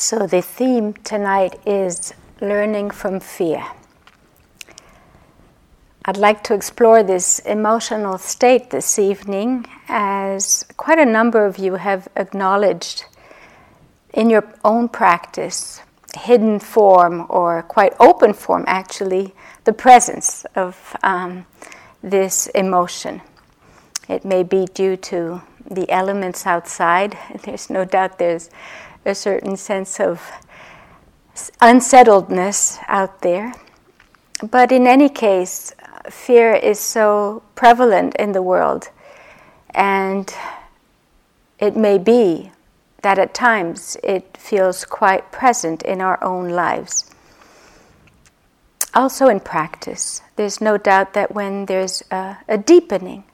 So, 0.00 0.28
the 0.28 0.42
theme 0.42 0.92
tonight 1.02 1.58
is 1.66 2.14
learning 2.40 2.92
from 2.92 3.18
fear. 3.18 3.66
I'd 6.04 6.16
like 6.16 6.44
to 6.44 6.54
explore 6.54 7.02
this 7.02 7.40
emotional 7.40 8.16
state 8.16 8.70
this 8.70 8.96
evening 9.00 9.66
as 9.88 10.64
quite 10.76 11.00
a 11.00 11.04
number 11.04 11.44
of 11.44 11.58
you 11.58 11.74
have 11.74 12.06
acknowledged 12.14 13.06
in 14.14 14.30
your 14.30 14.44
own 14.64 14.88
practice, 14.88 15.80
hidden 16.16 16.60
form 16.60 17.26
or 17.28 17.64
quite 17.64 17.92
open 17.98 18.34
form 18.34 18.64
actually, 18.68 19.34
the 19.64 19.72
presence 19.72 20.46
of 20.54 20.96
um, 21.02 21.44
this 22.04 22.46
emotion. 22.54 23.20
It 24.08 24.24
may 24.24 24.44
be 24.44 24.66
due 24.72 24.96
to 24.96 25.42
the 25.68 25.90
elements 25.90 26.46
outside. 26.46 27.18
There's 27.42 27.68
no 27.68 27.84
doubt 27.84 28.20
there's 28.20 28.48
a 29.04 29.14
certain 29.14 29.56
sense 29.56 30.00
of 30.00 30.30
unsettledness 31.60 32.78
out 32.88 33.22
there. 33.22 33.54
But 34.42 34.72
in 34.72 34.86
any 34.86 35.08
case, 35.08 35.72
fear 36.10 36.52
is 36.54 36.78
so 36.78 37.42
prevalent 37.54 38.14
in 38.16 38.32
the 38.32 38.42
world, 38.42 38.90
and 39.74 40.32
it 41.58 41.76
may 41.76 41.98
be 41.98 42.52
that 43.02 43.18
at 43.18 43.34
times 43.34 43.96
it 44.02 44.36
feels 44.36 44.84
quite 44.84 45.30
present 45.32 45.82
in 45.82 46.00
our 46.00 46.22
own 46.22 46.48
lives. 46.48 47.10
Also, 48.94 49.28
in 49.28 49.40
practice, 49.40 50.22
there's 50.36 50.60
no 50.60 50.76
doubt 50.76 51.14
that 51.14 51.34
when 51.34 51.66
there's 51.66 52.02
a, 52.10 52.38
a 52.48 52.58
deepening 52.58 53.24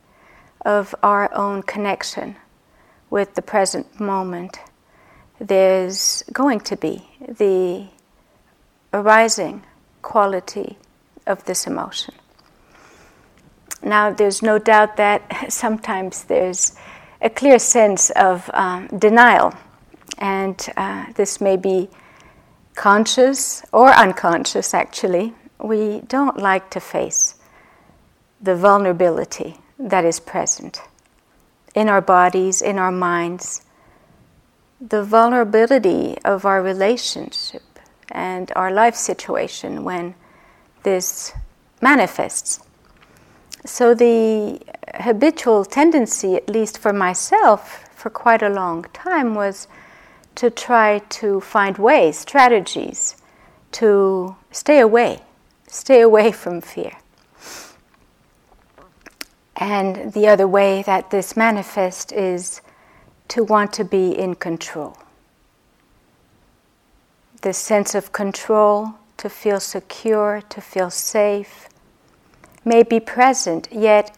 of 0.65 0.95
our 1.03 1.33
own 1.34 1.62
connection 1.62 2.37
with 3.09 3.34
the 3.34 3.43
present 3.43 4.01
moment, 4.01 4.59
there's 5.41 6.23
going 6.33 6.61
to 6.61 6.77
be 6.77 7.07
the 7.27 7.87
arising 8.93 9.65
quality 10.03 10.79
of 11.27 11.45
this 11.45 11.67
emotion. 11.67 12.15
Now, 13.83 14.11
there's 14.11 14.43
no 14.43 14.59
doubt 14.59 14.97
that 14.97 15.53
sometimes 15.53 16.25
there's 16.25 16.77
a 17.21 17.31
clear 17.31 17.59
sense 17.59 18.11
of 18.11 18.51
um, 18.55 18.89
denial, 18.99 19.55
and 20.19 20.57
uh, 20.77 21.07
this 21.15 21.41
may 21.41 21.57
be 21.57 21.89
conscious 22.75 23.62
or 23.73 23.91
unconscious 23.91 24.75
actually. 24.75 25.35
We 25.59 26.03
don't 26.09 26.37
like 26.37 26.71
to 26.71 26.81
face 26.81 27.37
the 28.41 28.55
vulnerability 28.55 29.57
that 29.79 30.05
is 30.05 30.21
present 30.21 30.83
in 31.75 31.89
our 31.89 32.01
bodies, 32.01 32.61
in 32.62 32.79
our 32.79 32.93
minds, 32.93 33.62
the 34.80 35.03
vulnerability 35.03 36.17
of 36.25 36.44
our 36.44 36.62
relationship 36.62 37.62
and 38.11 38.53
our 38.56 38.70
life 38.70 38.94
situation 38.94 39.84
when 39.84 40.14
this 40.83 41.33
manifests. 41.81 42.61
So, 43.64 43.94
the 43.94 44.61
habitual 44.94 45.64
tendency, 45.64 46.34
at 46.36 46.50
least 46.50 46.77
for 46.77 46.92
myself, 46.92 47.89
for 47.94 48.11
quite 48.11 48.42
a 48.42 48.50
long 48.50 48.84
time, 48.92 49.34
was 49.34 49.66
to 50.34 50.50
try 50.50 50.98
to 51.20 51.41
find 51.41 51.78
ways, 51.78 52.19
strategies 52.19 53.16
to 53.72 54.36
stay 54.50 54.81
away, 54.81 55.20
stay 55.66 56.00
away 56.00 56.31
from 56.31 56.61
fear. 56.61 56.92
And 59.56 60.12
the 60.12 60.28
other 60.28 60.47
way 60.47 60.83
that 60.83 61.11
this 61.11 61.36
manifests 61.36 62.12
is 62.12 62.61
to 63.34 63.43
want 63.43 63.72
to 63.72 63.84
be 63.84 64.17
in 64.17 64.33
control. 64.37 64.97
This 67.43 67.59
sense 67.59 67.93
of 67.97 68.12
control, 68.12 68.95
to 69.17 69.28
feel 69.28 69.59
secure, 69.59 70.41
to 70.50 70.61
feel 70.61 70.89
safe, 70.89 71.69
may 72.65 72.84
be 72.84 73.00
present, 73.00 73.67
yet 73.73 74.17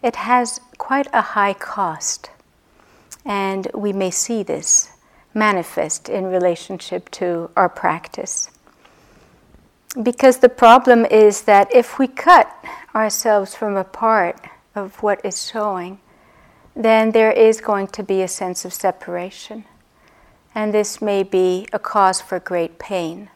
it 0.00 0.14
has 0.14 0.60
quite 0.78 1.08
a 1.12 1.20
high 1.20 1.54
cost. 1.54 2.30
And 3.24 3.66
we 3.74 3.92
may 3.92 4.12
see 4.12 4.44
this 4.44 4.90
manifest 5.34 6.08
in 6.08 6.26
relationship 6.26 7.10
to 7.22 7.50
our 7.56 7.68
practice. 7.68 8.48
Because 10.00 10.38
the 10.38 10.48
problem 10.48 11.04
is 11.04 11.42
that 11.42 11.74
if 11.74 11.98
we 11.98 12.06
cut 12.06 12.46
ourselves 12.94 13.56
from 13.56 13.76
a 13.76 13.82
part 13.82 14.38
of 14.76 15.02
what 15.02 15.20
is 15.24 15.50
showing, 15.50 15.98
then 16.74 17.12
there 17.12 17.32
is 17.32 17.60
going 17.60 17.88
to 17.88 18.02
be 18.02 18.22
a 18.22 18.28
sense 18.28 18.64
of 18.64 18.72
separation. 18.72 19.64
And 20.54 20.74
this 20.74 21.00
may 21.00 21.22
be 21.22 21.66
a 21.72 21.78
cause 21.78 22.20
for 22.20 22.40
great 22.40 22.78
pain. 22.78 23.30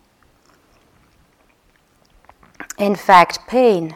In 2.79 2.97
fact, 2.97 3.47
pain 3.47 3.95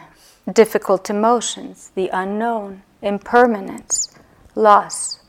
difficult 0.53 1.09
emotions, 1.09 1.91
the 1.95 2.09
unknown, 2.11 2.81
impermanence, 3.01 4.15
loss, 4.55 5.19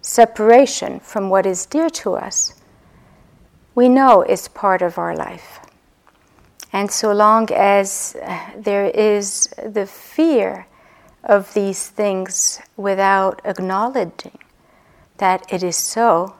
separation 0.00 1.00
from 1.00 1.28
what 1.28 1.46
is 1.46 1.66
dear 1.66 1.90
to 1.90 2.14
us, 2.14 2.54
we 3.74 3.88
know 3.88 4.22
is 4.22 4.48
part 4.48 4.82
of 4.82 4.98
our 4.98 5.14
life. 5.14 5.60
And 6.72 6.90
so 6.90 7.12
long 7.12 7.50
as 7.52 8.16
there 8.56 8.86
is 8.86 9.48
the 9.64 9.86
fear 9.86 10.66
of 11.24 11.52
these 11.54 11.88
things 11.88 12.60
without 12.76 13.40
acknowledging 13.44 14.38
that 15.18 15.44
it 15.52 15.62
is 15.62 15.76
so, 15.76 16.36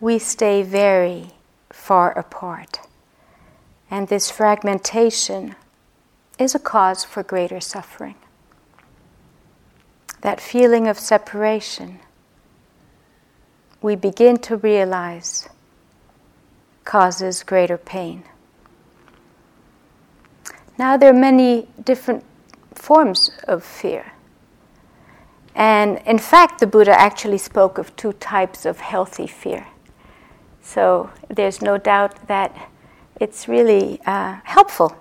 we 0.00 0.18
stay 0.18 0.62
very 0.62 1.30
far 1.70 2.16
apart. 2.18 2.80
And 3.90 4.08
this 4.08 4.30
fragmentation 4.30 5.54
is 6.38 6.54
a 6.54 6.58
cause 6.58 7.04
for 7.04 7.22
greater 7.22 7.60
suffering. 7.60 8.16
That 10.22 10.40
feeling 10.40 10.88
of 10.88 10.98
separation, 10.98 12.00
we 13.80 13.96
begin 13.96 14.38
to 14.38 14.56
realize, 14.56 15.48
causes 16.84 17.42
greater 17.42 17.76
pain. 17.76 18.24
Now, 20.78 20.96
there 20.96 21.10
are 21.10 21.18
many 21.18 21.68
different 21.82 22.24
forms 22.78 23.30
of 23.48 23.64
fear. 23.64 24.12
And 25.54 25.98
in 26.06 26.18
fact, 26.18 26.60
the 26.60 26.66
Buddha 26.66 26.92
actually 26.92 27.38
spoke 27.38 27.78
of 27.78 27.96
two 27.96 28.12
types 28.12 28.66
of 28.66 28.80
healthy 28.80 29.26
fear. 29.26 29.66
So 30.60 31.10
there's 31.28 31.62
no 31.62 31.78
doubt 31.78 32.28
that 32.28 32.70
it's 33.20 33.48
really 33.48 34.00
uh, 34.04 34.40
helpful 34.44 34.96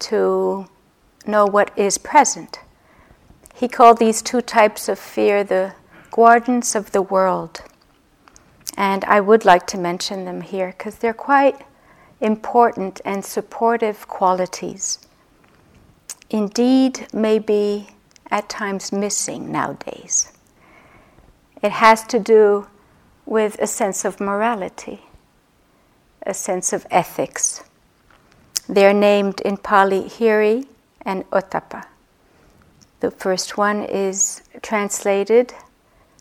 to 0.00 0.66
know 1.26 1.46
what 1.46 1.70
is 1.76 1.98
present. 1.98 2.58
He 3.54 3.68
called 3.68 3.98
these 3.98 4.22
two 4.22 4.40
types 4.40 4.88
of 4.88 4.98
fear 4.98 5.44
the 5.44 5.74
guardians 6.10 6.74
of 6.74 6.90
the 6.92 7.02
world. 7.02 7.62
And 8.76 9.04
I 9.04 9.20
would 9.20 9.44
like 9.44 9.66
to 9.68 9.78
mention 9.78 10.24
them 10.24 10.40
here 10.40 10.74
because 10.76 10.96
they're 10.96 11.12
quite 11.12 11.64
important 12.20 13.00
and 13.04 13.24
supportive 13.24 14.08
qualities. 14.08 14.98
Indeed, 16.30 17.08
may 17.12 17.38
be 17.38 17.88
at 18.30 18.48
times 18.48 18.92
missing 18.92 19.52
nowadays. 19.52 20.32
It 21.62 21.72
has 21.72 22.06
to 22.06 22.18
do 22.18 22.68
with 23.26 23.58
a 23.60 23.66
sense 23.66 24.04
of 24.04 24.20
morality, 24.20 25.02
a 26.24 26.32
sense 26.32 26.72
of 26.72 26.86
ethics, 26.90 27.62
they 28.70 28.86
are 28.86 28.94
named 28.94 29.40
in 29.40 29.56
Pali 29.56 30.04
Hiri 30.04 30.64
and 31.02 31.28
Ottappa. 31.30 31.86
The 33.00 33.10
first 33.10 33.58
one 33.58 33.82
is 33.82 34.42
translated, 34.62 35.52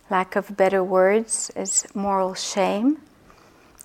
lack 0.10 0.36
of 0.36 0.57
better 0.57 0.83
words, 0.83 1.51
as 1.56 1.86
moral 1.94 2.33
shame. 2.33 3.01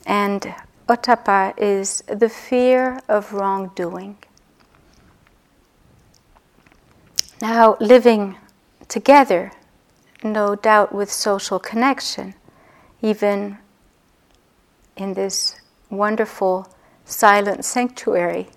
And 0.06 0.54
Ottappa 0.88 1.52
is 1.58 2.02
the 2.06 2.30
fear 2.30 3.00
of 3.06 3.34
wrongdoing. 3.34 4.16
Now, 7.44 7.76
living 7.78 8.36
together, 8.88 9.52
no 10.22 10.54
doubt 10.54 10.94
with 10.94 11.12
social 11.12 11.58
connection, 11.58 12.32
even 13.02 13.58
in 14.96 15.12
this 15.12 15.54
wonderful 15.90 16.66
silent 17.04 17.66
sanctuary, 17.66 18.48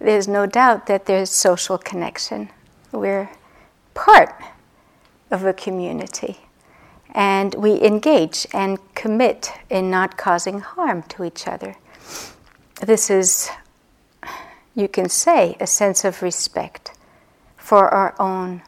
there's 0.00 0.26
no 0.26 0.46
doubt 0.46 0.86
that 0.86 1.06
there's 1.06 1.30
social 1.30 1.78
connection. 1.78 2.50
We're 2.90 3.30
part 3.94 4.34
of 5.30 5.44
a 5.44 5.52
community. 5.52 6.38
And 7.14 7.54
we 7.54 7.80
engage 7.82 8.48
and 8.52 8.80
commit 8.96 9.52
in 9.70 9.92
not 9.92 10.16
causing 10.16 10.58
harm 10.58 11.04
to 11.04 11.22
each 11.22 11.46
other. 11.46 11.76
This 12.84 13.10
is, 13.10 13.48
you 14.74 14.88
can 14.88 15.08
say, 15.08 15.56
a 15.60 15.68
sense 15.68 16.04
of 16.04 16.20
respect 16.20 16.93
for 17.64 17.88
our 17.88 18.14
own 18.20 18.60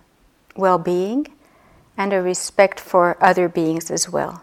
well 0.56 0.78
being 0.78 1.26
and 1.98 2.14
a 2.14 2.22
respect 2.22 2.80
for 2.80 3.22
other 3.22 3.46
beings 3.46 3.90
as 3.90 4.08
well. 4.08 4.42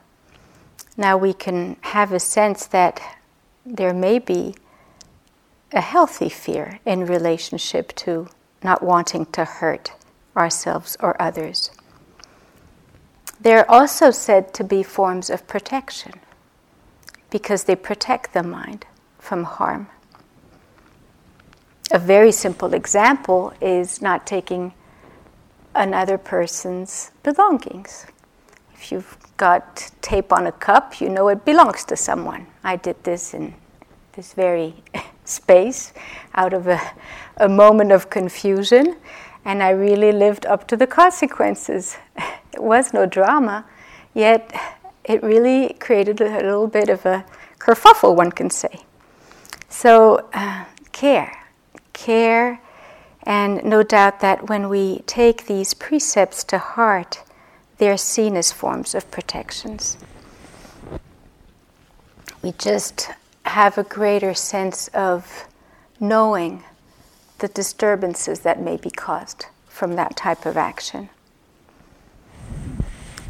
Now 0.95 1.17
we 1.17 1.33
can 1.33 1.75
have 1.81 2.13
a 2.13 2.19
sense 2.19 2.67
that 2.67 3.01
there 3.65 3.95
may 3.95 4.19
be 4.19 4.53
a 5.71 5.81
healthy 5.81 6.29
fear 6.29 6.79
in 6.85 7.07
relationship 7.07 7.95
to 7.95 8.27
not 8.63 8.83
wanting 8.83 9.25
to 9.31 9.43
hurt 9.43 9.91
ourselves 10.37 10.97
or 10.99 11.19
others. 11.19 11.71
They're 13.41 13.69
also 13.69 14.11
said 14.11 14.53
to 14.53 14.63
be 14.63 14.83
forms 14.83 15.31
of 15.31 15.47
protection 15.47 16.13
because 17.31 17.63
they 17.63 17.75
protect 17.75 18.33
the 18.33 18.43
mind 18.43 18.85
from 19.17 19.45
harm. 19.45 19.87
A 21.93 21.99
very 21.99 22.31
simple 22.31 22.73
example 22.73 23.53
is 23.61 24.01
not 24.01 24.25
taking 24.25 24.73
another 25.75 26.17
person's 26.17 27.11
belongings. 27.21 28.07
If 28.73 28.91
you've 28.91 29.15
got 29.37 29.91
tape 30.01 30.33
on 30.33 30.47
a 30.47 30.51
cup, 30.51 30.99
you 30.99 31.07
know 31.07 31.27
it 31.27 31.45
belongs 31.45 31.85
to 31.85 31.95
someone. 31.95 32.47
I 32.63 32.77
did 32.77 33.03
this 33.03 33.35
in 33.35 33.53
this 34.13 34.33
very 34.33 34.73
space 35.25 35.93
out 36.33 36.51
of 36.51 36.67
a, 36.67 36.81
a 37.37 37.47
moment 37.47 37.91
of 37.91 38.09
confusion, 38.09 38.95
and 39.45 39.61
I 39.61 39.69
really 39.69 40.11
lived 40.11 40.47
up 40.47 40.67
to 40.69 40.75
the 40.75 40.87
consequences. 40.87 41.97
It 42.53 42.61
was 42.61 42.91
no 42.91 43.05
drama, 43.05 43.65
yet 44.15 44.51
it 45.03 45.21
really 45.21 45.75
created 45.79 46.21
a 46.21 46.37
little 46.37 46.67
bit 46.67 46.89
of 46.89 47.05
a 47.05 47.25
kerfuffle, 47.59 48.15
one 48.15 48.31
can 48.31 48.49
say. 48.49 48.81
So, 49.69 50.29
uh, 50.33 50.65
care, 50.91 51.42
care, 51.93 52.59
and 53.23 53.63
no 53.63 53.83
doubt 53.83 54.19
that 54.19 54.49
when 54.49 54.67
we 54.69 54.99
take 55.05 55.45
these 55.45 55.73
precepts 55.73 56.43
to 56.45 56.57
heart, 56.57 57.23
they 57.77 57.89
are 57.89 57.97
seen 57.97 58.35
as 58.35 58.51
forms 58.51 58.93
of 58.93 59.09
protections. 59.11 59.97
We 62.41 62.51
just 62.53 63.09
have 63.45 63.77
a 63.77 63.83
greater 63.83 64.33
sense 64.33 64.89
of 64.89 65.47
knowing 65.99 66.63
the 67.39 67.47
disturbances 67.47 68.41
that 68.41 68.61
may 68.61 68.77
be 68.77 68.91
caused 68.91 69.45
from 69.67 69.95
that 69.95 70.15
type 70.15 70.45
of 70.45 70.57
action. 70.57 71.09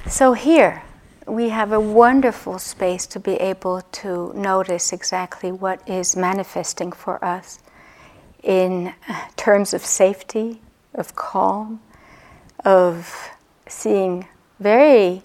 So, 0.07 0.33
here 0.33 0.83
we 1.25 1.49
have 1.49 1.71
a 1.71 1.79
wonderful 1.79 2.59
space 2.59 3.07
to 3.07 3.19
be 3.19 3.35
able 3.35 3.81
to 3.81 4.33
notice 4.35 4.91
exactly 4.91 5.51
what 5.51 5.87
is 5.87 6.15
manifesting 6.15 6.91
for 6.91 7.23
us 7.23 7.59
in 8.43 8.93
terms 9.35 9.73
of 9.73 9.83
safety, 9.83 10.61
of 10.93 11.15
calm, 11.15 11.79
of 12.63 13.29
seeing 13.67 14.27
very 14.59 15.23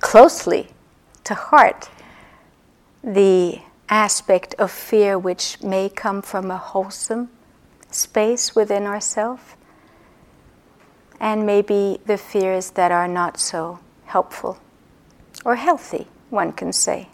closely 0.00 0.68
to 1.24 1.34
heart 1.34 1.88
the 3.04 3.60
aspect 3.88 4.54
of 4.58 4.70
fear 4.70 5.18
which 5.18 5.62
may 5.62 5.88
come 5.88 6.22
from 6.22 6.50
a 6.50 6.56
wholesome 6.56 7.28
space 7.90 8.54
within 8.56 8.84
ourselves, 8.84 9.42
and 11.20 11.46
maybe 11.46 12.00
the 12.06 12.16
fears 12.16 12.70
that 12.70 12.90
are 12.90 13.06
not 13.06 13.38
so 13.38 13.78
helpful 14.06 14.58
or 15.44 15.56
healthy, 15.56 16.06
one 16.30 16.52
can 16.52 16.72
say. 16.72 17.08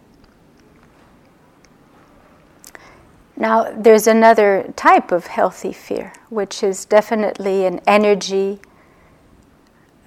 Now, 3.40 3.70
there's 3.70 4.08
another 4.08 4.72
type 4.74 5.12
of 5.12 5.28
healthy 5.28 5.72
fear, 5.72 6.12
which 6.28 6.64
is 6.64 6.84
definitely 6.84 7.66
an 7.66 7.80
energy, 7.86 8.58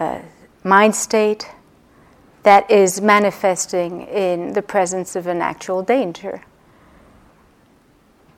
a 0.01 0.23
mind 0.65 0.95
state 0.95 1.49
that 2.43 2.69
is 2.69 2.99
manifesting 2.99 4.01
in 4.01 4.51
the 4.51 4.61
presence 4.61 5.15
of 5.15 5.27
an 5.27 5.41
actual 5.41 5.81
danger. 5.81 6.43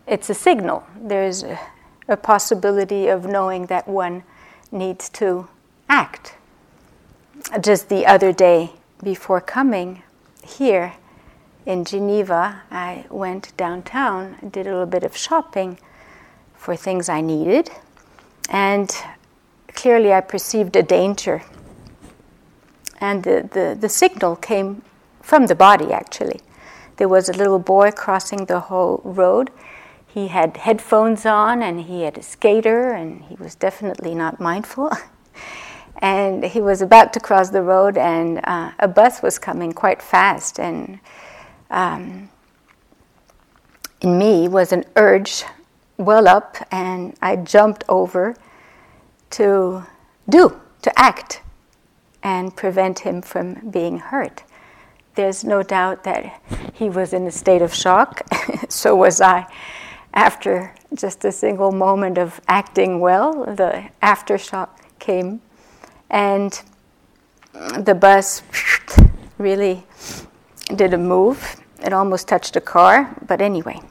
It's 0.05 0.29
a 0.29 0.35
signal. 0.35 0.85
There's 0.95 1.41
a, 1.41 1.59
a 2.07 2.15
possibility 2.15 3.07
of 3.07 3.25
knowing 3.25 3.65
that 3.67 3.87
one 3.87 4.21
needs 4.71 5.09
to 5.09 5.47
act. 5.89 6.35
Just 7.59 7.89
the 7.89 8.05
other 8.05 8.31
day, 8.31 8.73
before 9.01 9.41
coming 9.41 10.03
here 10.45 10.93
in 11.65 11.85
Geneva, 11.85 12.61
I 12.71 13.05
went 13.09 13.55
downtown 13.57 14.37
did 14.51 14.67
a 14.67 14.71
little 14.71 14.85
bit 14.85 15.03
of 15.03 15.15
shopping 15.15 15.79
for 16.55 16.75
things 16.75 17.09
I 17.09 17.21
needed, 17.21 17.69
and 18.49 18.95
clearly 19.73 20.13
I 20.13 20.21
perceived 20.21 20.75
a 20.75 20.83
danger 20.83 21.43
and 23.03 23.23
the, 23.23 23.49
the, 23.51 23.77
the 23.77 23.89
signal 23.89 24.37
came 24.37 24.81
from 25.21 25.47
the 25.47 25.55
body 25.55 25.91
actually. 25.91 26.39
There 26.95 27.09
was 27.09 27.27
a 27.27 27.33
little 27.33 27.59
boy 27.59 27.91
crossing 27.91 28.45
the 28.45 28.61
whole 28.61 29.01
road. 29.03 29.51
He 30.07 30.29
had 30.29 30.55
headphones 30.55 31.25
on 31.25 31.61
and 31.61 31.81
he 31.81 32.03
had 32.03 32.17
a 32.17 32.23
skater, 32.23 32.91
and 32.91 33.23
he 33.23 33.35
was 33.35 33.55
definitely 33.55 34.15
not 34.15 34.39
mindful. 34.39 34.91
and 35.97 36.45
he 36.45 36.61
was 36.61 36.81
about 36.81 37.11
to 37.13 37.19
cross 37.19 37.49
the 37.49 37.63
road, 37.63 37.97
and 37.97 38.39
uh, 38.43 38.71
a 38.79 38.87
bus 38.87 39.21
was 39.21 39.39
coming 39.39 39.73
quite 39.73 40.01
fast. 40.01 40.59
And 40.59 40.99
um, 41.73 42.29
in 43.99 44.17
me 44.17 44.47
was 44.47 44.71
an 44.71 44.85
urge 44.95 45.43
well 45.97 46.27
up, 46.27 46.55
and 46.71 47.15
I 47.21 47.35
jumped 47.35 47.83
over 47.89 48.35
to 49.31 49.85
do, 50.29 50.59
to 50.83 50.99
act 50.99 51.41
and 52.21 52.55
prevent 52.55 52.99
him 52.99 53.21
from 53.21 53.69
being 53.69 53.99
hurt. 53.99 54.43
There's 55.15 55.43
no 55.43 55.63
doubt 55.63 56.03
that 56.05 56.41
he 56.73 56.89
was 56.89 57.13
in 57.13 57.27
a 57.27 57.31
state 57.31 57.61
of 57.61 57.73
shock, 57.73 58.21
so 58.69 58.95
was 58.95 59.19
I. 59.19 59.45
After 60.13 60.73
just 60.93 61.25
a 61.25 61.31
single 61.31 61.71
moment 61.71 62.17
of 62.17 62.39
acting 62.47 62.99
well, 62.99 63.45
the 63.45 63.89
aftershock 64.01 64.69
came, 64.99 65.41
and 66.09 66.61
the 67.79 67.95
bus 67.95 68.43
really 69.37 69.83
did 70.75 70.93
a 70.93 70.97
move. 70.97 71.62
It 71.83 71.93
almost 71.93 72.27
touched 72.27 72.55
a 72.55 72.61
car, 72.61 73.15
but 73.27 73.41
anyway. 73.41 73.81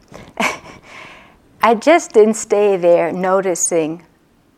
I 1.62 1.74
just 1.74 2.12
didn't 2.12 2.34
stay 2.34 2.76
there 2.76 3.12
noticing 3.12 4.04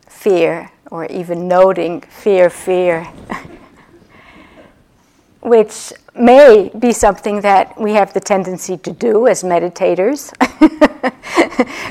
fear 0.07 0.71
or 0.89 1.05
even 1.05 1.47
noting 1.47 2.01
fear, 2.01 2.49
fear. 2.49 3.07
which 5.45 5.93
may 6.15 6.71
be 6.79 6.91
something 6.91 7.39
that 7.41 7.79
we 7.79 7.91
have 7.91 8.11
the 8.13 8.19
tendency 8.19 8.77
to 8.77 8.91
do 8.91 9.27
as 9.27 9.43
meditators, 9.43 10.33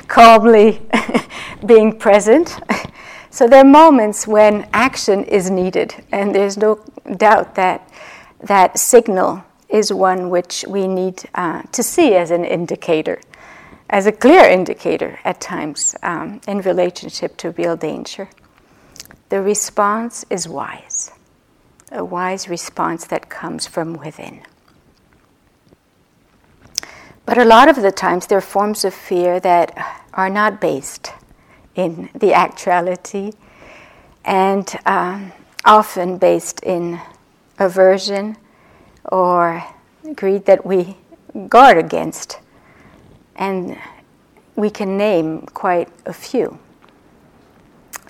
calmly 0.09 0.83
being 1.65 1.97
present. 1.97 2.59
So 3.31 3.47
there 3.47 3.61
are 3.61 3.65
moments 3.65 4.27
when 4.27 4.69
action 4.73 5.23
is 5.25 5.51
needed, 5.51 5.95
and 6.11 6.35
there's 6.35 6.57
no 6.57 6.85
doubt 7.17 7.55
that 7.55 7.89
that 8.41 8.77
signal 8.77 9.45
is 9.75 9.93
one 9.93 10.31
which 10.31 10.65
we 10.69 10.87
need 10.87 11.29
uh, 11.35 11.61
to 11.73 11.83
see 11.83 12.15
as 12.15 12.31
an 12.31 12.45
indicator, 12.45 13.21
as 13.91 14.07
a 14.07 14.13
clear 14.13 14.45
indicator 14.45 15.19
at 15.25 15.41
times 15.41 15.97
um, 16.05 16.41
in 16.47 16.61
relationship 16.61 17.37
to 17.37 17.51
real 17.51 17.77
danger. 17.77 18.29
The 19.31 19.43
response 19.43 20.25
is 20.31 20.49
wise 20.49 21.11
a 21.95 22.05
wise 22.05 22.49
response 22.49 23.07
that 23.07 23.29
comes 23.29 23.67
from 23.67 23.95
within. 23.95 24.43
But 27.25 27.39
a 27.39 27.45
lot 27.45 27.69
of 27.69 27.77
the 27.77 27.93
times, 27.93 28.27
there 28.27 28.39
are 28.39 28.43
forms 28.43 28.85
of 28.85 28.93
fear 28.93 29.39
that 29.41 29.73
are 30.13 30.29
not 30.29 30.61
based 30.61 31.13
in 31.75 32.11
the 32.15 32.35
actuality 32.35 33.33
and 34.25 34.69
um, 34.87 35.33
often 35.65 36.19
based 36.19 36.61
in 36.63 37.01
aversion 37.59 38.37
or 39.11 39.65
greed 40.15 40.47
that 40.47 40.65
we 40.65 40.97
guard 41.49 41.79
against. 41.79 42.39
And 43.37 43.79
we 44.57 44.71
can 44.71 44.97
name 44.97 45.43
quite 45.43 45.89
a 46.07 46.13
few. 46.13 46.59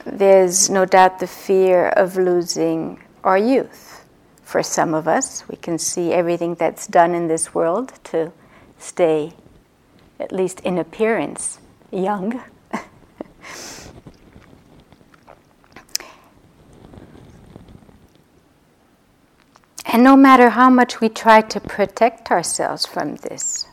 There's 0.04 0.68
no 0.68 0.84
doubt 0.84 1.18
the 1.18 1.26
fear 1.26 1.88
of 1.88 2.16
losing 2.16 3.00
our 3.22 3.38
youth. 3.38 4.04
For 4.42 4.62
some 4.62 4.92
of 4.92 5.08
us, 5.08 5.48
we 5.48 5.56
can 5.56 5.78
see 5.78 6.12
everything 6.12 6.54
that's 6.54 6.86
done 6.86 7.14
in 7.14 7.28
this 7.28 7.54
world 7.54 7.94
to 8.04 8.30
stay, 8.78 9.32
at 10.20 10.30
least 10.30 10.60
in 10.60 10.78
appearance, 10.78 11.58
young. 11.90 12.42
And 19.94 20.02
no 20.02 20.16
matter 20.16 20.50
how 20.50 20.68
much 20.68 21.00
we 21.00 21.08
try 21.08 21.40
to 21.40 21.60
protect 21.60 22.32
ourselves 22.32 22.84
from 22.84 23.14
this, 23.16 23.68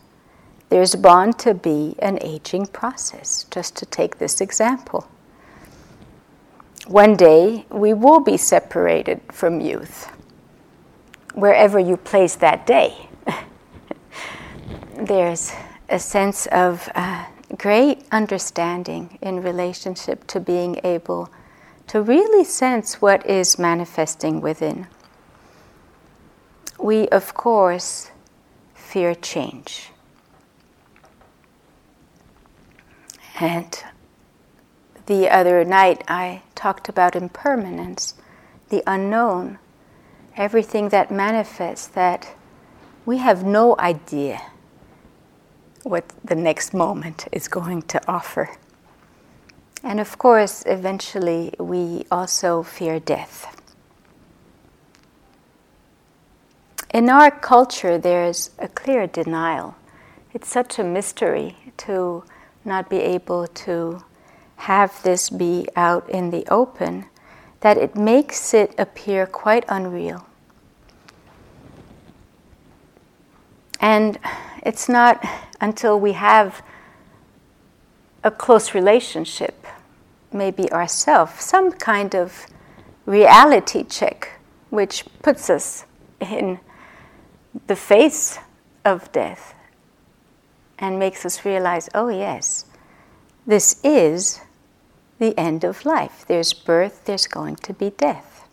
there's 0.69 0.93
bound 0.93 1.39
to 1.39 1.55
be 1.55 1.95
an 1.97 2.19
aging 2.21 2.67
process, 2.67 3.47
just 3.49 3.75
to 3.77 3.85
take 3.87 4.19
this 4.19 4.39
example 4.39 5.09
one 6.87 7.15
day 7.15 7.65
we 7.69 7.93
will 7.93 8.19
be 8.19 8.37
separated 8.37 9.21
from 9.31 9.61
youth, 9.61 10.11
wherever 11.33 11.79
you 11.79 11.95
place 11.95 12.35
that 12.35 12.65
day. 12.65 13.09
there's 14.97 15.53
a 15.89 15.99
sense 15.99 16.47
of 16.47 16.89
uh, 16.95 17.25
great 17.57 18.05
understanding 18.11 19.17
in 19.21 19.41
relationship 19.41 20.25
to 20.27 20.39
being 20.39 20.79
able 20.83 21.29
to 21.87 22.01
really 22.01 22.43
sense 22.43 23.01
what 23.01 23.25
is 23.25 23.59
manifesting 23.59 24.41
within. 24.41 24.87
We, 26.81 27.07
of 27.09 27.35
course, 27.35 28.09
fear 28.73 29.13
change. 29.13 29.91
And 33.39 33.83
the 35.05 35.29
other 35.29 35.63
night 35.63 36.03
I 36.07 36.41
talked 36.55 36.89
about 36.89 37.15
impermanence, 37.15 38.15
the 38.69 38.81
unknown, 38.87 39.59
everything 40.35 40.89
that 40.89 41.11
manifests 41.11 41.87
that 41.87 42.33
we 43.05 43.17
have 43.17 43.43
no 43.43 43.75
idea 43.77 44.41
what 45.83 46.05
the 46.23 46.35
next 46.35 46.73
moment 46.73 47.27
is 47.31 47.47
going 47.47 47.83
to 47.83 48.01
offer. 48.07 48.49
And 49.83 49.99
of 49.99 50.17
course, 50.17 50.63
eventually, 50.65 51.53
we 51.59 52.05
also 52.11 52.63
fear 52.63 52.99
death. 52.99 53.60
In 56.93 57.09
our 57.09 57.31
culture, 57.31 57.97
there's 57.97 58.49
a 58.59 58.67
clear 58.67 59.07
denial. 59.07 59.75
It's 60.33 60.49
such 60.49 60.77
a 60.77 60.83
mystery 60.83 61.55
to 61.77 62.25
not 62.65 62.89
be 62.89 62.97
able 62.97 63.47
to 63.47 64.03
have 64.57 65.01
this 65.03 65.29
be 65.29 65.69
out 65.77 66.09
in 66.09 66.31
the 66.31 66.45
open 66.51 67.05
that 67.61 67.77
it 67.77 67.95
makes 67.95 68.53
it 68.53 68.75
appear 68.77 69.25
quite 69.25 69.63
unreal. 69.69 70.25
And 73.79 74.19
it's 74.61 74.89
not 74.89 75.25
until 75.61 75.97
we 75.97 76.11
have 76.11 76.61
a 78.21 78.31
close 78.31 78.73
relationship, 78.73 79.65
maybe 80.33 80.69
ourselves, 80.73 81.41
some 81.41 81.71
kind 81.71 82.13
of 82.15 82.47
reality 83.05 83.85
check, 83.85 84.39
which 84.69 85.05
puts 85.21 85.49
us 85.49 85.85
in 86.19 86.59
the 87.67 87.75
face 87.75 88.39
of 88.85 89.11
death 89.11 89.53
and 90.79 90.97
makes 90.97 91.25
us 91.25 91.45
realize 91.45 91.89
oh, 91.93 92.09
yes, 92.09 92.65
this 93.45 93.79
is 93.83 94.41
the 95.19 95.37
end 95.37 95.63
of 95.63 95.85
life. 95.85 96.25
There's 96.27 96.53
birth, 96.53 97.05
there's 97.05 97.27
going 97.27 97.57
to 97.57 97.73
be 97.73 97.91
death. 97.91 98.47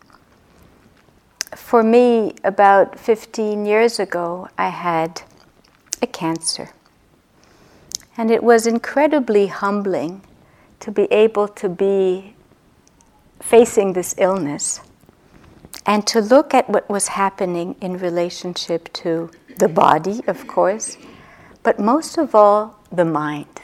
For 1.55 1.81
me, 1.81 2.35
about 2.43 2.99
15 2.99 3.65
years 3.65 3.99
ago, 3.99 4.47
I 4.57 4.69
had 4.69 5.23
a 6.01 6.07
cancer. 6.07 6.69
And 8.15 8.29
it 8.29 8.43
was 8.43 8.67
incredibly 8.67 9.47
humbling 9.47 10.21
to 10.81 10.91
be 10.91 11.03
able 11.11 11.47
to 11.47 11.69
be 11.69 12.35
facing 13.39 13.93
this 13.93 14.13
illness 14.17 14.81
and 15.85 16.05
to 16.07 16.21
look 16.21 16.53
at 16.53 16.69
what 16.69 16.89
was 16.89 17.09
happening 17.09 17.75
in 17.81 17.97
relationship 17.97 18.91
to 18.93 19.31
the 19.57 19.67
body, 19.67 20.21
of 20.27 20.47
course, 20.47 20.97
but 21.63 21.79
most 21.79 22.17
of 22.17 22.35
all, 22.35 22.79
the 22.91 23.05
mind. 23.05 23.61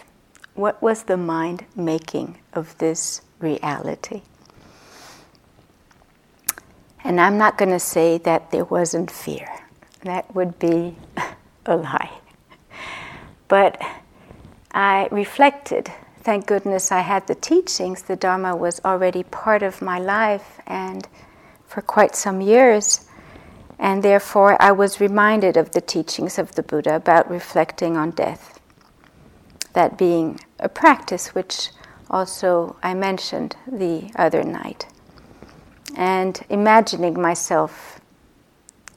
What 0.53 0.81
was 0.81 1.03
the 1.03 1.17
mind 1.17 1.65
making 1.75 2.37
of 2.53 2.77
this 2.77 3.21
reality? 3.39 4.21
And 7.03 7.21
I'm 7.21 7.37
not 7.37 7.57
going 7.57 7.71
to 7.71 7.79
say 7.79 8.17
that 8.19 8.51
there 8.51 8.65
wasn't 8.65 9.11
fear. 9.11 9.47
That 10.01 10.33
would 10.35 10.57
be 10.59 10.95
a 11.65 11.75
lie. 11.75 12.11
But 13.47 13.81
I 14.71 15.07
reflected. 15.11 15.91
Thank 16.21 16.47
goodness 16.47 16.91
I 16.91 17.01
had 17.01 17.27
the 17.27 17.35
teachings. 17.35 18.01
The 18.01 18.15
Dharma 18.15 18.55
was 18.55 18.81
already 18.83 19.23
part 19.23 19.61
of 19.61 19.81
my 19.81 19.99
life 19.99 20.59
and 20.65 21.07
for 21.75 21.81
quite 21.81 22.15
some 22.15 22.39
years. 22.39 23.05
And 23.77 24.01
therefore, 24.01 24.55
I 24.61 24.71
was 24.71 25.01
reminded 25.01 25.57
of 25.57 25.71
the 25.71 25.81
teachings 25.81 26.39
of 26.39 26.55
the 26.55 26.63
Buddha 26.63 26.95
about 26.95 27.29
reflecting 27.29 27.97
on 27.97 28.11
death 28.11 28.61
that 29.73 29.97
being 29.97 30.39
a 30.57 30.69
practice, 30.69 31.35
which 31.35 31.71
also 32.09 32.77
I 32.81 32.93
mentioned 32.93 33.57
the 33.67 34.09
other 34.15 34.41
night. 34.41 34.87
And 35.97 36.41
imagining 36.49 37.21
myself 37.21 37.99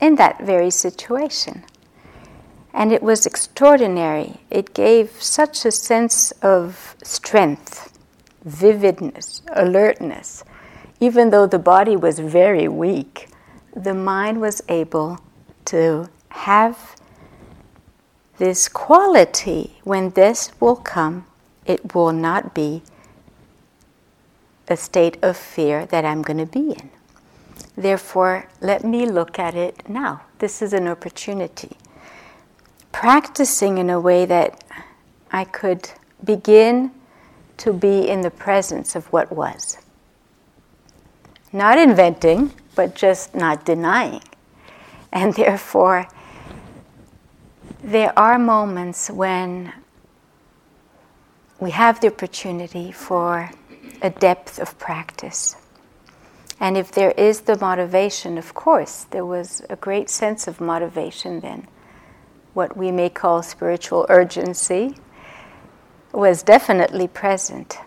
in 0.00 0.14
that 0.14 0.40
very 0.40 0.70
situation. 0.70 1.64
And 2.72 2.92
it 2.92 3.02
was 3.02 3.26
extraordinary. 3.26 4.36
It 4.50 4.72
gave 4.72 5.20
such 5.20 5.64
a 5.64 5.72
sense 5.72 6.30
of 6.42 6.94
strength, 7.02 7.98
vividness, 8.44 9.42
alertness. 9.52 10.44
Even 11.00 11.30
though 11.30 11.46
the 11.46 11.58
body 11.58 11.96
was 11.96 12.18
very 12.18 12.66
weak, 12.68 13.28
the 13.74 13.94
mind 13.94 14.40
was 14.40 14.62
able 14.68 15.18
to 15.66 16.08
have 16.30 16.96
this 18.38 18.68
quality, 18.68 19.78
when 19.84 20.10
this 20.10 20.52
will 20.60 20.76
come, 20.76 21.26
it 21.66 21.94
will 21.94 22.12
not 22.12 22.54
be 22.54 22.82
a 24.68 24.76
state 24.76 25.16
of 25.22 25.36
fear 25.36 25.86
that 25.86 26.04
I'm 26.04 26.22
going 26.22 26.38
to 26.38 26.46
be 26.46 26.70
in. 26.70 26.90
Therefore, 27.76 28.48
let 28.60 28.84
me 28.84 29.06
look 29.06 29.38
at 29.38 29.54
it 29.54 29.88
now. 29.88 30.22
This 30.38 30.62
is 30.62 30.72
an 30.72 30.88
opportunity. 30.88 31.76
Practicing 32.92 33.78
in 33.78 33.90
a 33.90 34.00
way 34.00 34.24
that 34.26 34.64
I 35.30 35.44
could 35.44 35.90
begin 36.24 36.90
to 37.58 37.72
be 37.72 38.08
in 38.08 38.20
the 38.22 38.30
presence 38.30 38.96
of 38.96 39.06
what 39.12 39.32
was. 39.32 39.78
Not 41.52 41.78
inventing, 41.78 42.52
but 42.74 42.94
just 42.94 43.34
not 43.34 43.64
denying. 43.64 44.22
And 45.12 45.34
therefore, 45.42 46.06
there 47.82 48.16
are 48.18 48.38
moments 48.38 49.10
when 49.10 49.72
we 51.58 51.70
have 51.70 52.00
the 52.00 52.08
opportunity 52.08 52.92
for 52.92 53.50
a 54.02 54.10
depth 54.10 54.58
of 54.58 54.78
practice. 54.78 55.56
And 56.60 56.76
if 56.76 56.92
there 56.92 57.12
is 57.12 57.42
the 57.42 57.58
motivation, 57.58 58.36
of 58.36 58.52
course, 58.54 59.04
there 59.10 59.24
was 59.24 59.62
a 59.70 59.76
great 59.76 60.10
sense 60.10 60.48
of 60.48 60.60
motivation 60.60 61.40
then. 61.40 61.68
What 62.52 62.76
we 62.76 62.90
may 62.90 63.10
call 63.10 63.42
spiritual 63.42 64.06
urgency 64.08 64.96
was 66.12 66.42
definitely 66.42 67.06
present. 67.06 67.78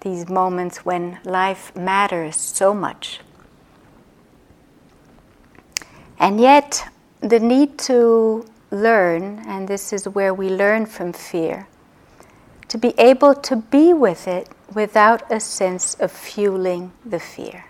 These 0.00 0.28
moments 0.28 0.84
when 0.84 1.18
life 1.24 1.74
matters 1.74 2.36
so 2.36 2.72
much. 2.72 3.20
And 6.18 6.40
yet, 6.40 6.88
the 7.20 7.40
need 7.40 7.78
to 7.80 8.44
learn, 8.70 9.40
and 9.46 9.68
this 9.68 9.92
is 9.92 10.08
where 10.08 10.34
we 10.34 10.48
learn 10.48 10.86
from 10.86 11.12
fear, 11.12 11.68
to 12.68 12.78
be 12.78 12.94
able 12.98 13.34
to 13.34 13.56
be 13.56 13.92
with 13.92 14.28
it 14.28 14.48
without 14.74 15.30
a 15.32 15.40
sense 15.40 15.94
of 15.94 16.12
fueling 16.12 16.92
the 17.04 17.18
fear, 17.18 17.64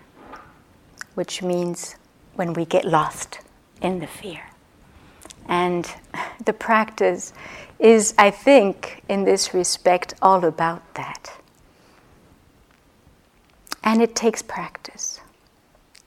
which 1.15 1.41
means 1.41 1.95
when 2.35 2.53
we 2.53 2.65
get 2.65 2.85
lost 2.85 3.39
in 3.81 3.99
the 3.99 4.07
fear. 4.07 4.41
And 5.47 5.89
the 6.45 6.53
practice 6.53 7.33
is, 7.79 8.13
I 8.17 8.29
think, 8.29 9.03
in 9.07 9.23
this 9.23 9.53
respect, 9.53 10.13
all 10.21 10.43
about 10.43 10.93
that. 10.95 11.38
And 13.83 14.01
it 14.01 14.15
takes 14.15 14.41
practice. 14.41 15.19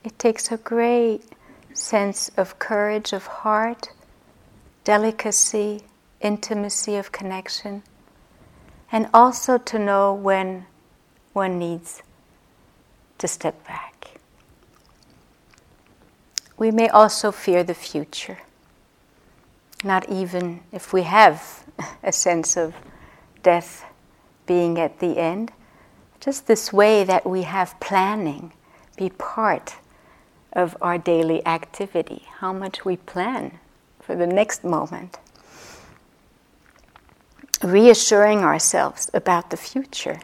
It 0.04 0.18
takes 0.18 0.50
a 0.52 0.56
great 0.56 1.22
sense 1.72 2.30
of 2.36 2.58
courage 2.58 3.12
of 3.12 3.26
heart 3.26 3.90
delicacy, 4.84 5.82
intimacy 6.20 6.96
of 6.96 7.12
connection, 7.12 7.82
and 8.90 9.08
also 9.14 9.58
to 9.58 9.78
know 9.78 10.12
when 10.12 10.66
one 11.32 11.58
needs 11.58 12.02
to 13.18 13.28
step 13.28 13.66
back. 13.66 14.18
We 16.58 16.70
may 16.70 16.88
also 16.88 17.32
fear 17.32 17.64
the 17.64 17.74
future, 17.74 18.38
not 19.82 20.08
even 20.08 20.60
if 20.72 20.92
we 20.92 21.02
have 21.02 21.64
a 22.02 22.12
sense 22.12 22.56
of 22.56 22.74
death 23.42 23.84
being 24.46 24.78
at 24.78 24.98
the 24.98 25.18
end. 25.18 25.52
Just 26.22 26.46
this 26.46 26.72
way 26.72 27.02
that 27.02 27.26
we 27.26 27.42
have 27.42 27.78
planning 27.80 28.52
be 28.96 29.10
part 29.10 29.74
of 30.52 30.76
our 30.80 30.96
daily 30.96 31.44
activity, 31.44 32.22
how 32.38 32.52
much 32.52 32.84
we 32.84 32.96
plan 32.96 33.58
for 33.98 34.14
the 34.14 34.26
next 34.26 34.62
moment. 34.62 35.18
Reassuring 37.60 38.40
ourselves 38.44 39.10
about 39.12 39.50
the 39.50 39.56
future. 39.56 40.20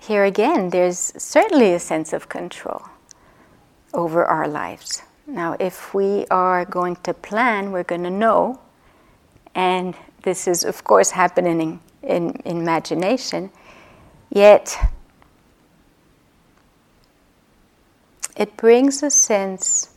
Here 0.00 0.24
again, 0.24 0.70
there's 0.70 1.12
certainly 1.20 1.72
a 1.72 1.80
sense 1.80 2.12
of 2.12 2.28
control 2.28 2.82
over 3.92 4.24
our 4.24 4.46
lives. 4.46 5.02
Now, 5.26 5.56
if 5.58 5.92
we 5.92 6.24
are 6.30 6.64
going 6.64 6.96
to 7.02 7.14
plan, 7.14 7.72
we're 7.72 7.82
going 7.82 8.04
to 8.04 8.10
know, 8.10 8.60
and 9.56 9.96
this 10.22 10.46
is, 10.46 10.62
of 10.62 10.84
course, 10.84 11.10
happening 11.10 11.80
in, 12.02 12.30
in 12.44 12.58
imagination, 12.58 13.50
yet 14.30 14.76
it 18.36 18.56
brings 18.56 19.02
a 19.02 19.10
sense 19.10 19.90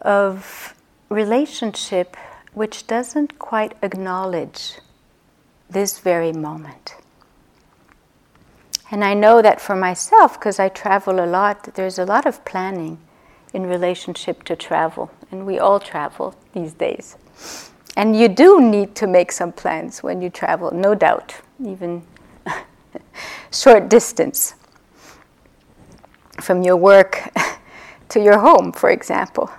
of 0.00 0.74
relationship 1.08 2.16
which 2.54 2.86
doesn't 2.86 3.38
quite 3.38 3.76
acknowledge 3.82 4.78
this 5.68 5.98
very 5.98 6.32
moment. 6.32 6.96
And 8.90 9.04
I 9.04 9.14
know 9.14 9.42
that 9.42 9.60
for 9.60 9.76
myself, 9.76 10.38
because 10.38 10.58
I 10.58 10.68
travel 10.68 11.22
a 11.22 11.26
lot, 11.26 11.74
there's 11.74 11.98
a 11.98 12.06
lot 12.06 12.24
of 12.24 12.44
planning 12.44 12.98
in 13.52 13.66
relationship 13.66 14.44
to 14.44 14.56
travel. 14.56 15.10
And 15.30 15.46
we 15.46 15.58
all 15.58 15.78
travel 15.78 16.34
these 16.54 16.72
days. 16.72 17.16
And 17.96 18.16
you 18.16 18.28
do 18.28 18.60
need 18.60 18.94
to 18.96 19.06
make 19.06 19.32
some 19.32 19.52
plans 19.52 20.02
when 20.02 20.22
you 20.22 20.30
travel, 20.30 20.70
no 20.72 20.94
doubt, 20.94 21.34
even 21.64 22.02
short 23.52 23.88
distance 23.88 24.54
from 26.40 26.62
your 26.62 26.76
work 26.76 27.30
to 28.10 28.20
your 28.20 28.38
home, 28.38 28.72
for 28.72 28.90
example. 28.90 29.50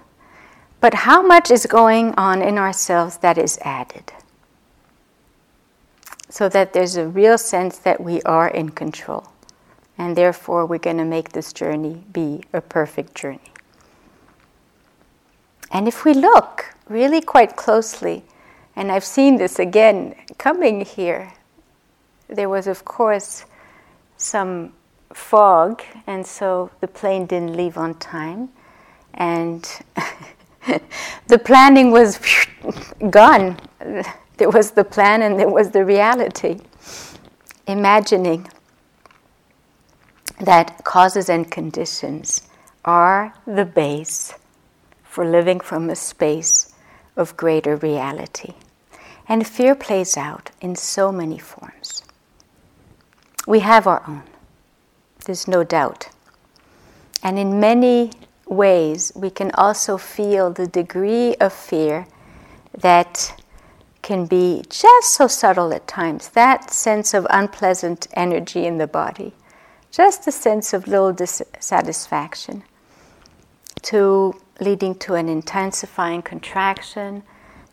But 0.81 0.93
how 0.93 1.21
much 1.21 1.51
is 1.51 1.65
going 1.65 2.13
on 2.15 2.41
in 2.41 2.57
ourselves 2.57 3.17
that 3.17 3.37
is 3.37 3.57
added? 3.61 4.13
So 6.29 6.47
that 6.49 6.73
there's 6.73 6.95
a 6.95 7.07
real 7.07 7.37
sense 7.37 7.77
that 7.79 7.99
we 7.99 8.21
are 8.21 8.47
in 8.47 8.69
control. 8.69 9.27
And 9.97 10.15
therefore, 10.15 10.65
we're 10.65 10.77
going 10.77 10.97
to 10.97 11.05
make 11.05 11.33
this 11.33 11.51
journey 11.51 12.05
be 12.13 12.43
a 12.53 12.61
perfect 12.61 13.15
journey. 13.15 13.51
And 15.71 15.87
if 15.87 16.05
we 16.05 16.13
look 16.13 16.73
really 16.89 17.21
quite 17.21 17.55
closely, 17.55 18.23
and 18.75 18.91
I've 18.91 19.05
seen 19.05 19.37
this 19.37 19.59
again 19.59 20.15
coming 20.37 20.81
here, 20.81 21.33
there 22.27 22.49
was, 22.49 22.67
of 22.67 22.85
course, 22.85 23.45
some 24.17 24.73
fog, 25.13 25.81
and 26.07 26.25
so 26.25 26.69
the 26.79 26.87
plane 26.87 27.25
didn't 27.25 27.55
leave 27.55 27.77
on 27.77 27.95
time. 27.95 28.49
And 29.15 29.67
the 31.27 31.39
planning 31.39 31.91
was 31.91 32.19
gone. 33.09 33.57
There 34.37 34.49
was 34.49 34.71
the 34.71 34.85
plan 34.85 35.21
and 35.21 35.37
there 35.37 35.49
was 35.49 35.71
the 35.71 35.83
reality. 35.83 36.61
Imagining 37.67 38.47
that 40.39 40.81
causes 40.85 41.27
and 41.27 41.51
conditions 41.51 42.47
are 42.85 43.33
the 43.45 43.65
base 43.65 44.33
for 45.03 45.25
living 45.25 45.59
from 45.59 45.89
a 45.89 45.95
space 45.97 46.68
of 47.19 47.37
greater 47.37 47.75
reality. 47.75 48.53
And 49.27 49.45
fear 49.45 49.75
plays 49.75 50.17
out 50.17 50.49
in 50.59 50.75
so 50.75 51.11
many 51.11 51.37
forms. 51.37 52.01
We 53.45 53.59
have 53.59 53.85
our 53.85 54.01
own, 54.07 54.23
there's 55.25 55.47
no 55.47 55.63
doubt. 55.63 56.09
And 57.21 57.37
in 57.37 57.59
many 57.59 58.11
ways, 58.47 59.11
we 59.15 59.29
can 59.29 59.51
also 59.51 59.97
feel 59.97 60.51
the 60.51 60.65
degree 60.65 61.35
of 61.35 61.53
fear 61.53 62.07
that 62.75 63.39
can 64.01 64.25
be 64.25 64.63
just 64.69 65.13
so 65.13 65.27
subtle 65.27 65.73
at 65.73 65.87
times 65.87 66.29
that 66.29 66.71
sense 66.71 67.13
of 67.13 67.27
unpleasant 67.29 68.07
energy 68.13 68.65
in 68.65 68.77
the 68.77 68.87
body, 68.87 69.33
just 69.91 70.27
a 70.27 70.31
sense 70.31 70.73
of 70.73 70.87
little 70.87 71.11
dissatisfaction, 71.11 72.63
to 73.81 74.33
leading 74.61 74.95
to 74.95 75.15
an 75.15 75.29
intensifying 75.29 76.21
contraction, 76.21 77.23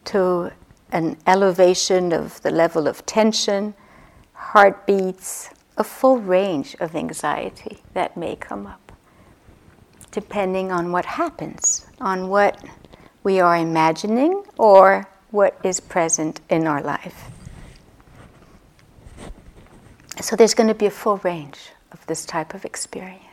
to 0.04 0.52
an 0.92 1.16
elevation 1.26 2.12
of 2.12 2.40
the 2.42 2.50
level 2.50 2.86
of 2.86 3.04
tension, 3.06 3.74
heartbeats, 4.32 5.50
a 5.76 5.84
full 5.84 6.18
range 6.18 6.76
of 6.80 6.94
anxiety 6.94 7.78
that 7.92 8.16
may 8.16 8.36
come 8.36 8.66
up 8.66 8.86
depending 10.16 10.72
on 10.72 10.92
what 10.92 11.04
happens, 11.04 11.84
on 12.00 12.30
what 12.30 12.64
we 13.22 13.38
are 13.38 13.58
imagining 13.58 14.42
or 14.56 15.06
what 15.30 15.58
is 15.62 15.78
present 15.78 16.40
in 16.48 16.66
our 16.66 16.82
life. 16.82 17.30
So 20.22 20.34
there's 20.34 20.54
going 20.54 20.68
to 20.68 20.74
be 20.74 20.86
a 20.86 20.90
full 20.90 21.18
range 21.18 21.68
of 21.92 22.06
this 22.06 22.24
type 22.24 22.54
of 22.54 22.64
experience. 22.64 23.25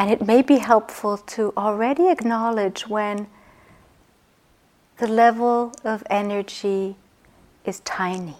And 0.00 0.10
it 0.10 0.26
may 0.26 0.40
be 0.40 0.56
helpful 0.56 1.18
to 1.18 1.52
already 1.58 2.08
acknowledge 2.08 2.88
when 2.88 3.26
the 4.96 5.06
level 5.06 5.74
of 5.84 6.02
energy 6.08 6.96
is 7.66 7.80
tiny. 7.80 8.38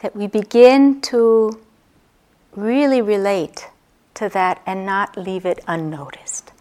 That 0.00 0.14
we 0.14 0.26
begin 0.26 1.00
to 1.12 1.58
really 2.54 3.00
relate 3.00 3.70
to 4.12 4.28
that 4.28 4.60
and 4.66 4.84
not 4.84 5.16
leave 5.16 5.46
it 5.46 5.64
unnoticed. 5.66 6.52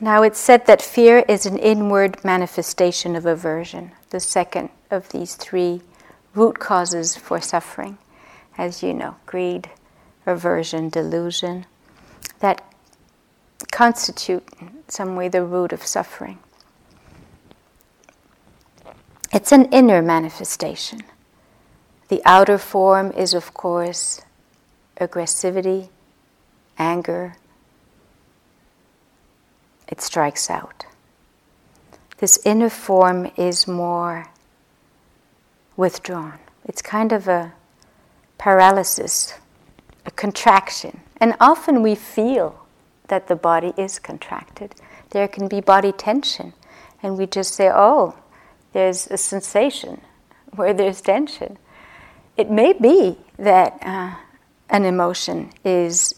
Now, 0.00 0.24
it's 0.24 0.40
said 0.40 0.66
that 0.66 0.82
fear 0.82 1.20
is 1.28 1.46
an 1.46 1.58
inward 1.58 2.24
manifestation 2.24 3.14
of 3.14 3.24
aversion, 3.24 3.92
the 4.10 4.18
second 4.18 4.70
of 4.90 5.10
these 5.10 5.36
three 5.36 5.80
root 6.34 6.58
causes 6.58 7.14
for 7.14 7.40
suffering, 7.40 7.98
as 8.58 8.82
you 8.82 8.92
know 8.92 9.14
greed, 9.26 9.70
aversion, 10.26 10.88
delusion, 10.88 11.66
that 12.40 12.62
constitute 13.70 14.44
in 14.60 14.82
some 14.88 15.16
way 15.16 15.28
the 15.28 15.44
root 15.44 15.72
of 15.72 15.86
suffering. 15.86 16.38
It's 19.32 19.52
an 19.52 19.66
inner 19.66 20.02
manifestation. 20.02 21.02
The 22.08 22.22
outer 22.24 22.58
form 22.58 23.12
is, 23.12 23.34
of 23.34 23.52
course, 23.54 24.22
aggressivity, 25.00 25.88
anger, 26.78 27.36
it 29.88 30.00
strikes 30.00 30.50
out. 30.50 30.86
This 32.18 32.38
inner 32.44 32.70
form 32.70 33.30
is 33.36 33.68
more 33.68 34.30
withdrawn. 35.76 36.38
It's 36.64 36.82
kind 36.82 37.12
of 37.12 37.28
a 37.28 37.52
paralysis, 38.38 39.34
a 40.06 40.10
contraction. 40.12 41.00
And 41.18 41.34
often 41.40 41.82
we 41.82 41.94
feel 41.94 42.66
that 43.08 43.28
the 43.28 43.36
body 43.36 43.72
is 43.76 43.98
contracted. 43.98 44.74
There 45.10 45.28
can 45.28 45.48
be 45.48 45.60
body 45.60 45.92
tension, 45.92 46.52
and 47.02 47.18
we 47.18 47.26
just 47.26 47.54
say, 47.54 47.70
oh, 47.72 48.16
there's 48.72 49.06
a 49.08 49.18
sensation 49.18 50.00
where 50.54 50.72
there's 50.72 51.00
tension. 51.00 51.58
It 52.36 52.50
may 52.50 52.72
be 52.72 53.18
that 53.38 53.78
uh, 53.82 54.14
an 54.70 54.84
emotion 54.84 55.52
is 55.64 56.14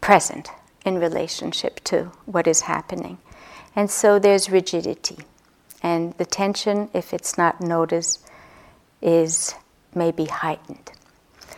present 0.00 0.50
in 0.84 0.98
relationship 0.98 1.82
to 1.84 2.04
what 2.26 2.46
is 2.46 2.62
happening. 2.62 3.18
And 3.74 3.90
so 3.90 4.18
there's 4.18 4.50
rigidity. 4.50 5.18
And 5.82 6.14
the 6.14 6.24
tension, 6.24 6.90
if 6.94 7.12
it's 7.12 7.36
not 7.36 7.60
noticed, 7.60 8.26
is 9.02 9.54
maybe 9.94 10.26
heightened. 10.26 10.92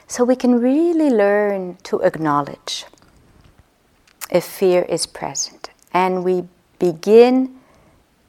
So 0.08 0.24
we 0.24 0.36
can 0.36 0.58
really 0.58 1.10
learn 1.10 1.76
to 1.84 2.00
acknowledge 2.00 2.86
if 4.30 4.42
fear 4.42 4.82
is 4.82 5.06
present. 5.06 5.68
And 5.92 6.24
we 6.24 6.44
begin 6.78 7.58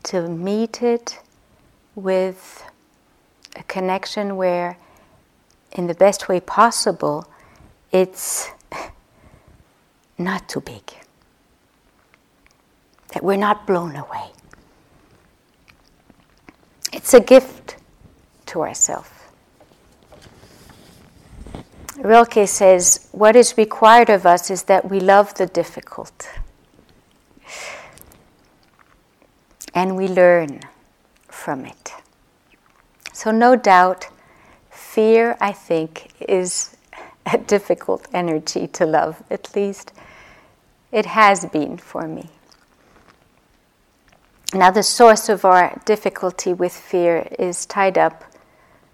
to 0.03 0.27
meet 0.27 0.83
it 0.83 1.19
with 1.95 2.63
a 3.55 3.63
connection 3.63 4.35
where 4.35 4.77
in 5.71 5.87
the 5.87 5.93
best 5.93 6.27
way 6.27 6.41
possible, 6.41 7.29
it's 7.93 8.49
not 10.17 10.49
too 10.49 10.59
big. 10.59 10.83
That 13.13 13.23
we're 13.23 13.37
not 13.37 13.65
blown 13.65 13.95
away. 13.95 14.31
It's 16.91 17.13
a 17.13 17.21
gift 17.21 17.77
to 18.47 18.61
ourselves. 18.61 19.18
Rilke 21.99 22.47
says, 22.47 23.09
What 23.11 23.35
is 23.35 23.57
required 23.57 24.09
of 24.09 24.25
us 24.25 24.49
is 24.49 24.63
that 24.63 24.89
we 24.89 25.01
love 25.01 25.33
the 25.33 25.45
difficult. 25.45 26.29
And 29.73 29.97
we 29.97 30.07
learn 30.07 30.61
from 31.27 31.65
it. 31.65 31.93
So, 33.11 33.31
no 33.31 33.57
doubt, 33.57 34.07
fear, 34.69 35.37
I 35.41 35.51
think, 35.51 36.11
is 36.21 36.77
a 37.25 37.37
difficult 37.37 38.07
energy 38.13 38.67
to 38.67 38.85
love. 38.85 39.21
At 39.29 39.53
least 39.55 39.91
it 40.93 41.05
has 41.05 41.45
been 41.45 41.77
for 41.77 42.07
me. 42.07 42.29
Now, 44.53 44.71
the 44.71 44.83
source 44.83 45.27
of 45.27 45.43
our 45.43 45.79
difficulty 45.85 46.53
with 46.53 46.73
fear 46.73 47.27
is 47.37 47.65
tied 47.65 47.97
up 47.97 48.23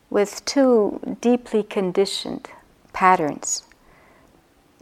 with 0.09 0.43
two 0.45 1.17
deeply 1.21 1.61
conditioned 1.61 2.49
patterns 2.95 3.65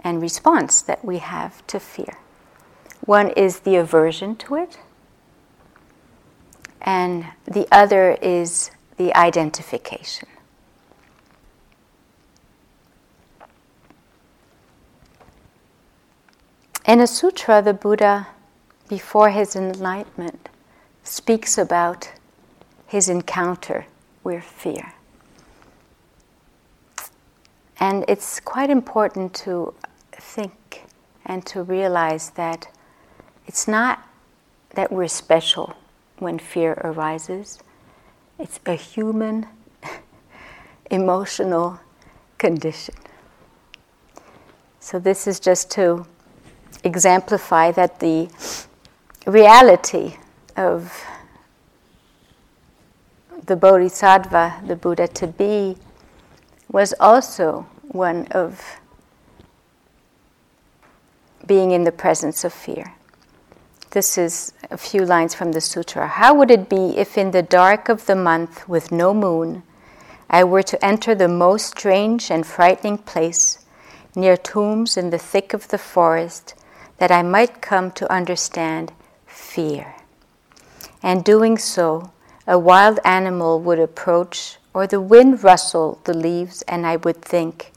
and 0.03 0.21
response 0.21 0.83
that 0.83 1.03
we 1.03 1.17
have 1.17 1.65
to 1.65 1.79
fear. 1.79 2.19
One 3.05 3.31
is 3.31 3.61
the 3.61 3.75
aversion 3.75 4.35
to 4.35 4.55
it, 4.55 4.77
and 6.79 7.25
the 7.45 7.67
other 7.71 8.17
is 8.21 8.69
the 8.97 9.15
identification. 9.17 10.29
In 16.85 16.99
a 16.99 17.07
sutra, 17.07 17.63
the 17.63 17.73
Buddha, 17.73 18.27
before 18.87 19.31
his 19.31 19.55
enlightenment, 19.55 20.49
speaks 21.03 21.57
about 21.57 22.11
his 22.85 23.09
encounter 23.09 23.87
with 24.23 24.43
fear. 24.43 24.93
And 27.83 28.05
it's 28.07 28.39
quite 28.39 28.69
important 28.69 29.33
to 29.43 29.73
think 30.13 30.85
and 31.25 31.45
to 31.47 31.63
realize 31.63 32.29
that 32.29 32.69
it's 33.45 33.67
not 33.67 34.07
that 34.75 34.89
we're 34.89 35.09
special 35.09 35.75
when 36.17 36.39
fear 36.39 36.79
arises, 36.81 37.59
it's 38.39 38.61
a 38.65 38.75
human 38.75 39.47
emotional 40.91 41.81
condition. 42.37 42.95
So, 44.79 44.97
this 44.97 45.27
is 45.27 45.41
just 45.41 45.69
to 45.71 46.05
exemplify 46.85 47.71
that 47.71 47.99
the 47.99 48.29
reality 49.27 50.15
of 50.55 51.03
the 53.45 53.57
Bodhisattva, 53.57 54.61
the 54.67 54.77
Buddha 54.77 55.09
to 55.09 55.27
be, 55.27 55.75
was 56.69 56.93
also 56.97 57.67
one 57.93 58.27
of 58.31 58.79
being 61.45 61.71
in 61.71 61.83
the 61.83 61.91
presence 61.91 62.43
of 62.43 62.53
fear. 62.53 62.93
This 63.91 64.17
is 64.17 64.53
a 64.71 64.77
few 64.77 65.05
lines 65.05 65.35
from 65.35 65.51
the 65.51 65.61
sutra. 65.61 66.07
How 66.07 66.33
would 66.33 66.49
it 66.49 66.67
be 66.67 66.97
if, 66.97 67.17
in 67.17 67.31
the 67.31 67.43
dark 67.43 67.89
of 67.89 68.07
the 68.07 68.15
month 68.15 68.67
with 68.67 68.91
no 68.91 69.13
moon, 69.13 69.61
I 70.29 70.43
were 70.43 70.63
to 70.63 70.83
enter 70.83 71.13
the 71.13 71.27
most 71.27 71.67
strange 71.67 72.31
and 72.31 72.45
frightening 72.45 72.97
place, 72.97 73.63
near 74.15 74.35
tombs 74.35 74.97
in 74.97 75.11
the 75.11 75.19
thick 75.19 75.53
of 75.53 75.67
the 75.67 75.77
forest, 75.77 76.55
that 76.97 77.11
I 77.11 77.21
might 77.21 77.61
come 77.61 77.91
to 77.91 78.11
understand 78.11 78.93
fear? 79.27 79.93
And 81.03 81.23
doing 81.23 81.59
so, 81.59 82.11
a 82.47 82.57
wild 82.57 82.99
animal 83.05 83.59
would 83.59 83.79
approach, 83.79 84.57
or 84.73 84.87
the 84.87 85.01
wind 85.01 85.43
rustle 85.43 85.99
the 86.05 86.17
leaves, 86.17 86.63
and 86.63 86.87
I 86.87 86.95
would 86.95 87.21
think, 87.21 87.72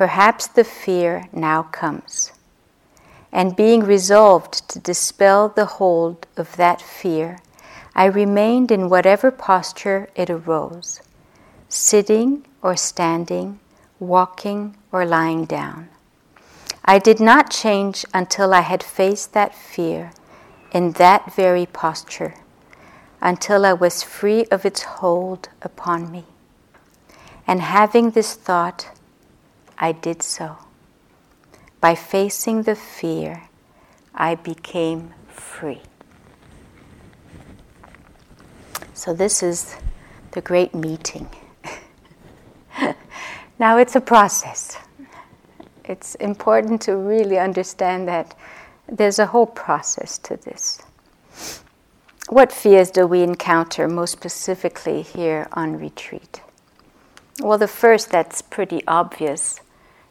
perhaps 0.00 0.46
the 0.46 0.64
fear 0.64 1.28
now 1.30 1.62
comes. 1.62 2.32
And 3.30 3.54
being 3.54 3.80
resolved 3.80 4.66
to 4.70 4.78
dispel 4.78 5.50
the 5.50 5.66
hold 5.76 6.26
of 6.38 6.56
that 6.56 6.80
fear, 6.80 7.40
I 7.94 8.06
remained 8.06 8.70
in 8.70 8.88
whatever 8.88 9.30
posture 9.30 10.08
it 10.14 10.30
arose, 10.30 11.02
sitting 11.68 12.46
or 12.62 12.76
standing, 12.76 13.60
walking 13.98 14.74
or 14.90 15.04
lying 15.04 15.44
down. 15.44 15.90
I 16.82 16.98
did 16.98 17.20
not 17.20 17.50
change 17.50 18.06
until 18.14 18.54
I 18.54 18.62
had 18.62 18.82
faced 18.82 19.34
that 19.34 19.54
fear 19.54 20.12
in 20.72 20.92
that 20.92 21.34
very 21.34 21.66
posture 21.66 22.36
until 23.20 23.66
I 23.66 23.74
was 23.74 24.02
free 24.02 24.46
of 24.46 24.64
its 24.64 24.82
hold 24.82 25.50
upon 25.60 26.10
me. 26.10 26.24
And 27.46 27.60
having 27.60 28.12
this 28.12 28.32
thought, 28.32 28.86
I 29.82 29.92
did 29.92 30.22
so. 30.22 30.58
By 31.80 31.94
facing 31.94 32.64
the 32.64 32.74
fear, 32.74 33.44
I 34.14 34.34
became 34.34 35.14
free. 35.28 35.80
So, 38.92 39.14
this 39.14 39.42
is 39.42 39.76
the 40.32 40.42
great 40.42 40.74
meeting. 40.74 41.30
now, 43.58 43.78
it's 43.78 43.96
a 43.96 44.00
process. 44.02 44.76
It's 45.84 46.14
important 46.16 46.82
to 46.82 46.96
really 46.96 47.38
understand 47.38 48.06
that 48.08 48.36
there's 48.86 49.18
a 49.18 49.26
whole 49.26 49.46
process 49.46 50.18
to 50.18 50.36
this. 50.36 50.82
What 52.28 52.52
fears 52.52 52.90
do 52.90 53.06
we 53.06 53.22
encounter 53.22 53.88
most 53.88 54.12
specifically 54.12 55.00
here 55.00 55.48
on 55.52 55.78
retreat? 55.78 56.42
Well, 57.40 57.56
the 57.56 57.66
first 57.66 58.10
that's 58.10 58.42
pretty 58.42 58.82
obvious 58.86 59.60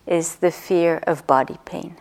is 0.10 0.38
the 0.38 0.52
fear 0.52 0.98
of 1.06 1.26
body 1.28 1.58
pain. 1.64 1.96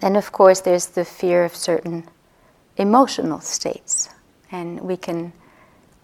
Then, 0.00 0.16
of 0.16 0.32
course, 0.32 0.60
there's 0.60 0.86
the 0.86 1.04
fear 1.04 1.44
of 1.44 1.56
certain 1.56 2.04
emotional 2.76 3.40
states. 3.40 4.08
And 4.50 4.80
we 4.80 4.96
can 4.96 5.32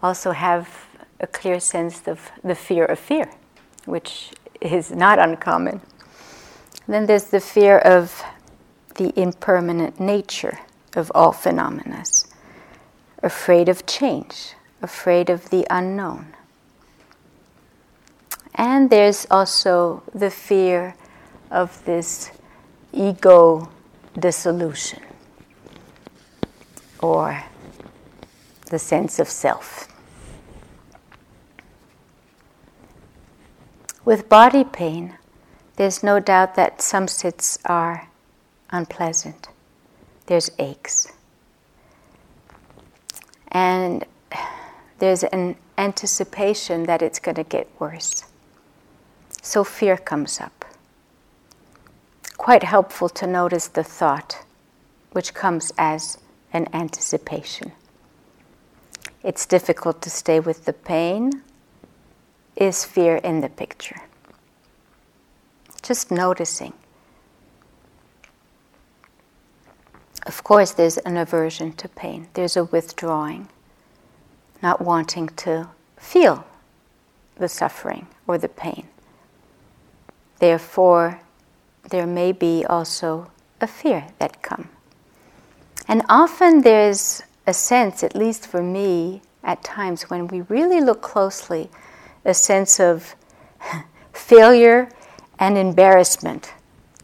also 0.03 0.31
have 0.31 0.67
a 1.19 1.27
clear 1.27 1.59
sense 1.59 2.07
of 2.07 2.31
the 2.43 2.55
fear 2.55 2.85
of 2.85 2.99
fear, 2.99 3.31
which 3.85 4.31
is 4.59 4.91
not 4.91 5.17
uncommon. 5.17 5.81
Then 6.87 7.05
there's 7.05 7.25
the 7.25 7.39
fear 7.39 7.77
of 7.77 8.23
the 8.95 9.17
impermanent 9.19 9.99
nature 9.99 10.59
of 10.95 11.11
all 11.15 11.31
phenomena, 11.31 12.03
afraid 13.23 13.69
of 13.69 13.85
change, 13.85 14.55
afraid 14.81 15.29
of 15.29 15.49
the 15.51 15.65
unknown. 15.69 16.35
And 18.55 18.89
there's 18.89 19.25
also 19.31 20.03
the 20.13 20.29
fear 20.29 20.95
of 21.49 21.83
this 21.85 22.31
ego 22.93 23.69
dissolution 24.17 25.01
or 26.99 27.43
the 28.69 28.79
sense 28.79 29.19
of 29.19 29.27
self. 29.29 29.87
With 34.03 34.29
body 34.29 34.63
pain, 34.63 35.17
there's 35.75 36.03
no 36.03 36.19
doubt 36.19 36.55
that 36.55 36.81
some 36.81 37.07
sits 37.07 37.57
are 37.65 38.07
unpleasant 38.71 39.47
there's 40.31 40.49
aches. 40.59 41.11
And 43.49 44.05
there's 44.99 45.23
an 45.25 45.57
anticipation 45.77 46.83
that 46.83 47.01
it's 47.01 47.19
going 47.19 47.35
to 47.35 47.43
get 47.43 47.67
worse. 47.79 48.23
So 49.41 49.63
fear 49.63 49.97
comes 49.97 50.39
up. 50.39 50.65
Quite 52.37 52.63
helpful 52.63 53.09
to 53.09 53.27
notice 53.27 53.67
the 53.67 53.83
thought, 53.83 54.45
which 55.11 55.33
comes 55.33 55.71
as 55.77 56.17
an 56.53 56.67
anticipation. 56.73 57.71
It's 59.23 59.45
difficult 59.45 60.01
to 60.03 60.09
stay 60.09 60.39
with 60.39 60.65
the 60.65 60.73
pain. 60.73 61.43
Is 62.55 62.85
fear 62.85 63.17
in 63.17 63.41
the 63.41 63.49
picture? 63.49 64.01
Just 65.81 66.11
noticing. 66.11 66.73
Of 70.25 70.43
course, 70.43 70.71
there's 70.71 70.97
an 70.99 71.17
aversion 71.17 71.73
to 71.73 71.89
pain, 71.89 72.27
there's 72.35 72.55
a 72.55 72.65
withdrawing, 72.65 73.49
not 74.61 74.81
wanting 74.81 75.29
to 75.37 75.69
feel 75.97 76.45
the 77.35 77.49
suffering 77.49 78.07
or 78.27 78.37
the 78.37 78.49
pain. 78.49 78.87
Therefore, 80.41 81.21
there 81.91 82.07
may 82.07 82.31
be 82.31 82.65
also 82.65 83.29
a 83.61 83.67
fear 83.67 84.07
that 84.17 84.41
come. 84.41 84.69
And 85.87 86.01
often 86.09 86.63
there's 86.63 87.21
a 87.45 87.53
sense, 87.53 88.03
at 88.03 88.15
least 88.15 88.47
for 88.47 88.63
me, 88.63 89.21
at 89.43 89.63
times 89.63 90.09
when 90.09 90.27
we 90.27 90.41
really 90.41 90.81
look 90.81 91.03
closely, 91.03 91.69
a 92.25 92.33
sense 92.33 92.79
of 92.79 93.15
failure 94.13 94.89
and 95.37 95.59
embarrassment 95.59 96.53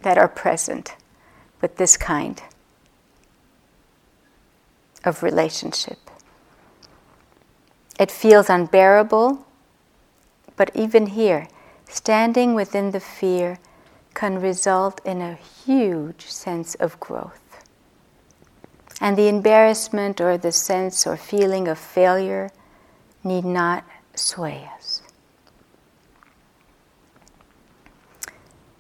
that 0.02 0.18
are 0.18 0.28
present 0.28 0.96
with 1.62 1.78
this 1.78 1.96
kind 1.96 2.42
of 5.06 5.22
relationship. 5.22 6.00
It 8.00 8.10
feels 8.10 8.50
unbearable, 8.50 9.46
but 10.56 10.72
even 10.76 11.06
here, 11.06 11.48
standing 11.90 12.54
within 12.54 12.92
the 12.92 13.00
fear 13.00 13.60
can 14.14 14.42
result 14.42 15.00
in 15.06 15.22
a 15.22 15.36
huge 15.36 16.26
sense 16.28 16.76
of 16.76 17.00
growth. 17.00 17.64
And 19.00 19.16
the 19.16 19.28
embarrassment 19.28 20.20
or 20.20 20.38
the 20.38 20.52
sense 20.52 21.06
or 21.06 21.18
feeling 21.18 21.68
of 21.68 21.78
failure 21.78 22.50
need 23.24 23.46
not 23.46 23.84
sway 24.16 24.68
us. 24.76 25.02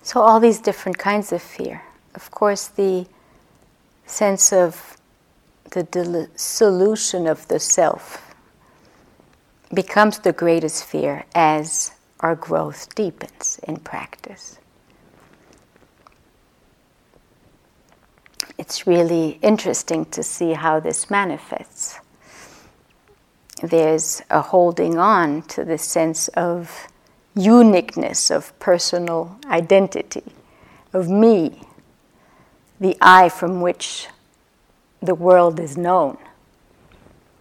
So, 0.01 0.21
all 0.21 0.39
these 0.39 0.59
different 0.59 0.97
kinds 0.97 1.31
of 1.31 1.41
fear. 1.41 1.83
Of 2.15 2.31
course, 2.31 2.67
the 2.67 3.05
sense 4.05 4.51
of 4.53 4.97
the 5.71 5.83
dissolution 5.83 7.27
of 7.27 7.47
the 7.49 7.59
self 7.59 8.33
becomes 9.73 10.19
the 10.19 10.31
greatest 10.31 10.85
fear 10.85 11.25
as 11.35 11.91
our 12.19 12.35
growth 12.35 12.93
deepens 12.95 13.59
in 13.67 13.77
practice. 13.77 14.59
it's 18.57 18.87
really 18.87 19.39
interesting 19.41 20.05
to 20.05 20.23
see 20.23 20.53
how 20.53 20.79
this 20.79 21.09
manifests. 21.09 21.99
There's 23.61 24.21
a 24.29 24.41
holding 24.41 24.97
on 24.97 25.43
to 25.43 25.63
the 25.63 25.77
sense 25.77 26.27
of 26.29 26.87
uniqueness, 27.35 28.31
of 28.31 28.57
personal 28.59 29.39
identity, 29.45 30.23
of 30.93 31.07
me, 31.09 31.61
the 32.79 32.97
I 32.99 33.29
from 33.29 33.61
which 33.61 34.07
the 35.01 35.15
world 35.15 35.59
is 35.59 35.77
known. 35.77 36.17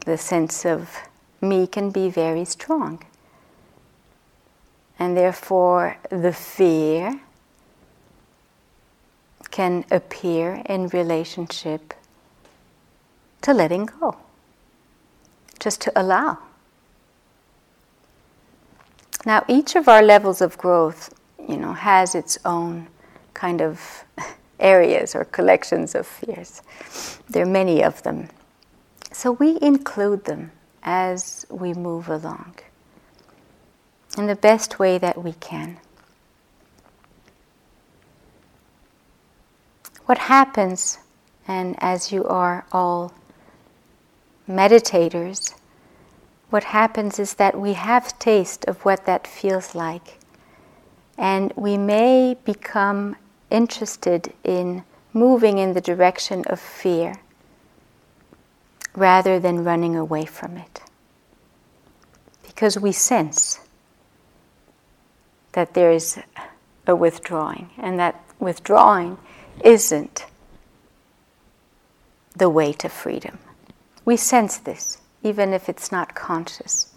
The 0.04 0.18
sense 0.18 0.64
of 0.64 0.90
me 1.40 1.66
can 1.66 1.90
be 1.90 2.08
very 2.08 2.44
strong. 2.44 3.02
And 4.98 5.16
therefore, 5.16 5.98
the 6.10 6.32
fear 6.32 7.20
can 9.50 9.84
appear 9.90 10.62
in 10.66 10.88
relationship 10.88 11.94
to 13.42 13.52
letting 13.52 13.86
go, 13.86 14.16
just 15.58 15.80
to 15.82 15.92
allow. 15.94 16.38
Now, 19.24 19.44
each 19.48 19.76
of 19.76 19.88
our 19.88 20.02
levels 20.02 20.40
of 20.40 20.56
growth, 20.56 21.12
you 21.48 21.56
know, 21.56 21.72
has 21.72 22.14
its 22.14 22.38
own 22.44 22.88
kind 23.34 23.60
of 23.60 24.04
areas 24.60 25.14
or 25.14 25.24
collections 25.24 25.94
of 25.94 26.06
fears. 26.06 26.62
There 27.28 27.42
are 27.42 27.46
many 27.60 27.82
of 27.82 28.02
them. 28.02 28.28
So 29.12 29.32
we 29.32 29.58
include 29.60 30.24
them 30.24 30.52
as 30.82 31.46
we 31.50 31.74
move 31.74 32.08
along 32.08 32.54
in 34.16 34.26
the 34.26 34.36
best 34.36 34.78
way 34.78 34.98
that 34.98 35.22
we 35.22 35.32
can. 35.34 35.78
What 40.06 40.18
happens, 40.18 40.98
and 41.48 41.74
as 41.78 42.12
you 42.12 42.24
are 42.26 42.64
all 42.72 43.12
meditators, 44.48 45.54
what 46.50 46.64
happens 46.64 47.18
is 47.18 47.34
that 47.34 47.58
we 47.58 47.72
have 47.72 48.18
taste 48.18 48.64
of 48.66 48.84
what 48.84 49.04
that 49.06 49.26
feels 49.26 49.74
like. 49.74 50.18
And 51.18 51.52
we 51.56 51.76
may 51.76 52.36
become 52.44 53.16
interested 53.50 54.32
in 54.44 54.84
moving 55.12 55.58
in 55.58 55.72
the 55.72 55.80
direction 55.80 56.44
of 56.46 56.60
fear 56.60 57.16
rather 58.94 59.40
than 59.40 59.64
running 59.64 59.96
away 59.96 60.24
from 60.24 60.56
it. 60.56 60.80
Because 62.46 62.78
we 62.78 62.92
sense 62.92 63.58
that 65.56 65.72
there 65.72 65.90
is 65.90 66.18
a 66.86 66.94
withdrawing, 66.94 67.70
and 67.78 67.98
that 67.98 68.22
withdrawing 68.38 69.16
isn't 69.64 70.26
the 72.36 72.50
way 72.50 72.74
to 72.74 72.90
freedom. 72.90 73.38
We 74.04 74.18
sense 74.18 74.58
this, 74.58 74.98
even 75.22 75.54
if 75.54 75.70
it's 75.70 75.90
not 75.90 76.14
conscious. 76.14 76.92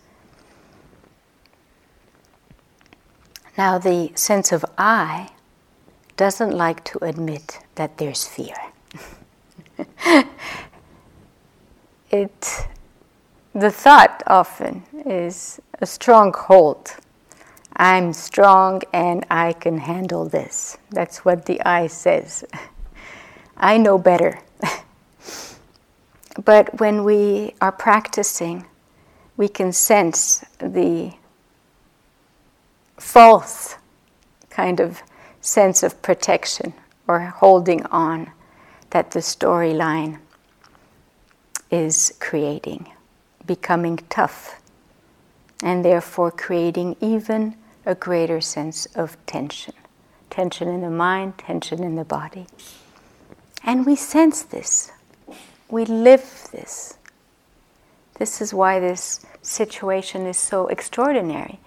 Now, 3.58 3.78
the 3.78 4.12
sense 4.15 4.52
of 4.52 4.65
I 4.78 5.30
doesn't 6.17 6.52
like 6.52 6.84
to 6.84 7.02
admit 7.02 7.60
that 7.76 7.98
there's 7.98 8.28
fear. 8.28 8.58
it, 12.12 12.67
the 13.54 13.72
thought 13.72 14.22
often 14.28 14.84
is 15.06 15.62
a 15.80 15.86
strong 15.86 16.34
hold 16.34 16.98
I'm 17.82 18.12
strong 18.12 18.82
and 18.92 19.26
I 19.32 19.54
can 19.54 19.78
handle 19.78 20.26
this. 20.26 20.78
That's 20.92 21.24
what 21.24 21.46
the 21.46 21.62
I 21.65 21.88
says. 21.88 22.44
I 23.56 23.78
know 23.78 23.98
better. 23.98 24.42
but 26.44 26.82
when 26.82 27.06
we 27.06 27.56
are 27.62 27.72
practicing, 27.72 28.65
we 29.38 29.48
can 29.48 29.72
sense 29.72 30.44
the 30.58 31.13
false 32.98 33.76
kind 34.50 34.82
of 34.82 35.02
sense 35.39 35.82
of 35.82 36.02
protection 36.02 36.74
or 37.08 37.22
holding 37.22 37.86
on 37.86 38.30
that 38.89 39.12
the 39.12 39.20
storyline 39.20 40.20
is 41.72 42.13
creating, 42.20 42.92
becoming 43.46 44.00
tough, 44.10 44.60
and 45.63 45.86
therefore 45.86 46.30
creating 46.30 46.98
even 47.00 47.56
a 47.89 47.95
greater 47.95 48.39
sense 48.39 48.86
of 48.95 49.17
tension 49.25 49.73
tension 50.30 50.67
in 50.67 50.82
the 50.82 50.89
mind, 50.91 51.38
tension 51.39 51.84
in 51.84 51.95
the 51.95 52.06
body. 52.06 52.45
And 53.63 53.84
we 53.84 53.95
sense 53.95 54.43
this, 54.43 54.91
we 55.69 55.86
live 55.86 56.47
this. 56.52 56.97
This 58.19 58.39
is 58.39 58.54
why 58.54 58.80
this 58.80 59.25
situation 59.41 60.28
is 60.28 60.38
so 60.38 60.67
extraordinary. 60.67 61.60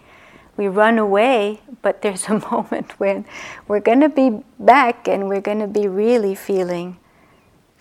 We 0.56 0.68
run 0.68 0.98
away, 0.98 1.60
but 1.82 2.02
there's 2.02 2.28
a 2.28 2.38
moment 2.50 3.00
when 3.00 3.24
we're 3.66 3.80
going 3.80 4.00
to 4.00 4.08
be 4.08 4.42
back 4.60 5.08
and 5.08 5.28
we're 5.28 5.40
going 5.40 5.58
to 5.58 5.66
be 5.66 5.88
really 5.88 6.36
feeling 6.36 6.98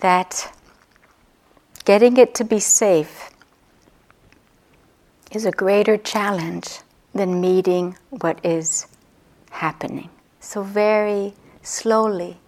that 0.00 0.52
getting 1.84 2.16
it 2.16 2.34
to 2.34 2.44
be 2.44 2.58
safe 2.58 3.30
is 5.30 5.44
a 5.44 5.52
greater 5.52 5.96
challenge 5.96 6.80
than 7.14 7.40
meeting 7.40 7.96
what 8.10 8.38
is 8.44 8.86
happening. 9.50 10.08
So, 10.40 10.62
very 10.62 11.34
slowly, 11.62 12.38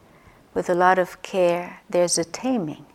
with 0.54 0.68
a 0.70 0.74
lot 0.74 0.98
of 0.98 1.20
care, 1.22 1.80
there's 1.90 2.18
a 2.18 2.24
taming 2.24 2.86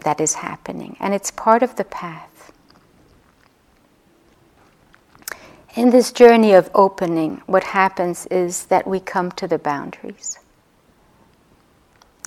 that 0.00 0.20
is 0.20 0.34
happening, 0.34 0.96
and 1.00 1.14
it's 1.14 1.30
part 1.30 1.62
of 1.62 1.76
the 1.76 1.84
path. 1.84 2.52
In 5.74 5.90
this 5.90 6.12
journey 6.12 6.52
of 6.52 6.70
opening, 6.74 7.40
what 7.46 7.64
happens 7.64 8.26
is 8.26 8.66
that 8.66 8.86
we 8.86 9.00
come 9.00 9.32
to 9.32 9.48
the 9.48 9.58
boundaries. 9.58 10.38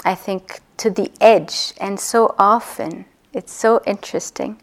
I 0.04 0.16
think 0.16 0.62
to 0.78 0.90
the 0.90 1.12
edge, 1.22 1.74
and 1.80 2.00
so 2.00 2.34
often 2.40 3.06
it's 3.34 3.54
so 3.54 3.82
interesting 3.86 4.60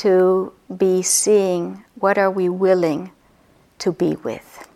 to 0.00 0.50
be 0.78 1.02
seeing 1.02 1.84
what 1.96 2.16
are 2.16 2.30
we 2.30 2.48
willing 2.48 3.10
to 3.78 3.92
be 3.92 4.16
with, 4.16 4.66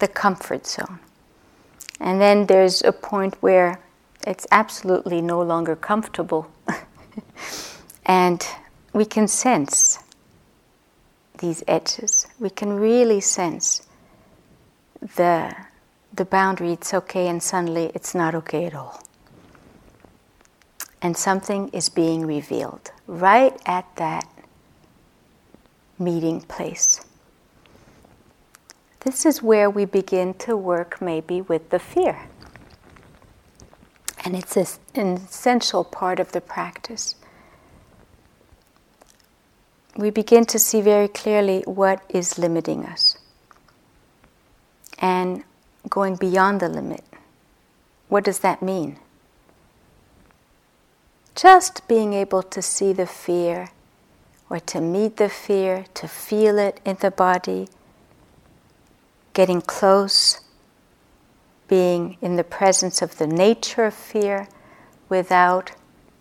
the 0.00 0.08
comfort 0.08 0.66
zone. 0.66 0.98
And 2.00 2.20
then 2.20 2.46
there's 2.46 2.82
a 2.82 2.90
point 2.90 3.36
where 3.40 3.80
it's 4.26 4.48
absolutely 4.50 5.20
no 5.20 5.40
longer 5.42 5.76
comfortable. 5.76 6.50
and 8.06 8.44
we 8.92 9.04
can 9.04 9.28
sense 9.28 10.00
these 11.38 11.62
edges. 11.68 12.26
We 12.40 12.50
can 12.50 12.72
really 12.72 13.20
sense 13.20 13.86
the, 15.16 15.54
the 16.12 16.24
boundary, 16.24 16.72
it's 16.72 16.92
okay, 16.92 17.28
and 17.28 17.40
suddenly 17.40 17.92
it's 17.94 18.12
not 18.12 18.34
okay 18.34 18.64
at 18.64 18.74
all. 18.74 19.00
And 21.00 21.16
something 21.16 21.68
is 21.68 21.88
being 21.88 22.26
revealed 22.26 22.90
right 23.06 23.56
at 23.64 23.86
that 23.96 24.28
meeting 25.98 26.40
place. 26.42 27.00
This 29.00 29.24
is 29.24 29.42
where 29.42 29.70
we 29.70 29.84
begin 29.84 30.34
to 30.34 30.56
work 30.56 31.00
maybe 31.00 31.40
with 31.40 31.70
the 31.70 31.78
fear. 31.78 32.28
And 34.24 34.36
it's 34.36 34.56
an 34.94 35.16
essential 35.16 35.84
part 35.84 36.20
of 36.20 36.32
the 36.32 36.40
practice. 36.40 37.14
We 39.96 40.10
begin 40.10 40.44
to 40.46 40.58
see 40.58 40.80
very 40.80 41.08
clearly 41.08 41.62
what 41.64 42.02
is 42.08 42.38
limiting 42.38 42.84
us 42.84 43.16
and 44.98 45.44
going 45.88 46.16
beyond 46.16 46.60
the 46.60 46.68
limit. 46.68 47.04
What 48.08 48.24
does 48.24 48.40
that 48.40 48.62
mean? 48.62 48.98
Just 51.34 51.86
being 51.88 52.14
able 52.14 52.42
to 52.42 52.60
see 52.60 52.92
the 52.92 53.06
fear 53.06 53.70
or 54.50 54.60
to 54.60 54.80
meet 54.80 55.16
the 55.16 55.28
fear, 55.28 55.84
to 55.94 56.08
feel 56.08 56.58
it 56.58 56.80
in 56.84 56.96
the 57.00 57.10
body, 57.10 57.68
getting 59.34 59.60
close, 59.60 60.40
being 61.68 62.16
in 62.22 62.36
the 62.36 62.44
presence 62.44 63.02
of 63.02 63.18
the 63.18 63.26
nature 63.26 63.84
of 63.84 63.94
fear 63.94 64.48
without 65.08 65.72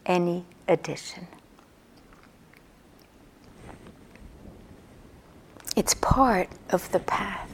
any 0.06 0.46
addition. 0.68 1.28
It's 5.76 5.94
part 5.94 6.50
of 6.70 6.92
the 6.92 7.00
path. 7.00 7.50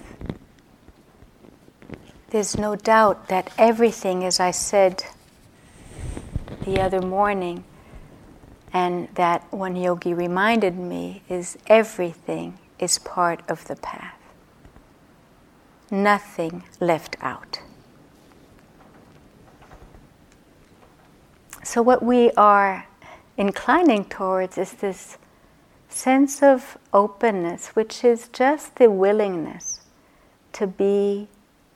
There's 2.30 2.58
no 2.58 2.76
doubt 2.76 3.28
that 3.28 3.52
everything, 3.58 4.24
as 4.24 4.40
I 4.40 4.52
said 4.52 5.04
the 6.66 6.82
other 6.82 7.02
morning, 7.02 7.64
and 8.74 9.08
that 9.14 9.46
one 9.54 9.76
yogi 9.76 10.14
reminded 10.14 10.76
me 10.78 11.22
is 11.30 11.58
everything 11.68 12.58
is 12.80 12.98
part 12.98 13.42
of 13.48 13.66
the 13.66 13.76
path. 13.76 14.18
Nothing 15.92 16.64
left 16.80 17.16
out. 17.22 17.62
So, 21.64 21.84
what 21.84 22.04
we 22.04 22.32
are 22.32 22.88
inclining 23.38 24.06
towards 24.06 24.58
is 24.58 24.74
this 24.74 25.18
sense 25.88 26.42
of 26.42 26.78
openness, 26.92 27.68
which 27.70 28.04
is 28.04 28.28
just 28.30 28.76
the 28.78 28.90
willingness 28.90 29.82
to 30.54 30.66
be 30.66 31.28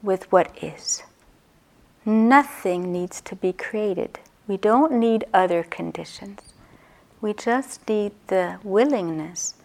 with 0.01 0.31
what 0.31 0.51
is. 0.63 1.03
Nothing 2.05 2.91
needs 2.91 3.21
to 3.21 3.35
be 3.35 3.53
created. 3.53 4.19
We 4.47 4.57
don't 4.57 4.93
need 4.93 5.25
other 5.33 5.63
conditions. 5.63 6.39
We 7.19 7.33
just 7.33 7.87
need 7.89 8.11
the 8.27 8.59
willingness. 8.63 9.55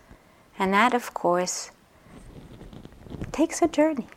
And 0.59 0.73
that, 0.73 0.95
of 0.95 1.13
course, 1.13 1.71
takes 3.31 3.63
a 3.63 3.69
journey 3.69 4.09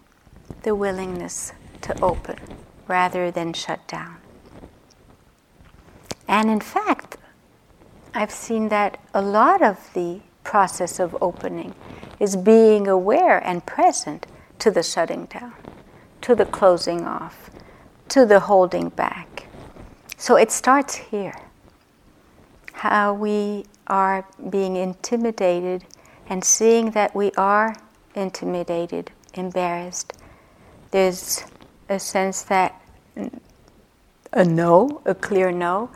the 0.63 0.75
willingness 0.75 1.53
to 1.81 1.99
open 2.01 2.37
rather 2.87 3.31
than 3.31 3.53
shut 3.53 3.85
down. 3.87 4.17
And 6.27 6.49
in 6.49 6.59
fact, 6.59 7.17
I've 8.13 8.31
seen 8.31 8.69
that 8.69 8.99
a 9.13 9.21
lot 9.21 9.61
of 9.61 9.77
the 9.93 10.21
process 10.43 10.99
of 10.99 11.17
opening 11.21 11.75
is 12.19 12.35
being 12.35 12.87
aware 12.87 13.37
and 13.45 13.65
present 13.65 14.25
to 14.59 14.71
the 14.71 14.83
shutting 14.83 15.25
down, 15.25 15.53
to 16.21 16.35
the 16.35 16.45
closing 16.45 17.05
off, 17.05 17.49
to 18.09 18.25
the 18.25 18.39
holding 18.39 18.89
back. 18.89 19.47
So 20.17 20.35
it 20.35 20.51
starts 20.51 20.95
here. 20.95 21.44
How 22.75 23.13
we 23.13 23.65
are 23.87 24.27
being 24.49 24.75
intimidated 24.75 25.85
and 26.27 26.43
seeing 26.43 26.91
that 26.91 27.15
we 27.15 27.31
are 27.37 27.75
intimidated, 28.15 29.11
embarrassed. 29.33 30.13
There's 30.91 31.43
a 31.87 31.99
sense 31.99 32.41
that 32.43 32.81
a 34.33 34.43
no, 34.43 35.01
a 35.05 35.15
clear 35.15 35.51
no, 35.51 35.89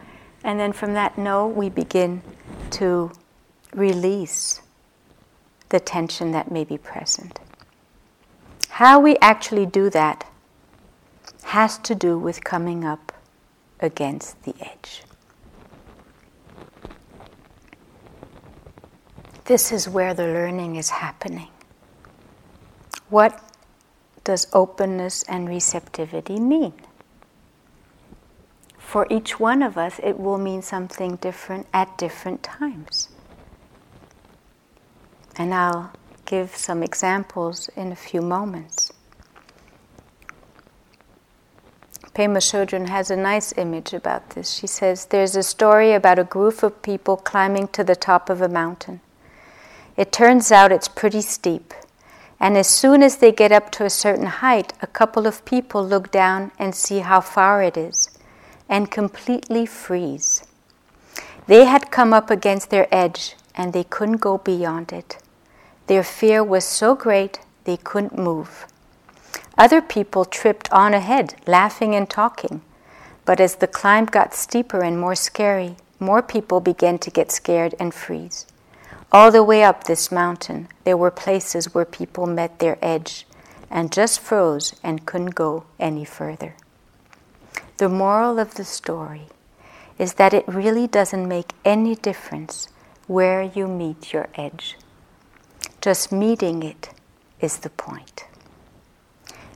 and 0.43 0.57
then 0.57 0.71
from 0.71 0.93
that 0.93 1.17
no, 1.17 1.47
we 1.47 1.69
begin 1.69 2.21
to 2.71 3.11
release 3.73 4.61
the 5.67 5.81
tension 5.81 6.31
that 6.31 6.49
may 6.49 6.63
be 6.63 6.77
present. 6.77 7.39
How 8.69 9.01
we 9.01 9.17
actually 9.17 9.65
do 9.65 9.89
that 9.89 10.25
has 11.43 11.77
to 11.79 11.93
do 11.93 12.17
with 12.17 12.43
coming 12.43 12.85
up 12.85 13.11
against 13.81 14.41
the 14.43 14.55
edge. 14.61 15.03
This 19.49 19.73
is 19.73 19.89
where 19.89 20.13
the 20.13 20.27
learning 20.27 20.77
is 20.77 20.89
happening. 21.03 21.49
What 23.09 23.43
does 24.23 24.47
openness 24.53 25.23
and 25.23 25.49
receptivity 25.49 26.39
mean? 26.39 26.73
for 28.89 29.05
each 29.11 29.39
one 29.39 29.61
of 29.61 29.77
us, 29.77 29.99
it 30.01 30.19
will 30.19 30.39
mean 30.39 30.63
something 30.63 31.15
different 31.17 31.67
at 31.71 31.95
different 31.99 32.41
times. 32.41 33.09
And 35.35 35.53
I'll 35.53 35.91
give 36.25 36.55
some 36.55 36.81
examples 36.81 37.69
in 37.75 37.91
a 37.91 37.95
few 37.95 38.19
moments. 38.19 38.91
Pema 42.15 42.41
Chodron 42.41 42.87
has 42.87 43.11
a 43.11 43.15
nice 43.15 43.53
image 43.57 43.93
about 43.93 44.31
this. 44.31 44.49
She 44.49 44.65
says 44.65 45.05
there's 45.05 45.35
a 45.35 45.43
story 45.43 45.93
about 45.93 46.17
a 46.17 46.23
group 46.23 46.63
of 46.63 46.81
people 46.81 47.15
climbing 47.15 47.67
to 47.67 47.83
the 47.83 47.95
top 47.95 48.27
of 48.31 48.41
a 48.41 48.49
mountain. 48.49 49.01
It 49.99 50.13
turns 50.13 50.49
out 50.49 50.71
it's 50.71 50.87
pretty 50.87 51.19
steep, 51.19 51.73
and 52.39 52.57
as 52.57 52.69
soon 52.69 53.03
as 53.03 53.17
they 53.17 53.33
get 53.33 53.51
up 53.51 53.69
to 53.71 53.83
a 53.83 53.89
certain 53.89 54.27
height, 54.27 54.71
a 54.81 54.87
couple 54.87 55.27
of 55.27 55.43
people 55.43 55.85
look 55.85 56.09
down 56.09 56.53
and 56.57 56.73
see 56.73 56.99
how 56.99 57.19
far 57.19 57.61
it 57.61 57.75
is 57.75 58.09
and 58.69 58.89
completely 58.89 59.65
freeze. 59.65 60.47
They 61.47 61.65
had 61.65 61.91
come 61.91 62.13
up 62.13 62.29
against 62.29 62.69
their 62.69 62.87
edge 62.95 63.35
and 63.55 63.73
they 63.73 63.83
couldn't 63.83 64.21
go 64.21 64.37
beyond 64.37 64.93
it. 64.93 65.17
Their 65.87 66.03
fear 66.03 66.41
was 66.45 66.63
so 66.63 66.95
great 66.95 67.41
they 67.65 67.75
couldn't 67.75 68.17
move. 68.17 68.67
Other 69.57 69.81
people 69.81 70.23
tripped 70.23 70.71
on 70.71 70.93
ahead, 70.93 71.35
laughing 71.45 71.93
and 71.93 72.09
talking. 72.09 72.61
But 73.25 73.41
as 73.41 73.55
the 73.55 73.67
climb 73.67 74.05
got 74.05 74.33
steeper 74.33 74.81
and 74.81 74.97
more 74.97 75.15
scary, 75.15 75.75
more 75.99 76.21
people 76.21 76.61
began 76.61 76.99
to 76.99 77.11
get 77.11 77.33
scared 77.33 77.75
and 77.81 77.93
freeze. 77.93 78.45
All 79.11 79.31
the 79.31 79.43
way 79.43 79.63
up 79.63 79.83
this 79.85 80.11
mountain, 80.11 80.67
there 80.83 80.97
were 80.97 81.11
places 81.11 81.73
where 81.73 81.85
people 81.85 82.27
met 82.27 82.59
their 82.59 82.77
edge 82.81 83.25
and 83.71 83.91
just 83.91 84.19
froze 84.19 84.75
and 84.83 85.05
couldn't 85.05 85.35
go 85.35 85.65
any 85.79 86.05
further. 86.05 86.55
The 87.77 87.89
moral 87.89 88.39
of 88.39 88.55
the 88.55 88.65
story 88.65 89.27
is 89.97 90.13
that 90.13 90.33
it 90.33 90.47
really 90.47 90.85
doesn't 90.85 91.27
make 91.27 91.53
any 91.65 91.95
difference 91.95 92.67
where 93.07 93.41
you 93.41 93.67
meet 93.67 94.13
your 94.13 94.29
edge. 94.35 94.77
Just 95.81 96.11
meeting 96.11 96.61
it 96.61 96.89
is 97.41 97.57
the 97.57 97.69
point. 97.69 98.25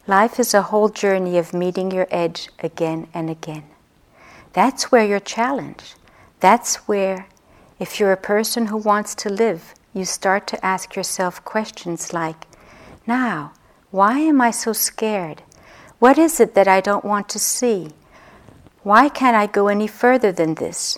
Life 0.07 0.39
is 0.39 0.53
a 0.53 0.63
whole 0.63 0.89
journey 0.89 1.37
of 1.37 1.53
meeting 1.53 1.91
your 1.91 2.07
edge 2.09 2.49
again 2.59 3.07
and 3.13 3.29
again. 3.29 3.63
That's 4.53 4.91
where 4.91 5.05
you're 5.05 5.19
challenged. 5.19 5.95
That's 6.39 6.75
where, 6.87 7.27
if 7.83 7.99
you're 7.99 8.13
a 8.13 8.29
person 8.33 8.67
who 8.67 8.77
wants 8.77 9.13
to 9.13 9.29
live, 9.29 9.73
you 9.93 10.05
start 10.05 10.47
to 10.47 10.65
ask 10.65 10.95
yourself 10.95 11.43
questions 11.43 12.13
like, 12.13 12.47
Now, 13.05 13.51
why 13.91 14.19
am 14.19 14.39
I 14.39 14.51
so 14.51 14.71
scared? 14.71 15.41
What 15.99 16.17
is 16.17 16.39
it 16.39 16.53
that 16.55 16.69
I 16.69 16.79
don't 16.79 17.03
want 17.03 17.27
to 17.29 17.39
see? 17.39 17.89
Why 18.83 19.09
can't 19.09 19.35
I 19.35 19.47
go 19.47 19.67
any 19.67 19.87
further 19.87 20.31
than 20.31 20.55
this? 20.55 20.97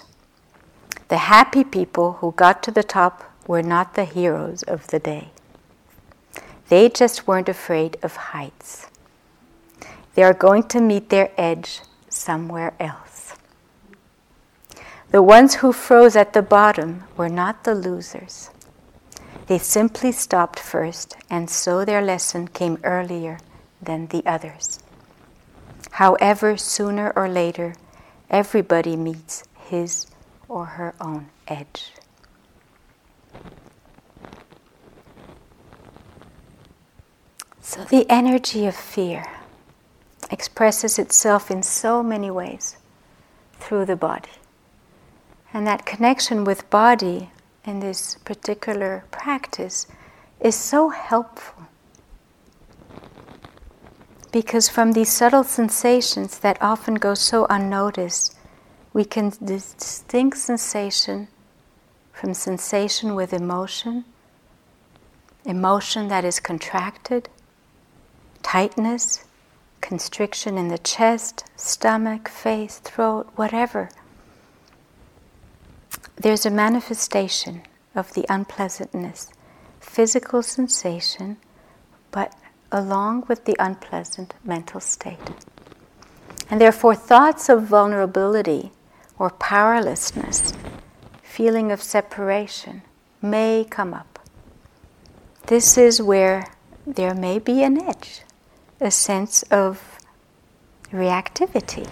The 1.08 1.18
happy 1.34 1.64
people 1.64 2.08
who 2.20 2.34
got 2.34 2.62
to 2.64 2.72
the 2.72 2.84
top 2.84 3.16
were 3.48 3.64
not 3.64 3.96
the 3.96 4.06
heroes 4.06 4.62
of 4.62 4.86
the 4.90 5.00
day. 5.00 5.30
They 6.70 6.88
just 6.90 7.28
weren't 7.28 7.50
afraid 7.50 7.98
of 8.04 8.16
heights. 8.16 8.92
They 10.14 10.22
are 10.22 10.36
going 10.36 10.64
to 10.74 10.82
meet 10.82 11.10
their 11.10 11.32
edge 11.36 11.82
somewhere 12.10 12.76
else. 12.80 13.05
The 15.16 15.24
ones 15.24 15.56
who 15.56 15.72
froze 15.72 16.18
at 16.18 16.34
the 16.34 16.42
bottom 16.42 17.06
were 17.16 17.30
not 17.30 17.64
the 17.64 17.74
losers. 17.74 18.50
They 19.48 19.58
simply 19.58 20.12
stopped 20.12 20.60
first, 20.60 21.16
and 21.30 21.50
so 21.50 21.86
their 21.86 22.02
lesson 22.02 22.50
came 22.50 22.80
earlier 22.84 23.40
than 23.82 24.08
the 24.08 24.26
others. 24.26 24.80
However, 25.92 26.58
sooner 26.58 27.14
or 27.16 27.30
later, 27.30 27.76
everybody 28.30 28.98
meets 28.98 29.46
his 29.58 30.06
or 30.50 30.66
her 30.66 30.94
own 31.00 31.30
edge. 31.48 31.94
So, 37.62 37.86
the 37.86 38.06
energy 38.10 38.66
of 38.66 38.76
fear 38.76 39.24
expresses 40.30 41.00
itself 41.00 41.50
in 41.50 41.64
so 41.64 42.04
many 42.04 42.30
ways 42.30 42.76
through 43.62 43.86
the 43.86 43.96
body. 43.96 44.28
And 45.56 45.66
that 45.68 45.86
connection 45.86 46.44
with 46.44 46.70
body 46.70 47.30
in 47.64 47.80
this 47.80 48.16
particular 48.26 49.06
practice 49.10 49.88
is 50.42 50.54
so 50.54 50.90
helpful 50.90 51.68
because 54.34 54.68
from 54.68 54.92
these 54.92 55.10
subtle 55.10 55.46
sensations 55.46 56.40
that 56.40 56.62
often 56.62 56.96
go 56.96 57.14
so 57.14 57.48
unnoticed, 57.50 58.38
we 58.92 59.06
can 59.06 59.32
distinct 59.42 60.40
sensation 60.40 61.30
from 62.12 62.34
sensation 62.34 63.16
with 63.16 63.32
emotion, 63.32 64.04
emotion 65.46 66.10
that 66.10 66.26
is 66.26 66.42
contracted, 66.42 67.30
tightness, 68.44 69.24
constriction 69.80 70.58
in 70.58 70.68
the 70.68 70.80
chest, 70.80 71.46
stomach, 71.56 72.28
face, 72.28 72.80
throat, 72.80 73.30
whatever. 73.38 73.88
There's 76.18 76.46
a 76.46 76.50
manifestation 76.50 77.64
of 77.94 78.14
the 78.14 78.26
unpleasantness, 78.30 79.30
physical 79.80 80.42
sensation, 80.42 81.38
but 82.12 82.34
along 82.72 83.26
with 83.28 83.46
the 83.46 83.56
unpleasant 83.60 84.34
mental 84.44 84.80
state. 84.80 85.20
And 86.50 86.62
therefore, 86.62 86.96
thoughts 86.96 87.50
of 87.50 87.64
vulnerability 87.64 88.72
or 89.18 89.30
powerlessness, 89.30 90.54
feeling 91.22 91.72
of 91.72 91.82
separation, 91.82 92.82
may 93.22 93.66
come 93.70 93.94
up. 93.94 94.20
This 95.48 95.78
is 95.78 96.02
where 96.02 96.48
there 96.88 97.14
may 97.14 97.40
be 97.40 97.64
an 97.64 97.82
edge, 97.82 98.22
a 98.80 98.92
sense 98.92 99.44
of 99.44 100.00
reactivity. 100.92 101.90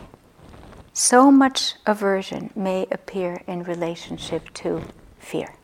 So 0.96 1.32
much 1.32 1.74
aversion 1.88 2.52
may 2.56 2.86
appear 2.92 3.42
in 3.48 3.64
relationship 3.64 4.54
to 4.56 4.84
fear. 5.18 5.56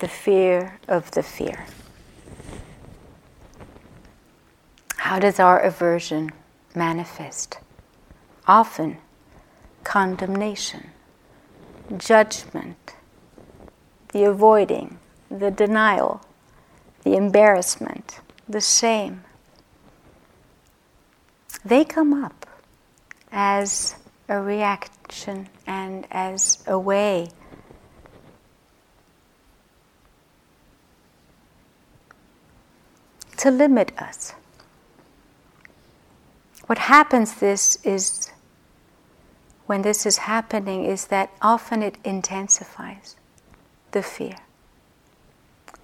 The 0.00 0.08
fear 0.08 0.78
of 0.86 1.10
the 1.12 1.22
fear. 1.22 1.64
How 4.98 5.18
does 5.18 5.40
our 5.40 5.58
aversion 5.58 6.32
manifest? 6.74 7.58
Often, 8.46 8.98
condemnation, 9.82 10.90
judgment, 11.96 12.96
the 14.12 14.24
avoiding, 14.24 14.98
the 15.30 15.50
denial, 15.50 16.20
the 17.02 17.16
embarrassment, 17.16 18.20
the 18.46 18.60
shame, 18.60 19.24
they 21.64 21.84
come 21.84 22.12
up 22.12 22.45
as 23.36 23.94
a 24.30 24.40
reaction 24.40 25.46
and 25.66 26.06
as 26.10 26.64
a 26.66 26.78
way 26.78 27.28
to 33.36 33.50
limit 33.50 33.92
us. 33.98 34.32
What 36.64 36.78
happens 36.78 37.34
this 37.34 37.76
is 37.84 38.30
when 39.66 39.82
this 39.82 40.06
is 40.06 40.16
happening 40.16 40.86
is 40.86 41.08
that 41.08 41.30
often 41.42 41.82
it 41.82 41.98
intensifies 42.04 43.16
the 43.92 44.02
fear. 44.02 44.36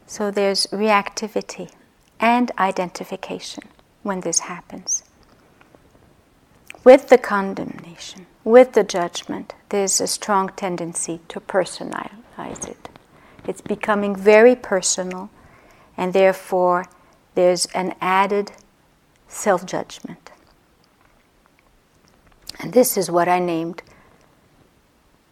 So 0.07 0.31
there's 0.31 0.67
reactivity 0.69 1.71
and 2.19 2.51
identification 2.59 3.65
when 4.03 4.23
this 4.23 4.41
happens. 4.41 5.05
With 6.85 7.11
the 7.11 7.19
condemnation, 7.19 8.27
with 8.43 8.73
the 8.73 8.83
judgment, 8.83 9.55
there's 9.69 10.01
a 10.01 10.09
strong 10.09 10.49
tendency 10.57 11.21
to 11.29 11.39
personalize 11.39 12.69
it. 12.69 12.89
It's 13.47 13.61
becoming 13.61 14.17
very 14.17 14.57
personal, 14.57 15.31
and 15.97 16.13
therefore 16.13 16.87
there's 17.37 17.67
an 17.67 17.95
added 18.01 18.51
self 19.29 19.65
judgment. 19.65 20.33
And 22.59 22.73
this 22.73 22.97
is 22.97 23.09
what 23.09 23.29
I 23.29 23.39
named 23.39 23.83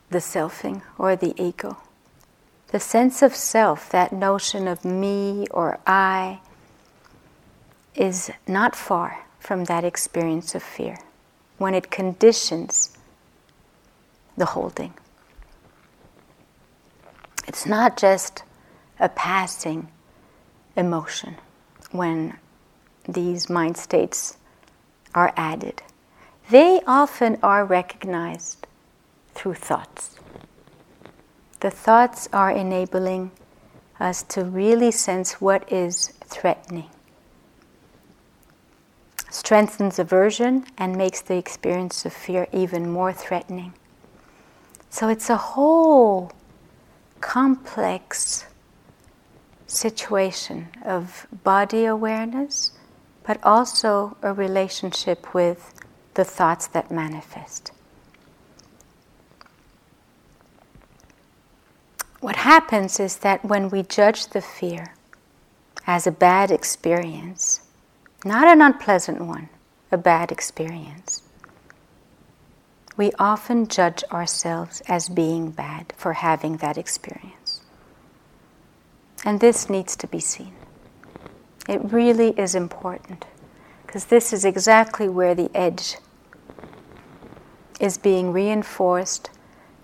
the 0.08 0.18
selfing 0.18 0.82
or 0.98 1.16
the 1.16 1.34
ego. 1.36 1.78
The 2.68 2.80
sense 2.80 3.22
of 3.22 3.34
self, 3.34 3.90
that 3.90 4.12
notion 4.12 4.68
of 4.68 4.84
me 4.84 5.48
or 5.50 5.80
I, 5.84 6.38
is 7.96 8.30
not 8.46 8.76
far 8.76 9.24
from 9.40 9.64
that 9.64 9.82
experience 9.82 10.54
of 10.54 10.62
fear 10.62 10.98
when 11.60 11.74
it 11.74 11.90
conditions 11.90 12.96
the 14.34 14.46
holding. 14.46 14.94
It's 17.46 17.66
not 17.66 17.98
just 17.98 18.44
a 18.98 19.10
passing 19.10 19.88
emotion 20.74 21.36
when 21.92 22.38
these 23.06 23.50
mind 23.50 23.76
states 23.76 24.38
are 25.14 25.34
added. 25.36 25.82
They 26.48 26.80
often 26.86 27.36
are 27.42 27.66
recognized 27.66 28.66
through 29.34 29.54
thoughts. 29.54 30.16
The 31.60 31.70
thoughts 31.70 32.26
are 32.32 32.50
enabling 32.50 33.32
us 34.00 34.22
to 34.32 34.44
really 34.44 34.90
sense 34.90 35.42
what 35.42 35.70
is 35.70 36.14
threatening. 36.24 36.88
Strengthens 39.30 39.98
aversion 39.98 40.66
and 40.76 40.96
makes 40.96 41.20
the 41.20 41.36
experience 41.36 42.04
of 42.04 42.12
fear 42.12 42.48
even 42.52 42.90
more 42.90 43.12
threatening. 43.12 43.72
So 44.90 45.08
it's 45.08 45.30
a 45.30 45.36
whole 45.36 46.32
complex 47.20 48.46
situation 49.68 50.68
of 50.84 51.28
body 51.44 51.84
awareness, 51.84 52.72
but 53.22 53.38
also 53.44 54.16
a 54.20 54.32
relationship 54.32 55.32
with 55.32 55.74
the 56.14 56.24
thoughts 56.24 56.66
that 56.66 56.90
manifest. 56.90 57.70
What 62.18 62.36
happens 62.36 62.98
is 62.98 63.18
that 63.18 63.44
when 63.44 63.70
we 63.70 63.82
judge 63.82 64.26
the 64.26 64.42
fear 64.42 64.94
as 65.86 66.06
a 66.06 66.12
bad 66.12 66.50
experience, 66.50 67.60
not 68.24 68.48
an 68.48 68.60
unpleasant 68.60 69.20
one, 69.20 69.48
a 69.90 69.96
bad 69.96 70.30
experience, 70.30 71.22
we 72.96 73.12
often 73.18 73.66
judge 73.66 74.04
ourselves 74.12 74.82
as 74.86 75.08
being 75.08 75.50
bad 75.50 75.92
for 75.96 76.12
having 76.12 76.58
that 76.58 76.76
experience. 76.76 77.62
And 79.24 79.40
this 79.40 79.70
needs 79.70 79.96
to 79.96 80.06
be 80.06 80.20
seen. 80.20 80.52
It 81.68 81.80
really 81.92 82.30
is 82.38 82.54
important 82.54 83.24
because 83.86 84.06
this 84.06 84.32
is 84.32 84.44
exactly 84.44 85.08
where 85.08 85.34
the 85.34 85.50
edge 85.54 85.96
is 87.80 87.96
being 87.96 88.32
reinforced 88.32 89.30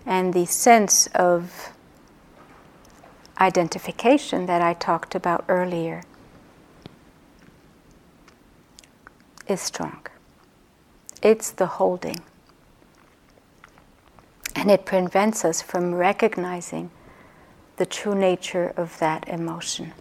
and 0.05 0.33
the 0.33 0.45
sense 0.45 1.07
of 1.07 1.73
identification 3.39 4.45
that 4.45 4.61
I 4.61 4.73
talked 4.73 5.15
about 5.15 5.43
earlier 5.47 6.03
is 9.49 9.61
strong. 9.61 10.05
It's 11.21 11.51
the 11.51 11.65
holding. 11.65 12.19
And 14.55 14.71
it 14.71 14.85
prevents 14.85 15.45
us 15.45 15.61
from 15.61 15.93
recognizing 15.93 16.89
the 17.77 17.85
true 17.85 18.15
nature 18.15 18.73
of 18.75 18.97
that 18.99 19.27
emotion. 19.27 19.93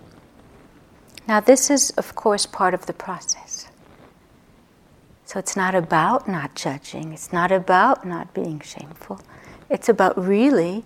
Now, 1.29 1.41
this 1.41 1.71
is, 1.71 1.91
of 1.91 2.15
course, 2.15 2.47
part 2.47 2.73
of 2.73 2.87
the 2.87 2.93
process. 2.93 3.69
So 5.25 5.39
it's 5.41 5.57
not 5.57 5.75
about 5.75 6.29
not 6.29 6.55
judging, 6.55 7.13
it's 7.13 7.33
not 7.33 7.51
about 7.51 8.07
not 8.07 8.33
being 8.33 8.61
shameful. 8.61 9.21
It's 9.69 9.89
about 9.89 10.17
really 10.17 10.85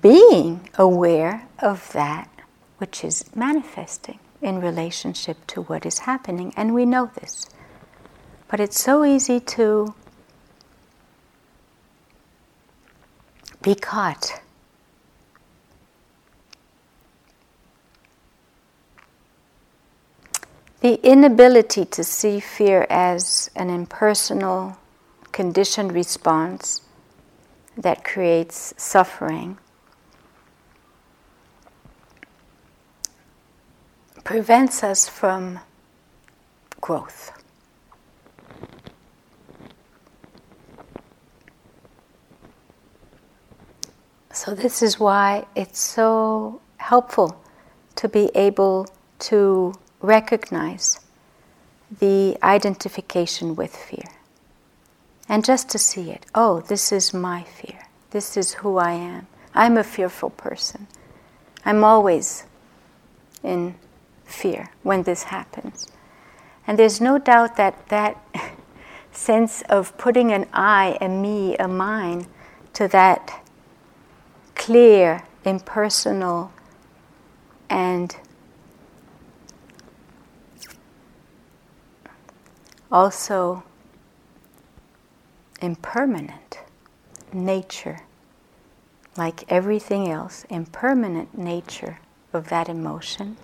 being 0.00 0.68
aware 0.78 1.46
of 1.58 1.92
that 1.92 2.30
which 2.78 3.04
is 3.04 3.24
manifesting 3.36 4.18
in 4.42 4.60
relationship 4.60 5.46
to 5.48 5.62
what 5.62 5.84
is 5.84 6.00
happening. 6.00 6.52
And 6.56 6.74
we 6.74 6.84
know 6.84 7.10
this. 7.14 7.48
But 8.48 8.60
it's 8.60 8.80
so 8.80 9.04
easy 9.04 9.40
to 9.40 9.94
be 13.62 13.74
caught. 13.74 14.40
The 20.80 20.94
inability 21.06 21.84
to 21.84 22.02
see 22.02 22.40
fear 22.40 22.86
as 22.88 23.50
an 23.54 23.68
impersonal, 23.68 24.78
conditioned 25.30 25.92
response 25.92 26.80
that 27.76 28.02
creates 28.02 28.72
suffering 28.78 29.58
prevents 34.30 34.84
us 34.84 35.08
from 35.08 35.58
growth. 36.80 37.32
So, 44.32 44.54
this 44.54 44.82
is 44.82 45.00
why 45.00 45.46
it's 45.56 45.80
so 45.80 46.60
helpful 46.76 47.42
to 47.96 48.08
be 48.08 48.30
able 48.36 48.86
to 49.30 49.74
recognize 50.00 51.00
the 51.98 52.38
identification 52.40 53.56
with 53.56 53.74
fear 53.74 54.12
and 55.28 55.44
just 55.44 55.68
to 55.70 55.78
see 55.78 56.12
it. 56.12 56.24
Oh, 56.36 56.60
this 56.60 56.92
is 56.92 57.12
my 57.12 57.42
fear. 57.42 57.80
This 58.12 58.36
is 58.36 58.54
who 58.62 58.78
I 58.78 58.92
am. 58.92 59.26
I'm 59.56 59.76
a 59.76 59.82
fearful 59.82 60.30
person. 60.30 60.86
I'm 61.64 61.82
always 61.82 62.44
in 63.42 63.74
fear 64.30 64.70
when 64.82 65.02
this 65.02 65.24
happens. 65.24 65.86
And 66.66 66.78
there's 66.78 67.00
no 67.00 67.18
doubt 67.18 67.56
that 67.56 67.88
that 67.88 68.24
sense 69.12 69.62
of 69.62 69.96
putting 69.98 70.32
an 70.32 70.46
I, 70.52 70.96
a 71.00 71.08
me, 71.08 71.56
a 71.56 71.68
mine 71.68 72.26
to 72.74 72.88
that 72.88 73.44
clear, 74.54 75.24
impersonal, 75.44 76.52
and 77.68 78.16
also 82.90 83.62
impermanent 85.60 86.60
nature, 87.32 88.00
like 89.16 89.44
everything 89.48 90.08
else, 90.08 90.44
impermanent 90.50 91.36
nature 91.36 91.98
of 92.32 92.48
that 92.48 92.68
emotion. 92.68 93.36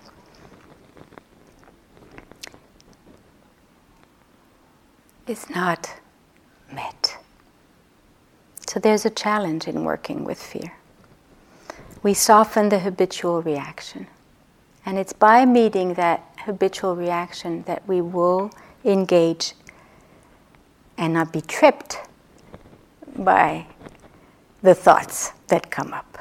Is 5.27 5.49
not 5.49 5.93
met. 6.71 7.17
So 8.67 8.79
there's 8.79 9.05
a 9.05 9.09
challenge 9.09 9.67
in 9.67 9.83
working 9.83 10.23
with 10.23 10.41
fear 10.41 10.73
we 12.03 12.13
soften 12.13 12.69
the 12.69 12.79
habitual 12.79 13.41
reaction. 13.41 14.07
And 14.85 14.97
it's 14.97 15.13
by 15.13 15.45
meeting 15.45 15.95
that 15.95 16.23
habitual 16.45 16.95
reaction 16.95 17.63
that 17.63 17.85
we 17.87 17.99
will 17.99 18.51
engage 18.85 19.53
and 20.97 21.13
not 21.13 21.33
be 21.33 21.41
tripped 21.41 21.97
by 23.17 23.67
the 24.61 24.73
thoughts 24.73 25.33
that 25.47 25.69
come 25.69 25.93
up. 25.93 26.17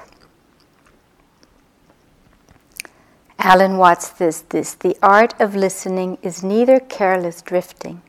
Alan 3.38 3.76
Watts 3.76 4.16
says 4.16 4.42
this 4.48 4.74
the 4.74 4.96
art 5.00 5.40
of 5.40 5.54
listening 5.54 6.18
is 6.22 6.42
neither 6.42 6.80
careless 6.80 7.42
drifting, 7.42 8.02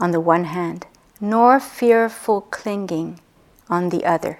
on 0.00 0.10
the 0.10 0.20
one 0.20 0.44
hand, 0.44 0.86
nor 1.20 1.60
fearful 1.60 2.42
clinging 2.42 3.20
on 3.68 3.88
the 3.88 4.04
other. 4.04 4.38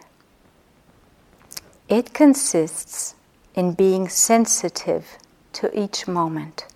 It 1.88 2.14
consists 2.14 3.14
in 3.54 3.72
being 3.72 4.08
sensitive 4.08 5.18
to 5.52 5.78
each 5.78 6.08
moment, 6.08 6.66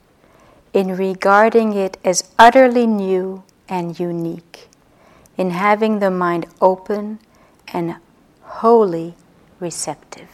in 0.72 0.97
regarding 0.97 1.72
it 1.72 1.99
as 2.05 2.31
utterly 2.39 2.87
new 2.87 3.43
and 3.68 3.99
unique, 3.99 4.68
in 5.37 5.51
having 5.51 5.99
the 5.99 6.11
mind 6.11 6.47
open 6.61 7.18
and 7.68 7.97
wholly 8.43 9.14
receptive. 9.61 10.29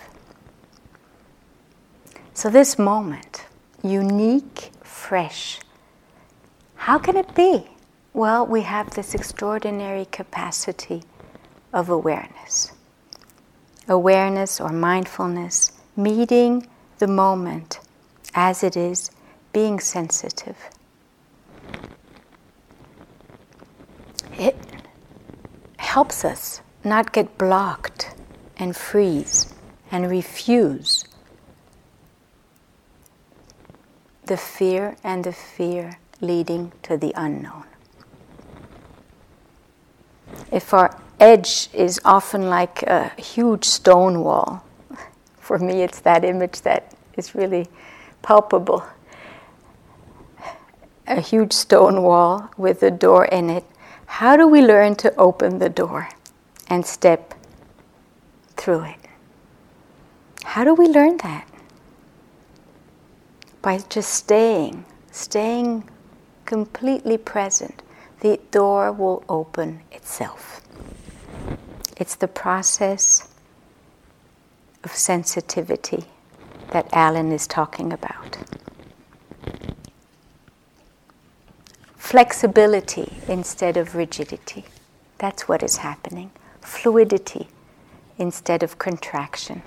So, 2.34 2.50
this 2.50 2.78
moment, 2.78 3.46
unique, 3.82 4.70
fresh, 4.82 5.60
how 6.74 6.98
can 6.98 7.16
it 7.16 7.34
be? 7.34 7.73
Well, 8.14 8.46
we 8.46 8.60
have 8.60 8.90
this 8.90 9.12
extraordinary 9.12 10.04
capacity 10.04 11.02
of 11.72 11.88
awareness. 11.88 12.70
Awareness 13.88 14.60
or 14.60 14.68
mindfulness, 14.68 15.72
meeting 15.96 16.68
the 17.00 17.08
moment 17.08 17.80
as 18.32 18.62
it 18.62 18.76
is, 18.76 19.10
being 19.52 19.80
sensitive. 19.80 20.56
It 24.38 24.56
helps 25.76 26.24
us 26.24 26.60
not 26.84 27.12
get 27.12 27.36
blocked 27.36 28.14
and 28.56 28.76
freeze 28.76 29.52
and 29.90 30.08
refuse 30.08 31.04
the 34.26 34.36
fear 34.36 34.96
and 35.02 35.24
the 35.24 35.32
fear 35.32 35.98
leading 36.20 36.70
to 36.84 36.96
the 36.96 37.12
unknown. 37.16 37.64
If 40.52 40.72
our 40.72 40.98
edge 41.18 41.68
is 41.72 42.00
often 42.04 42.48
like 42.48 42.82
a 42.84 43.10
huge 43.20 43.64
stone 43.64 44.22
wall, 44.22 44.64
for 45.38 45.58
me 45.58 45.82
it's 45.82 46.00
that 46.00 46.24
image 46.24 46.60
that 46.62 46.94
is 47.16 47.34
really 47.34 47.68
palpable. 48.22 48.84
A 51.06 51.20
huge 51.20 51.52
stone 51.52 52.02
wall 52.02 52.50
with 52.56 52.82
a 52.82 52.90
door 52.90 53.26
in 53.26 53.50
it. 53.50 53.64
How 54.06 54.36
do 54.36 54.48
we 54.48 54.62
learn 54.62 54.94
to 54.96 55.14
open 55.16 55.58
the 55.58 55.68
door 55.68 56.08
and 56.68 56.86
step 56.86 57.34
through 58.56 58.84
it? 58.84 59.00
How 60.44 60.64
do 60.64 60.74
we 60.74 60.86
learn 60.86 61.18
that? 61.18 61.48
by 63.64 63.78
just 63.88 64.10
staying, 64.10 64.84
staying 65.10 65.88
completely 66.44 67.16
present, 67.16 67.82
the 68.24 68.40
door 68.50 68.90
will 68.90 69.22
open 69.28 69.82
itself. 69.92 70.62
It's 71.98 72.14
the 72.14 72.26
process 72.26 73.28
of 74.82 74.92
sensitivity 74.92 76.04
that 76.70 76.88
Alan 76.90 77.30
is 77.30 77.46
talking 77.46 77.92
about. 77.92 78.38
Flexibility 81.98 83.12
instead 83.28 83.76
of 83.76 83.94
rigidity. 83.94 84.64
That's 85.18 85.46
what 85.46 85.62
is 85.62 85.76
happening. 85.76 86.30
Fluidity 86.62 87.48
instead 88.16 88.62
of 88.62 88.78
contraction 88.78 89.60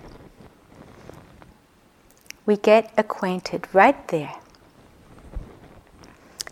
we 2.47 2.55
get 2.55 2.91
acquainted 2.97 3.67
right 3.73 4.07
there. 4.07 4.33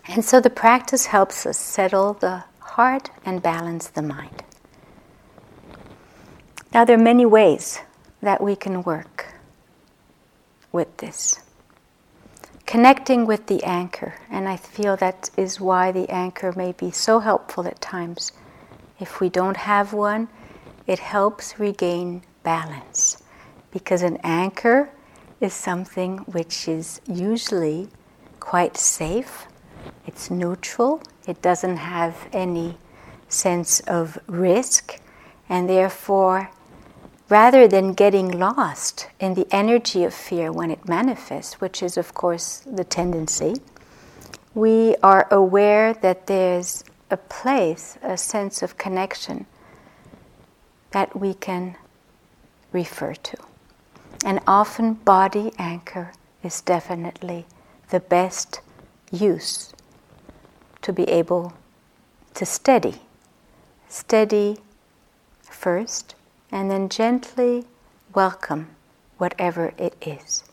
And 0.08 0.24
so 0.24 0.40
the 0.40 0.50
practice 0.50 1.06
helps 1.06 1.46
us 1.46 1.58
settle 1.58 2.14
the 2.14 2.44
heart 2.60 3.10
and 3.24 3.42
balance 3.42 3.88
the 3.88 4.02
mind. 4.02 4.44
Now, 6.72 6.84
there 6.84 6.96
are 6.96 7.02
many 7.02 7.26
ways 7.26 7.80
that 8.20 8.42
we 8.42 8.54
can 8.54 8.82
work 8.82 9.34
with 10.72 10.96
this. 10.98 11.40
Connecting 12.66 13.26
with 13.26 13.46
the 13.46 13.62
anchor, 13.64 14.14
and 14.30 14.48
I 14.48 14.56
feel 14.56 14.96
that 14.96 15.30
is 15.36 15.60
why 15.60 15.92
the 15.92 16.10
anchor 16.10 16.52
may 16.56 16.72
be 16.72 16.90
so 16.90 17.20
helpful 17.20 17.66
at 17.66 17.80
times. 17.80 18.32
If 18.98 19.20
we 19.20 19.28
don't 19.28 19.56
have 19.56 19.92
one, 19.92 20.28
it 20.86 20.98
helps 20.98 21.58
regain 21.58 22.22
balance 22.42 23.22
because 23.70 24.02
an 24.02 24.18
anchor 24.22 24.90
is 25.40 25.54
something 25.54 26.18
which 26.18 26.68
is 26.68 27.00
usually 27.06 27.88
quite 28.40 28.76
safe, 28.76 29.46
it's 30.06 30.30
neutral, 30.30 31.02
it 31.26 31.42
doesn't 31.42 31.78
have 31.78 32.28
any 32.32 32.78
sense 33.28 33.80
of 33.80 34.18
risk, 34.26 35.00
and 35.48 35.68
therefore, 35.68 36.50
rather 37.28 37.66
than 37.66 37.92
getting 37.92 38.38
lost 38.38 39.08
in 39.18 39.34
the 39.34 39.46
energy 39.50 40.04
of 40.04 40.14
fear 40.14 40.52
when 40.52 40.70
it 40.70 40.88
manifests, 40.88 41.60
which 41.60 41.82
is, 41.82 41.96
of 41.96 42.14
course, 42.14 42.62
the 42.66 42.84
tendency, 42.84 43.56
we 44.54 44.96
are 45.02 45.26
aware 45.30 45.92
that 45.92 46.28
there's 46.28 46.84
a 47.10 47.16
place, 47.16 47.98
a 48.02 48.16
sense 48.16 48.62
of 48.62 48.78
connection 48.78 49.46
that 50.92 51.18
we 51.18 51.34
can 51.34 51.76
refer 52.72 53.14
to. 53.14 53.36
And 54.24 54.40
often, 54.46 54.94
body 54.94 55.52
anchor 55.58 56.12
is 56.42 56.60
definitely 56.60 57.44
the 57.90 58.00
best 58.00 58.60
use 59.12 59.72
to 60.86 60.92
be 60.92 61.02
able 61.10 61.52
to 62.32 62.46
steady. 62.46 62.94
Steady 63.88 64.58
first, 65.42 66.14
and 66.52 66.70
then 66.70 66.88
gently 66.88 67.64
welcome 68.14 68.68
whatever 69.18 69.74
it 69.78 69.96
is. 70.00 70.44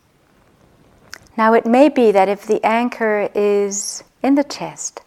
Now, 1.37 1.53
it 1.53 1.67
may 1.67 1.87
be 1.87 2.11
that 2.11 2.29
if 2.29 2.47
the 2.47 2.65
anchor 2.65 3.29
is 3.35 4.03
in 4.23 4.33
the 4.33 4.43
chest 4.43 5.01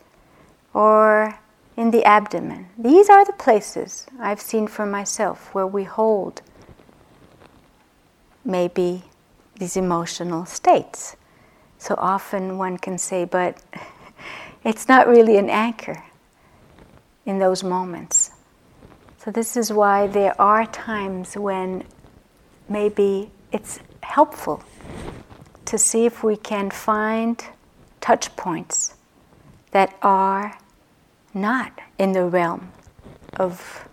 or 0.73 1.41
in 1.77 1.91
the 1.91 2.05
abdomen, 2.05 2.69
these 2.79 3.11
are 3.11 3.25
the 3.25 3.33
places 3.33 4.07
I've 4.21 4.41
seen 4.41 4.69
for 4.69 4.87
myself 4.87 5.53
where 5.53 5.67
we 5.67 5.83
hold 5.83 6.41
maybe 8.45 9.03
these 9.59 9.77
emotional 9.77 10.47
states. 10.47 11.17
So 11.79 11.97
often 11.99 12.59
one 12.59 12.79
can 12.79 12.97
say, 12.97 13.25
but 13.25 13.61
it's 14.67 14.89
not 14.89 15.07
really 15.07 15.37
an 15.37 15.49
anchor 15.49 16.03
in 17.25 17.39
those 17.39 17.63
moments. 17.63 18.33
So, 19.19 19.31
this 19.31 19.57
is 19.57 19.73
why 19.73 20.09
there 20.09 20.39
are 20.41 20.67
times 20.67 21.37
when 21.37 21.85
maybe 22.69 23.31
it's 23.53 23.79
helpful 24.03 24.65
to 25.67 25.79
see 25.79 26.05
if 26.05 26.25
we 26.25 26.37
can 26.37 26.71
find 26.71 27.45
touch 28.01 28.35
points 28.37 28.95
that 29.71 29.97
are 30.03 30.59
not 31.33 31.73
in 31.99 32.11
the 32.11 32.25
realm 32.25 32.73
of 33.35 33.89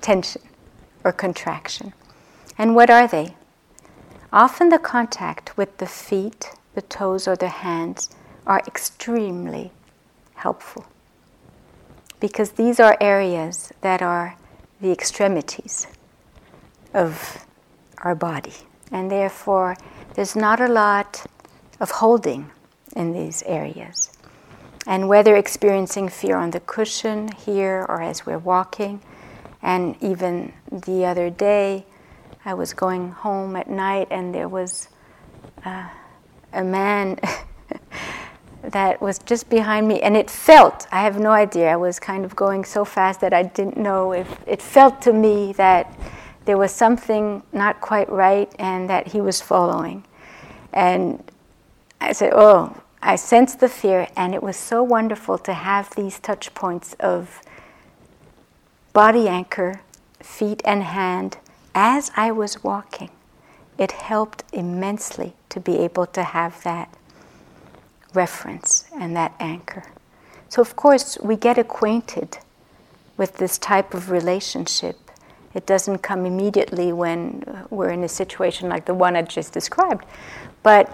tension 0.00 0.40
or 1.04 1.12
contraction. 1.12 1.92
And 2.56 2.74
what 2.74 2.88
are 2.88 3.06
they? 3.06 3.34
Often 4.32 4.70
the 4.70 4.78
contact 4.78 5.56
with 5.58 5.76
the 5.76 5.86
feet, 5.86 6.52
the 6.74 6.82
toes, 6.82 7.28
or 7.28 7.36
the 7.36 7.48
hands 7.48 8.08
are 8.46 8.62
extremely 8.66 9.72
helpful 10.34 10.86
because 12.20 12.52
these 12.52 12.78
are 12.78 12.96
areas 13.00 13.72
that 13.80 14.00
are 14.00 14.36
the 14.80 14.90
extremities 14.92 15.86
of 16.94 17.44
our 17.98 18.14
body, 18.14 18.54
and 18.90 19.10
therefore 19.10 19.76
there's 20.14 20.36
not 20.36 20.60
a 20.60 20.68
lot 20.68 21.26
of 21.80 21.90
holding 21.90 22.50
in 22.94 23.12
these 23.12 23.42
areas. 23.44 24.10
And 24.86 25.08
whether 25.08 25.36
experiencing 25.36 26.08
fear 26.08 26.36
on 26.36 26.50
the 26.50 26.60
cushion 26.60 27.28
here 27.32 27.86
or 27.88 28.02
as 28.02 28.26
we're 28.26 28.38
walking, 28.38 29.00
and 29.62 29.96
even 30.00 30.52
the 30.70 31.04
other 31.04 31.30
day, 31.30 31.86
I 32.44 32.54
was 32.54 32.72
going 32.72 33.10
home 33.10 33.56
at 33.56 33.70
night 33.70 34.08
and 34.10 34.34
there 34.34 34.48
was 34.48 34.88
uh, 35.64 35.88
a 36.52 36.64
man 36.64 37.18
that 38.62 39.00
was 39.00 39.18
just 39.18 39.50
behind 39.50 39.88
me 39.88 40.00
and 40.00 40.16
it 40.16 40.30
felt, 40.30 40.86
I 40.92 41.02
have 41.02 41.18
no 41.18 41.30
idea, 41.30 41.72
I 41.72 41.76
was 41.76 41.98
kind 41.98 42.24
of 42.24 42.36
going 42.36 42.64
so 42.64 42.84
fast 42.84 43.20
that 43.20 43.32
I 43.32 43.42
didn't 43.42 43.76
know 43.76 44.12
if 44.12 44.38
it 44.46 44.62
felt 44.62 45.02
to 45.02 45.12
me 45.12 45.52
that 45.54 45.98
there 46.44 46.58
was 46.58 46.72
something 46.72 47.42
not 47.52 47.80
quite 47.80 48.08
right 48.08 48.52
and 48.58 48.88
that 48.88 49.08
he 49.08 49.20
was 49.20 49.40
following. 49.40 50.04
And 50.72 51.22
I 52.00 52.12
said, 52.12 52.32
Oh, 52.34 52.76
I 53.00 53.16
sensed 53.16 53.60
the 53.60 53.68
fear, 53.68 54.06
and 54.16 54.32
it 54.32 54.42
was 54.42 54.56
so 54.56 54.82
wonderful 54.82 55.36
to 55.38 55.52
have 55.52 55.92
these 55.96 56.20
touch 56.20 56.54
points 56.54 56.94
of 57.00 57.42
body 58.92 59.28
anchor, 59.28 59.80
feet 60.20 60.62
and 60.64 60.84
hand, 60.84 61.38
as 61.74 62.10
I 62.16 62.30
was 62.30 62.62
walking, 62.62 63.10
it 63.76 63.92
helped 63.92 64.44
immensely 64.52 65.34
to 65.48 65.58
be 65.58 65.78
able 65.78 66.06
to 66.06 66.22
have 66.22 66.62
that 66.62 66.94
reference 68.14 68.84
and 68.98 69.16
that 69.16 69.34
anchor. 69.40 69.84
So, 70.48 70.60
of 70.60 70.76
course, 70.76 71.18
we 71.22 71.36
get 71.36 71.58
acquainted 71.58 72.38
with 73.16 73.36
this 73.38 73.58
type 73.58 73.94
of 73.94 74.10
relationship. 74.10 74.96
It 75.54 75.66
doesn't 75.66 75.98
come 75.98 76.26
immediately 76.26 76.92
when 76.92 77.66
we're 77.70 77.90
in 77.90 78.04
a 78.04 78.08
situation 78.08 78.68
like 78.68 78.86
the 78.86 78.94
one 78.94 79.16
I 79.16 79.22
just 79.22 79.52
described. 79.52 80.04
But 80.62 80.90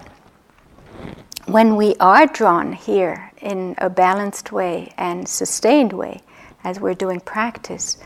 when 1.45 1.75
we 1.75 1.95
are 1.99 2.27
drawn 2.27 2.73
here 2.73 3.31
in 3.41 3.75
a 3.79 3.89
balanced 3.89 4.51
way 4.51 4.93
and 4.97 5.27
sustained 5.27 5.93
way, 5.93 6.21
as 6.63 6.79
we're 6.79 6.93
doing 6.93 7.19
practice, 7.19 7.97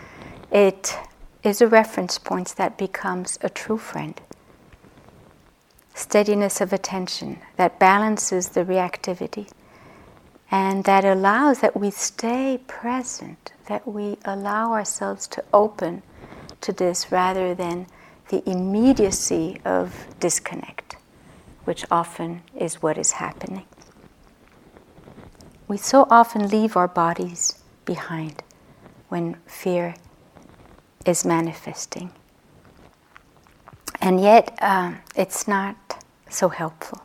it 0.51 0.95
is 1.43 1.61
a 1.61 1.68
reference 1.68 2.18
point 2.18 2.55
that 2.55 2.78
becomes 2.78 3.38
a 3.41 3.49
true 3.49 3.78
friend. 3.78 4.22
Steadiness 5.93 6.59
of 6.59 6.73
attention 6.73 7.39
that 7.55 7.79
balances 7.79 8.49
the 8.49 8.65
reactivity 8.65 9.49
and 10.49 10.83
that 10.83 11.05
allows 11.05 11.59
that 11.59 11.75
we 11.75 11.89
stay 11.91 12.59
present, 12.67 13.53
that 13.67 13.87
we 13.87 14.17
allow 14.25 14.71
ourselves 14.71 15.27
to 15.27 15.43
open 15.53 16.03
to 16.61 16.71
this 16.71 17.11
rather 17.11 17.55
than 17.55 17.87
the 18.29 18.47
immediacy 18.49 19.59
of 19.65 20.07
disconnect, 20.19 20.95
which 21.63 21.85
often 21.91 22.41
is 22.55 22.81
what 22.81 22.97
is 22.97 23.13
happening. 23.13 23.65
We 25.67 25.77
so 25.77 26.07
often 26.09 26.49
leave 26.49 26.77
our 26.77 26.87
bodies 26.87 27.61
behind 27.85 28.43
when 29.09 29.37
fear 29.45 29.95
is 31.05 31.25
manifesting. 31.25 32.11
And 34.04 34.20
yet, 34.20 34.58
um, 34.62 34.99
it's 35.16 35.47
not 35.47 36.04
so 36.30 36.49
helpful. 36.49 37.01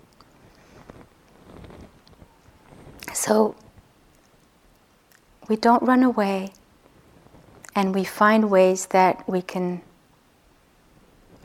So, 3.15 3.55
we 5.49 5.55
don't 5.55 5.85
run 5.85 6.03
away 6.03 6.55
and 7.77 7.95
we 7.95 8.03
find 8.03 8.51
ways 8.51 8.87
that 8.87 9.23
we 9.29 9.43
can 9.43 9.81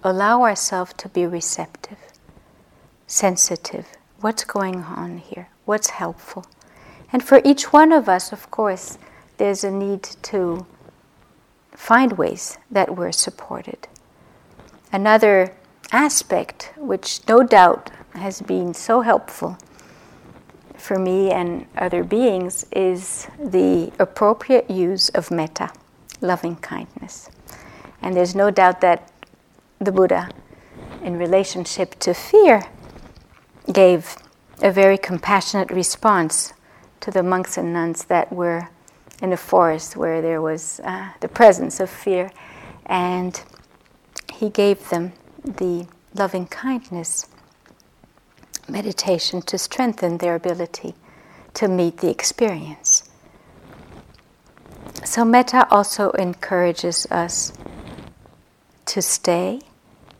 allow 0.04 0.42
ourselves 0.42 0.94
to 0.94 1.10
be 1.10 1.28
receptive, 1.28 2.00
sensitive. 3.06 3.86
What's 4.22 4.46
going 4.46 4.82
on 4.82 5.20
here? 5.20 5.50
What's 5.66 5.92
helpful? 5.92 6.48
And 7.12 7.24
for 7.24 7.42
each 7.46 7.72
one 7.72 7.92
of 7.92 8.10
us, 8.10 8.34
of 8.34 8.50
course, 8.50 8.98
there's 9.38 9.64
a 9.64 9.70
need 9.70 10.02
to 10.24 10.66
find 11.74 12.14
ways 12.14 12.58
that 12.72 12.96
we're 12.96 13.12
supported. 13.12 13.88
Another 14.94 15.52
aspect, 15.92 16.72
which 16.78 17.28
no 17.28 17.42
doubt 17.42 17.90
has 18.14 18.44
been 18.44 18.76
so 18.76 19.02
helpful 19.02 19.58
for 20.78 21.00
me 21.00 21.32
and 21.32 21.66
other 21.76 22.04
beings, 22.04 22.68
is 22.72 23.28
the 23.40 23.92
appropriate 23.98 24.70
use 24.70 25.10
of 25.10 25.32
metta, 25.32 25.72
loving 26.22 26.58
kindness. 26.58 27.32
And 28.04 28.16
there's 28.16 28.36
no 28.36 28.52
doubt 28.52 28.82
that 28.82 29.12
the 29.80 29.92
Buddha, 29.92 30.30
in 31.02 31.18
relationship 31.18 32.00
to 32.02 32.14
fear, 32.14 32.62
gave 33.72 34.16
a 34.62 34.72
very 34.72 35.00
compassionate 35.00 35.72
response 35.72 36.54
to 37.00 37.10
the 37.10 37.24
monks 37.24 37.58
and 37.58 37.74
nuns 37.74 38.04
that 38.06 38.32
were 38.32 38.70
in 39.24 39.34
a 39.34 39.38
forest 39.38 39.96
where 39.96 40.22
there 40.22 40.40
was 40.40 40.80
uh, 40.84 41.14
the 41.20 41.28
presence 41.28 41.80
of 41.80 41.90
fear, 41.90 42.30
and 42.86 43.44
he 44.44 44.50
gave 44.50 44.90
them 44.90 45.14
the 45.46 45.88
loving 46.14 46.46
kindness 46.46 47.28
meditation 48.68 49.42
to 49.42 49.58
strengthen 49.58 50.18
their 50.18 50.36
ability 50.36 50.94
to 51.54 51.70
meet 51.70 52.00
the 52.00 52.10
experience. 52.10 53.10
So, 55.06 55.24
metta 55.24 55.66
also 55.72 56.12
encourages 56.12 57.08
us 57.10 57.54
to 58.88 59.02
stay 59.02 59.62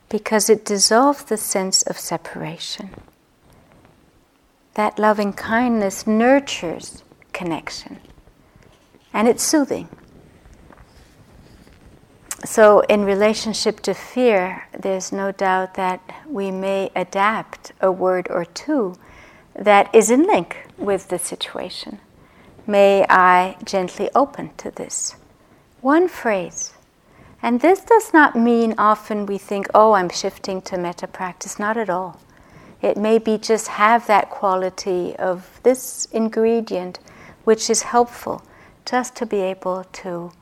because 0.08 0.48
it 0.48 0.64
dissolves 0.64 1.24
the 1.24 1.36
sense 1.36 1.82
of 1.82 1.98
separation. 1.98 2.94
That 4.72 4.98
loving 4.98 5.34
kindness 5.34 6.06
nurtures 6.06 7.02
connection 7.34 7.98
and 9.12 9.28
it's 9.28 9.42
soothing. 9.42 9.90
So, 12.44 12.80
in 12.80 13.06
relationship 13.06 13.80
to 13.80 13.94
fear, 13.94 14.68
there's 14.78 15.12
no 15.12 15.32
doubt 15.32 15.74
that 15.74 16.02
we 16.28 16.50
may 16.50 16.90
adapt 16.94 17.72
a 17.80 17.90
word 17.90 18.26
or 18.28 18.44
two 18.44 18.96
that 19.54 19.94
is 19.94 20.10
in 20.10 20.24
link 20.24 20.58
with 20.76 21.08
the 21.08 21.18
situation. 21.18 22.00
May 22.66 23.06
I 23.08 23.56
gently 23.64 24.10
open 24.14 24.50
to 24.58 24.70
this? 24.70 25.16
One 25.80 26.06
phrase. 26.06 26.74
And 27.40 27.62
this 27.62 27.80
does 27.80 28.12
not 28.12 28.36
mean 28.36 28.74
often 28.76 29.24
we 29.24 29.38
think, 29.38 29.66
oh, 29.74 29.92
I'm 29.92 30.10
shifting 30.10 30.60
to 30.62 30.76
metta 30.76 31.06
practice. 31.06 31.58
Not 31.58 31.78
at 31.78 31.88
all. 31.88 32.20
It 32.82 32.98
may 32.98 33.18
be 33.18 33.38
just 33.38 33.68
have 33.68 34.06
that 34.06 34.28
quality 34.28 35.16
of 35.16 35.60
this 35.62 36.06
ingredient 36.12 36.98
which 37.44 37.70
is 37.70 37.84
helpful 37.84 38.42
just 38.84 39.16
to 39.16 39.24
be 39.24 39.40
able 39.40 39.84
to 39.84 40.32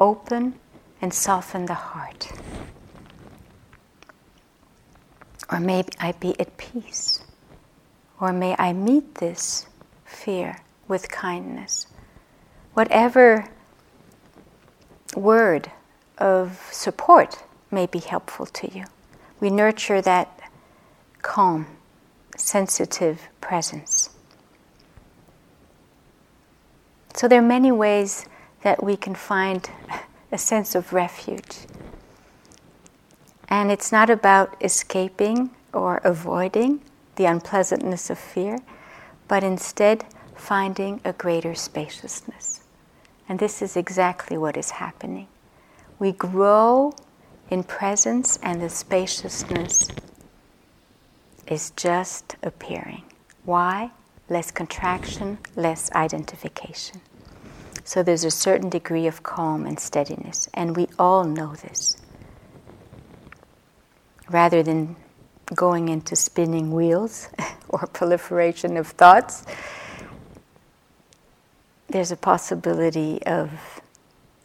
open 0.00 0.54
and 1.00 1.12
soften 1.12 1.66
the 1.66 1.74
heart. 1.74 2.30
Or 5.50 5.58
may 5.58 5.84
I 5.98 6.12
be 6.12 6.38
at 6.38 6.56
peace. 6.56 7.22
Or 8.20 8.32
may 8.32 8.54
I 8.58 8.72
meet 8.72 9.16
this 9.16 9.66
fear 10.04 10.58
with 10.86 11.08
kindness. 11.10 11.86
Whatever 12.74 13.48
word 15.16 15.70
of 16.18 16.68
support 16.70 17.42
may 17.70 17.86
be 17.86 17.98
helpful 17.98 18.46
to 18.46 18.72
you. 18.72 18.84
We 19.40 19.50
nurture 19.50 20.02
that 20.02 20.38
calm, 21.22 21.66
sensitive 22.36 23.22
presence. 23.40 24.10
So 27.14 27.26
there 27.26 27.40
are 27.40 27.42
many 27.42 27.72
ways 27.72 28.26
that 28.62 28.82
we 28.82 28.96
can 28.96 29.14
find 29.14 29.68
a 30.32 30.38
sense 30.38 30.74
of 30.74 30.92
refuge. 30.92 31.66
And 33.48 33.70
it's 33.70 33.90
not 33.90 34.10
about 34.10 34.56
escaping 34.62 35.50
or 35.72 35.98
avoiding 36.04 36.82
the 37.16 37.24
unpleasantness 37.24 38.10
of 38.10 38.18
fear, 38.18 38.58
but 39.28 39.42
instead 39.42 40.04
finding 40.36 41.00
a 41.04 41.12
greater 41.12 41.54
spaciousness. 41.54 42.60
And 43.28 43.38
this 43.38 43.62
is 43.62 43.76
exactly 43.76 44.36
what 44.38 44.56
is 44.56 44.70
happening. 44.72 45.28
We 45.98 46.12
grow 46.12 46.94
in 47.50 47.64
presence, 47.64 48.38
and 48.42 48.62
the 48.62 48.70
spaciousness 48.70 49.88
is 51.46 51.70
just 51.72 52.36
appearing. 52.42 53.02
Why? 53.44 53.90
less 54.30 54.52
contraction, 54.52 55.38
less 55.56 55.90
identification. 55.92 57.00
So 57.84 58.02
there's 58.02 58.24
a 58.24 58.30
certain 58.30 58.68
degree 58.68 59.06
of 59.06 59.22
calm 59.22 59.66
and 59.66 59.78
steadiness, 59.78 60.48
and 60.54 60.76
we 60.76 60.88
all 60.98 61.24
know 61.24 61.54
this. 61.54 61.96
Rather 64.28 64.62
than 64.62 64.96
going 65.54 65.88
into 65.88 66.14
spinning 66.14 66.72
wheels 66.72 67.28
or 67.68 67.86
proliferation 67.86 68.76
of 68.76 68.88
thoughts, 68.88 69.44
there's 71.88 72.12
a 72.12 72.16
possibility 72.16 73.20
of 73.24 73.50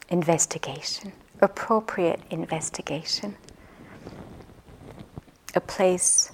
investigation, 0.08 1.12
appropriate 1.40 2.20
investigation, 2.30 3.36
a 5.54 5.60
place 5.60 6.32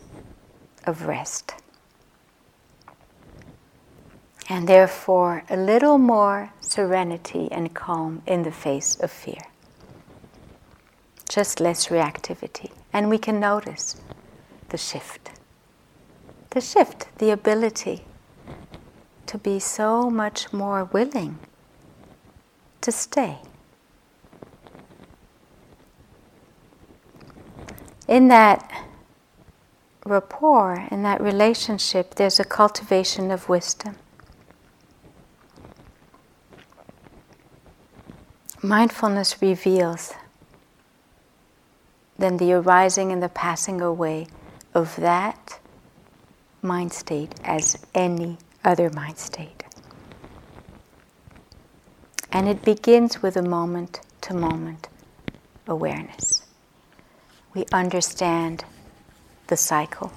of 0.87 1.07
rest 1.07 1.55
and 4.53 4.69
therefore 4.69 5.43
a 5.49 5.57
little 5.57 5.97
more 5.97 6.53
serenity 6.61 7.49
and 7.51 7.73
calm 7.73 8.21
in 8.27 8.43
the 8.43 8.53
face 8.53 8.97
of 9.01 9.11
fear. 9.11 9.45
Just 11.27 11.59
less 11.59 11.87
reactivity. 11.87 12.71
And 12.93 13.09
we 13.09 13.17
can 13.17 13.41
notice 13.41 13.97
the 14.69 14.77
shift. 14.77 15.31
The 16.51 16.61
shift, 16.61 17.07
the 17.17 17.31
ability 17.31 18.05
to 19.25 19.39
be 19.39 19.59
so 19.59 20.11
much 20.11 20.53
more 20.53 20.85
willing 20.85 21.39
to 22.83 22.93
stay. 22.93 23.39
In 28.07 28.29
that 28.29 28.71
rapport, 30.05 30.89
in 30.91 31.03
that 31.05 31.23
relationship, 31.23 32.17
there's 32.17 32.39
a 32.39 32.45
cultivation 32.45 33.31
of 33.31 33.49
wisdom. 33.49 33.97
Mindfulness 38.63 39.43
reveals 39.43 40.15
then 42.17 42.37
the 42.37 42.53
arising 42.53 43.11
and 43.11 43.21
the 43.21 43.29
passing 43.29 43.81
away 43.81 44.27
of 44.75 44.95
that 44.97 45.59
mind 46.63 46.93
state 46.93 47.33
as 47.43 47.85
any 47.95 48.39
other 48.65 48.89
mind 48.91 49.19
state. 49.19 49.65
And 52.31 52.49
it 52.49 52.63
begins 52.63 53.23
with 53.23 53.37
a 53.37 53.43
moment 53.43 54.01
to 54.23 54.35
moment 54.35 54.89
awareness. 55.67 56.47
We 57.55 57.65
understand 57.73 58.65
the 59.49 59.57
cycle. 59.57 60.13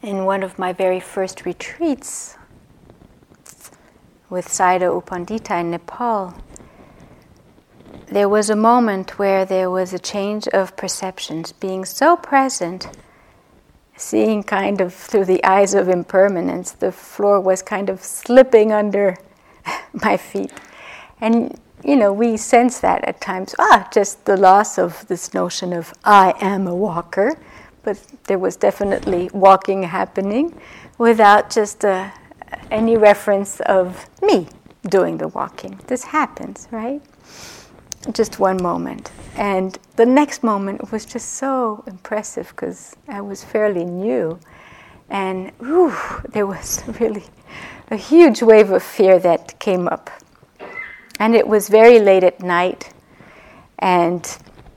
In 0.00 0.24
one 0.24 0.44
of 0.44 0.58
my 0.58 0.72
very 0.72 1.00
first 1.00 1.44
retreats 1.44 2.37
with 4.30 4.48
Sayadaw 4.48 4.94
U 4.94 5.02
Pandita 5.04 5.60
in 5.60 5.70
Nepal, 5.70 6.34
there 8.10 8.28
was 8.28 8.48
a 8.50 8.56
moment 8.56 9.18
where 9.18 9.44
there 9.44 9.70
was 9.70 9.92
a 9.92 9.98
change 9.98 10.48
of 10.48 10.76
perceptions, 10.76 11.52
being 11.52 11.84
so 11.84 12.16
present, 12.16 12.88
seeing 13.96 14.42
kind 14.42 14.80
of 14.80 14.94
through 14.94 15.26
the 15.26 15.44
eyes 15.44 15.74
of 15.74 15.88
impermanence. 15.88 16.72
The 16.72 16.92
floor 16.92 17.40
was 17.40 17.62
kind 17.62 17.90
of 17.90 18.02
slipping 18.02 18.72
under 18.72 19.18
my 19.92 20.16
feet. 20.16 20.52
And, 21.20 21.60
you 21.84 21.96
know, 21.96 22.12
we 22.12 22.36
sense 22.36 22.80
that 22.80 23.04
at 23.04 23.20
times. 23.20 23.54
Ah, 23.58 23.88
just 23.92 24.24
the 24.24 24.36
loss 24.36 24.78
of 24.78 25.06
this 25.08 25.34
notion 25.34 25.72
of 25.72 25.92
I 26.04 26.34
am 26.40 26.66
a 26.66 26.74
walker. 26.74 27.38
But 27.82 28.00
there 28.24 28.38
was 28.38 28.56
definitely 28.56 29.30
walking 29.32 29.82
happening 29.82 30.58
without 30.98 31.50
just 31.50 31.84
uh, 31.84 32.10
any 32.70 32.96
reference 32.96 33.60
of 33.60 34.08
me 34.22 34.48
doing 34.88 35.18
the 35.18 35.28
walking. 35.28 35.80
This 35.86 36.04
happens, 36.04 36.68
right? 36.70 37.02
just 38.12 38.38
one 38.38 38.62
moment. 38.62 39.10
And 39.36 39.78
the 39.96 40.06
next 40.06 40.42
moment 40.42 40.92
was 40.92 41.04
just 41.04 41.34
so 41.34 41.84
impressive 41.86 42.48
because 42.48 42.96
I 43.08 43.20
was 43.20 43.44
fairly 43.44 43.84
new. 43.84 44.38
And 45.10 45.50
whew, 45.58 45.94
there 46.28 46.46
was 46.46 46.82
really 47.00 47.24
a 47.90 47.96
huge 47.96 48.42
wave 48.42 48.70
of 48.70 48.82
fear 48.82 49.18
that 49.20 49.58
came 49.58 49.88
up. 49.88 50.10
And 51.20 51.34
it 51.34 51.46
was 51.46 51.68
very 51.68 51.98
late 51.98 52.24
at 52.24 52.40
night. 52.40 52.92
And 53.78 54.26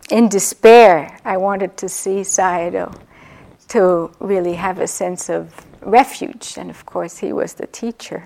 in 0.10 0.28
despair, 0.28 1.18
I 1.24 1.38
wanted 1.38 1.78
to 1.78 1.90
see 1.90 2.22
Sayadaw 2.22 3.00
to 3.70 4.12
really 4.20 4.54
have 4.54 4.80
a 4.80 4.88
sense 4.88 5.30
of 5.30 5.66
refuge. 5.82 6.56
And 6.58 6.70
of 6.70 6.86
course, 6.86 7.20
he 7.20 7.34
was 7.34 7.54
the 7.54 7.68
teacher. 7.68 8.24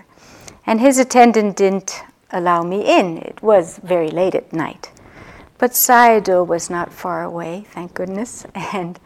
And 0.66 0.80
his 0.80 0.98
attendant 0.98 1.58
didn't 1.58 2.04
allow 2.32 2.64
me 2.64 2.82
in. 2.86 3.18
It 3.18 3.42
was 3.42 3.78
very 3.80 4.10
late 4.10 4.36
at 4.36 4.52
night. 4.52 4.92
But 5.58 5.72
Sayadaw 5.72 6.46
was 6.46 6.70
not 6.70 6.92
far 6.92 7.24
away, 7.24 7.66
thank 7.70 7.94
goodness, 7.94 8.46
and 8.56 9.00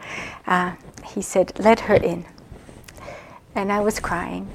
uh, 0.46 0.74
he 1.06 1.22
said, 1.22 1.52
Let 1.58 1.80
her 1.80 1.94
in. 1.94 2.24
And 3.54 3.72
I 3.72 3.80
was 3.80 4.00
crying. 4.00 4.48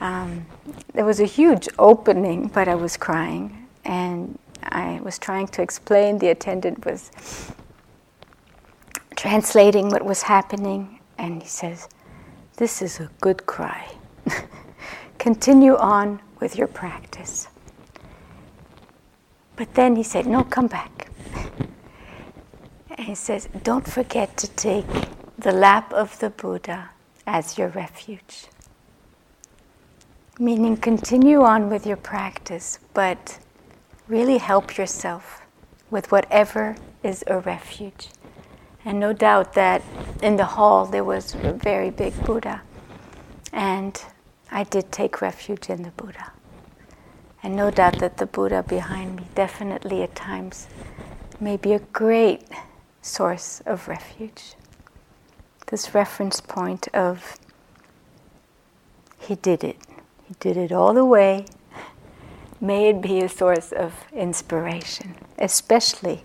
Um, 0.00 0.46
there 0.92 1.04
was 1.04 1.20
a 1.20 1.24
huge 1.24 1.68
opening, 1.78 2.48
but 2.48 2.68
I 2.68 2.74
was 2.74 2.96
crying. 2.96 3.66
And 3.84 4.38
I 4.62 5.00
was 5.02 5.18
trying 5.18 5.48
to 5.48 5.62
explain. 5.62 6.18
The 6.18 6.28
attendant 6.28 6.84
was 6.84 7.10
translating 9.16 9.88
what 9.90 10.04
was 10.04 10.22
happening. 10.22 11.00
And 11.18 11.42
he 11.42 11.48
says, 11.48 11.88
This 12.56 12.80
is 12.80 13.00
a 13.00 13.10
good 13.20 13.44
cry. 13.44 13.86
Continue 15.18 15.76
on 15.76 16.20
with 16.40 16.56
your 16.56 16.68
practice. 16.68 17.48
But 19.56 19.74
then 19.74 19.96
he 19.96 20.02
said, 20.02 20.26
No, 20.26 20.42
come 20.42 20.66
back. 20.66 21.10
And 22.90 23.06
he 23.06 23.14
says, 23.14 23.48
Don't 23.62 23.86
forget 23.86 24.36
to 24.38 24.48
take 24.48 24.86
the 25.38 25.52
lap 25.52 25.92
of 25.92 26.18
the 26.18 26.30
Buddha 26.30 26.90
as 27.26 27.58
your 27.58 27.68
refuge. 27.68 28.46
Meaning, 30.38 30.76
continue 30.78 31.42
on 31.42 31.68
with 31.68 31.86
your 31.86 31.96
practice, 31.96 32.78
but 32.94 33.38
really 34.08 34.38
help 34.38 34.76
yourself 34.76 35.42
with 35.90 36.10
whatever 36.12 36.76
is 37.02 37.24
a 37.26 37.38
refuge. 37.38 38.08
And 38.86 39.00
no 39.00 39.12
doubt 39.12 39.54
that 39.54 39.82
in 40.22 40.36
the 40.36 40.44
hall 40.44 40.86
there 40.86 41.02
was 41.02 41.34
a 41.34 41.52
very 41.52 41.90
big 41.90 42.14
Buddha. 42.24 42.62
And 43.52 44.00
I 44.52 44.62
did 44.62 44.92
take 44.92 45.20
refuge 45.20 45.68
in 45.68 45.82
the 45.82 45.90
Buddha. 45.90 46.30
And 47.42 47.56
no 47.56 47.72
doubt 47.72 47.98
that 47.98 48.18
the 48.18 48.26
Buddha 48.26 48.62
behind 48.62 49.16
me 49.16 49.24
definitely 49.34 50.04
at 50.04 50.14
times 50.14 50.68
may 51.40 51.56
be 51.56 51.72
a 51.72 51.80
great 51.80 52.44
source 53.02 53.60
of 53.66 53.88
refuge. 53.88 54.54
This 55.66 55.92
reference 55.92 56.40
point 56.40 56.86
of 56.94 57.36
he 59.18 59.34
did 59.34 59.64
it, 59.64 59.78
he 60.28 60.34
did 60.38 60.56
it 60.56 60.70
all 60.70 60.94
the 60.94 61.04
way. 61.04 61.46
May 62.60 62.90
it 62.90 63.02
be 63.02 63.18
a 63.18 63.28
source 63.28 63.72
of 63.72 64.04
inspiration, 64.12 65.16
especially 65.38 66.22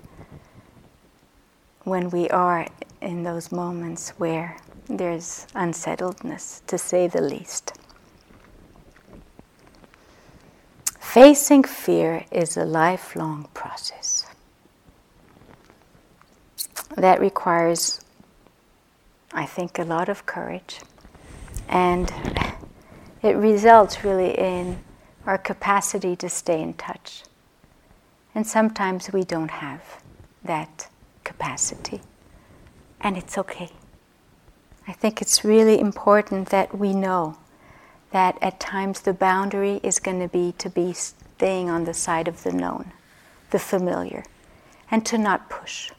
when 1.84 2.09
we 2.09 2.29
are 2.29 2.67
in 3.01 3.23
those 3.23 3.51
moments 3.51 4.09
where 4.17 4.57
there's 4.88 5.47
unsettledness, 5.55 6.61
to 6.67 6.77
say 6.77 7.07
the 7.07 7.21
least. 7.21 7.73
Facing 10.99 11.63
fear 11.63 12.25
is 12.32 12.55
a 12.55 12.65
lifelong 12.65 13.47
process. 13.53 14.25
That 16.95 17.19
requires, 17.19 18.01
I 19.34 19.45
think, 19.45 19.79
a 19.79 19.84
lot 19.84 20.07
of 20.07 20.25
courage. 20.25 20.79
And 21.67 22.11
it 23.21 23.36
results 23.36 24.03
really 24.03 24.38
in 24.38 24.84
our 25.25 25.38
capacity 25.38 26.15
to 26.17 26.29
stay 26.29 26.61
in 26.61 26.73
touch. 26.73 27.23
And 28.34 28.45
sometimes 28.45 29.11
we 29.11 29.23
don't 29.23 29.51
have 29.51 30.01
that 30.43 30.88
capacity. 31.32 32.01
And 32.99 33.17
it's 33.17 33.38
okay. 33.38 33.69
I 34.86 34.91
think 34.91 35.21
it's 35.21 35.45
really 35.45 35.79
important 35.79 36.49
that 36.49 36.77
we 36.77 36.93
know 36.93 37.38
that 38.11 38.38
at 38.41 38.59
times 38.59 39.01
the 39.01 39.13
boundary 39.13 39.79
is 39.82 39.99
going 39.99 40.19
to 40.19 40.27
be 40.27 40.53
to 40.57 40.69
be 40.69 40.91
staying 40.91 41.69
on 41.69 41.86
the 41.86 41.93
side 41.93 42.27
of 42.27 42.43
the 42.43 42.51
known, 42.51 42.91
the 43.51 43.59
familiar, 43.59 44.25
and 44.89 45.05
to 45.05 45.17
not 45.17 45.49
push. 45.49 45.91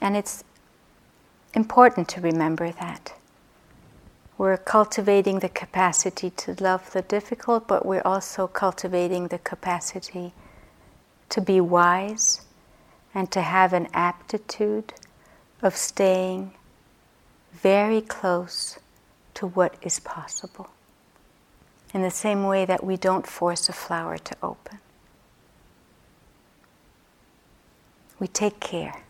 And 0.00 0.16
it's 0.16 0.42
important 1.52 2.08
to 2.10 2.20
remember 2.22 2.72
that. 2.72 3.12
We're 4.38 4.56
cultivating 4.56 5.40
the 5.40 5.50
capacity 5.50 6.30
to 6.30 6.56
love 6.60 6.92
the 6.92 7.02
difficult, 7.02 7.68
but 7.68 7.84
we're 7.84 8.08
also 8.14 8.46
cultivating 8.46 9.28
the 9.28 9.38
capacity 9.38 10.32
to 11.28 11.40
be 11.42 11.60
wise 11.60 12.45
and 13.16 13.32
to 13.32 13.40
have 13.40 13.72
an 13.72 13.88
aptitude 13.94 14.92
of 15.62 15.74
staying 15.74 16.52
very 17.50 18.02
close 18.02 18.78
to 19.32 19.46
what 19.46 19.74
is 19.80 19.98
possible. 20.00 20.68
In 21.94 22.02
the 22.02 22.10
same 22.10 22.44
way 22.44 22.66
that 22.66 22.84
we 22.84 22.98
don't 22.98 23.26
force 23.26 23.70
a 23.70 23.72
flower 23.72 24.18
to 24.18 24.36
open, 24.42 24.80
we 28.18 28.26
take 28.26 28.60
care. 28.60 29.02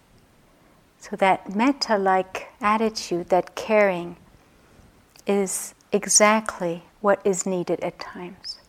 So, 1.01 1.17
that 1.17 1.57
metta 1.57 1.99
like 1.99 2.49
attitude, 2.61 3.29
that 3.31 3.57
caring, 3.57 4.17
is 5.27 5.75
exactly 5.91 6.85
what 7.01 7.21
is 7.25 7.45
needed 7.45 7.81
at 7.81 7.99
times. 7.99 8.61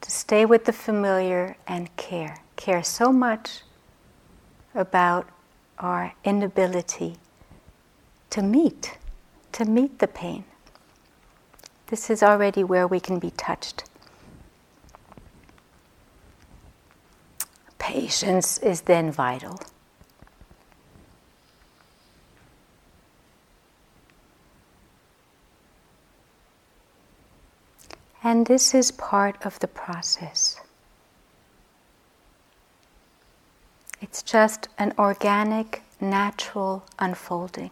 To 0.00 0.10
stay 0.10 0.44
with 0.44 0.64
the 0.64 0.72
familiar 0.72 1.56
and 1.68 1.94
care. 1.96 2.38
Care 2.56 2.82
so 2.82 3.12
much 3.12 3.62
about 4.74 5.28
our 5.78 6.14
inability 6.24 7.16
to 8.30 8.42
meet, 8.42 8.98
to 9.52 9.64
meet 9.64 9.98
the 9.98 10.08
pain. 10.08 10.44
This 11.88 12.08
is 12.08 12.22
already 12.22 12.64
where 12.64 12.86
we 12.86 13.00
can 13.00 13.18
be 13.18 13.30
touched. 13.30 13.84
Patience 17.78 18.56
is 18.58 18.82
then 18.82 19.10
vital. 19.10 19.60
And 28.24 28.46
this 28.46 28.72
is 28.72 28.92
part 28.92 29.36
of 29.44 29.58
the 29.58 29.68
process. 29.68 30.61
It's 34.02 34.24
just 34.24 34.68
an 34.78 34.92
organic, 34.98 35.82
natural 36.00 36.84
unfolding 36.98 37.70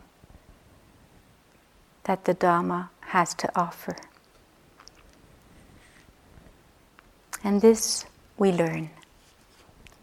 that 2.04 2.24
the 2.24 2.36
Dhamma 2.36 2.88
has 3.00 3.34
to 3.34 3.50
offer. 3.58 3.96
And 7.42 7.60
this 7.60 8.04
we 8.38 8.52
learn 8.52 8.90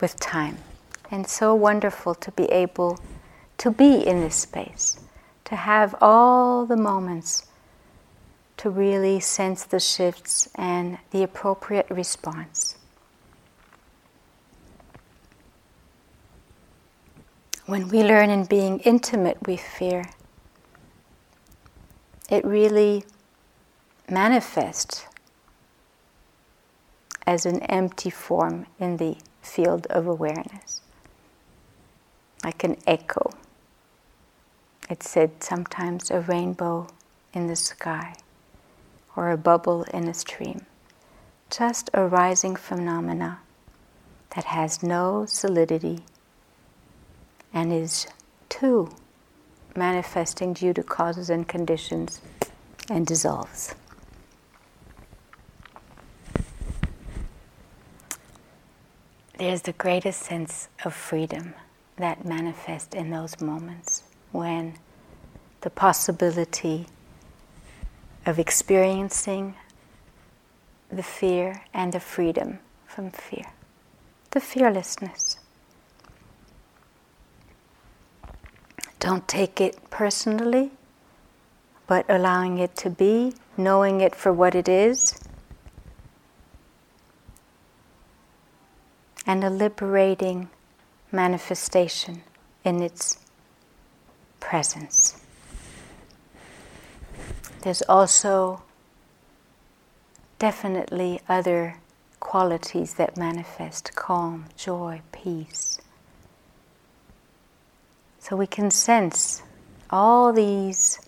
with 0.01 0.19
time. 0.19 0.57
And 1.09 1.25
so 1.25 1.55
wonderful 1.55 2.13
to 2.15 2.31
be 2.31 2.43
able 2.51 2.99
to 3.59 3.71
be 3.71 4.05
in 4.05 4.19
this 4.19 4.35
space, 4.35 4.99
to 5.45 5.55
have 5.55 5.95
all 6.01 6.65
the 6.65 6.75
moments 6.75 7.47
to 8.57 8.69
really 8.69 9.21
sense 9.21 9.63
the 9.63 9.79
shifts 9.79 10.49
and 10.55 10.97
the 11.11 11.23
appropriate 11.23 11.89
response. 11.89 12.75
When 17.67 17.89
we 17.89 18.01
learn 18.01 18.29
in 18.29 18.45
being 18.45 18.79
intimate 18.79 19.45
with 19.45 19.59
fear, 19.59 20.05
it 22.29 22.45
really 22.45 23.03
manifests 24.09 25.05
as 27.25 27.45
an 27.45 27.59
empty 27.63 28.09
form 28.09 28.67
in 28.79 28.95
the 28.95 29.17
field 29.41 29.85
of 29.87 30.07
awareness, 30.07 30.81
like 32.41 32.63
an 32.63 32.77
echo. 32.87 33.31
It's 34.89 35.09
said 35.09 35.43
sometimes 35.43 36.09
a 36.09 36.21
rainbow 36.21 36.87
in 37.33 37.47
the 37.47 37.57
sky 37.57 38.15
or 39.13 39.29
a 39.29 39.35
bubble 39.35 39.83
in 39.93 40.07
a 40.07 40.13
stream, 40.13 40.65
just 41.49 41.89
arising 41.93 42.55
phenomena 42.55 43.39
that 44.37 44.45
has 44.45 44.81
no 44.81 45.25
solidity 45.25 46.05
and 47.57 47.73
is 47.73 48.05
too 48.49 48.87
manifesting 49.75 50.53
due 50.53 50.73
to 50.73 50.83
causes 50.83 51.27
and 51.31 51.47
conditions 51.47 52.21
and 52.87 53.07
dissolves. 53.07 53.73
There's 59.39 59.63
the 59.63 59.73
greatest 59.73 60.21
sense 60.21 60.67
of 60.85 60.93
freedom 60.93 61.55
that 61.95 62.25
manifests 62.25 62.93
in 62.93 63.09
those 63.09 63.41
moments 63.41 64.03
when 64.31 64.75
the 65.61 65.71
possibility 65.71 66.85
of 68.27 68.37
experiencing 68.37 69.55
the 70.91 71.01
fear 71.01 71.63
and 71.73 71.91
the 71.91 71.99
freedom 71.99 72.59
from 72.85 73.09
fear, 73.09 73.45
the 74.29 74.41
fearlessness. 74.41 75.39
Don't 78.99 79.27
take 79.27 79.61
it 79.61 79.89
personally, 79.89 80.71
but 81.85 82.05
allowing 82.09 82.57
it 82.57 82.75
to 82.77 82.89
be, 82.89 83.33
knowing 83.55 84.01
it 84.01 84.15
for 84.15 84.33
what 84.33 84.55
it 84.55 84.67
is, 84.67 85.19
and 89.25 89.43
a 89.43 89.49
liberating 89.49 90.49
manifestation 91.11 92.23
in 92.63 92.81
its 92.81 93.17
presence. 94.39 95.19
There's 97.61 97.81
also 97.83 98.63
definitely 100.39 101.19
other 101.27 101.77
qualities 102.19 102.93
that 102.95 103.17
manifest 103.17 103.95
calm, 103.95 104.45
joy, 104.55 105.01
peace. 105.11 105.76
So 108.27 108.35
we 108.35 108.45
can 108.45 108.71
sense 108.71 109.41
all 109.89 110.33
these 110.33 110.99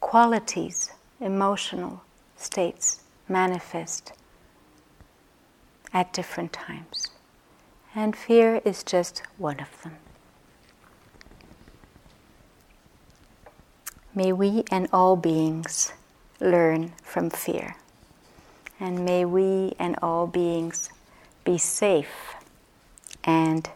qualities, 0.00 0.90
emotional 1.18 2.02
states 2.36 3.00
manifest 3.26 4.12
at 5.94 6.12
different 6.12 6.52
times. 6.52 7.06
And 7.94 8.14
fear 8.14 8.60
is 8.66 8.84
just 8.84 9.22
one 9.38 9.60
of 9.60 9.82
them. 9.82 9.96
May 14.14 14.34
we 14.34 14.62
and 14.70 14.90
all 14.92 15.16
beings 15.16 15.94
learn 16.38 16.92
from 17.02 17.30
fear. 17.30 17.76
And 18.78 19.06
may 19.06 19.24
we 19.24 19.72
and 19.78 19.96
all 20.02 20.26
beings 20.26 20.90
be 21.44 21.56
safe 21.56 22.34
and 23.24 23.70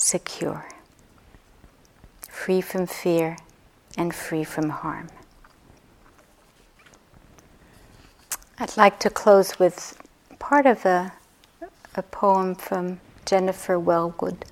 secure, 0.00 0.66
free 2.28 2.60
from 2.62 2.86
fear 2.86 3.36
and 3.98 4.14
free 4.14 4.44
from 4.44 4.70
harm. 4.70 5.08
I'd 8.58 8.76
like 8.76 8.98
to 9.00 9.10
close 9.10 9.58
with 9.58 10.00
part 10.38 10.64
of 10.64 10.86
a, 10.86 11.12
a 11.94 12.02
poem 12.02 12.54
from 12.54 13.00
Jennifer 13.26 13.78
Welwood 13.78 14.42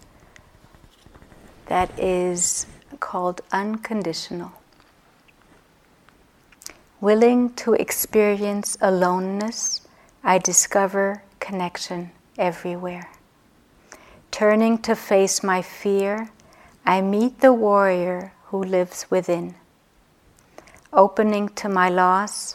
that 1.66 1.99
is 1.99 2.66
called 3.01 3.40
Unconditional. 3.51 4.53
Willing 7.01 7.55
to 7.55 7.72
experience 7.72 8.76
aloneness, 8.82 9.80
I 10.22 10.38
discover 10.38 11.22
connection 11.40 12.11
everywhere. 12.36 13.09
Turning 14.39 14.78
to 14.78 14.95
face 14.95 15.43
my 15.43 15.61
fear, 15.61 16.30
I 16.86 17.01
meet 17.01 17.41
the 17.41 17.53
warrior 17.53 18.32
who 18.45 18.62
lives 18.62 19.05
within. 19.11 19.57
Opening 20.93 21.49
to 21.57 21.68
my 21.68 21.89
loss, 21.89 22.55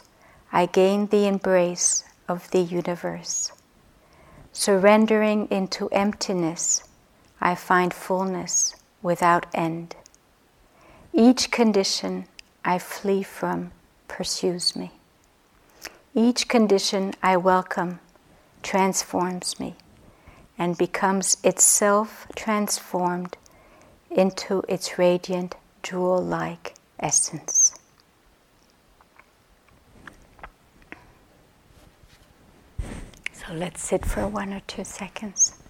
I 0.49 0.65
gain 0.65 1.07
the 1.07 1.27
embrace 1.27 2.05
of 2.25 2.49
the 2.51 2.61
universe. 2.61 3.51
Surrendering 4.53 5.49
into 5.51 5.89
emptiness, 5.89 6.86
I 7.41 7.53
find 7.53 7.93
fullness 7.93 8.77
without 9.01 9.45
end. 9.53 9.97
Each 11.11 11.51
condition 11.51 12.27
I 12.63 12.79
flee 12.79 13.23
from 13.23 13.73
pursues 14.07 14.73
me. 14.73 14.93
Each 16.15 16.47
condition 16.47 17.13
I 17.21 17.36
welcome 17.36 17.99
transforms 18.61 19.59
me 19.59 19.75
and 20.57 20.77
becomes 20.77 21.37
itself 21.43 22.27
transformed 22.35 23.37
into 24.11 24.63
its 24.67 24.97
radiant 24.97 25.55
jewel 25.81 26.23
like 26.23 26.75
essence. 26.99 27.77
So 33.33 33.53
let's 33.53 33.83
sit 33.83 34.05
for 34.05 34.27
one 34.27 34.53
or 34.53 34.61
two 34.67 34.83
seconds. 34.83 35.62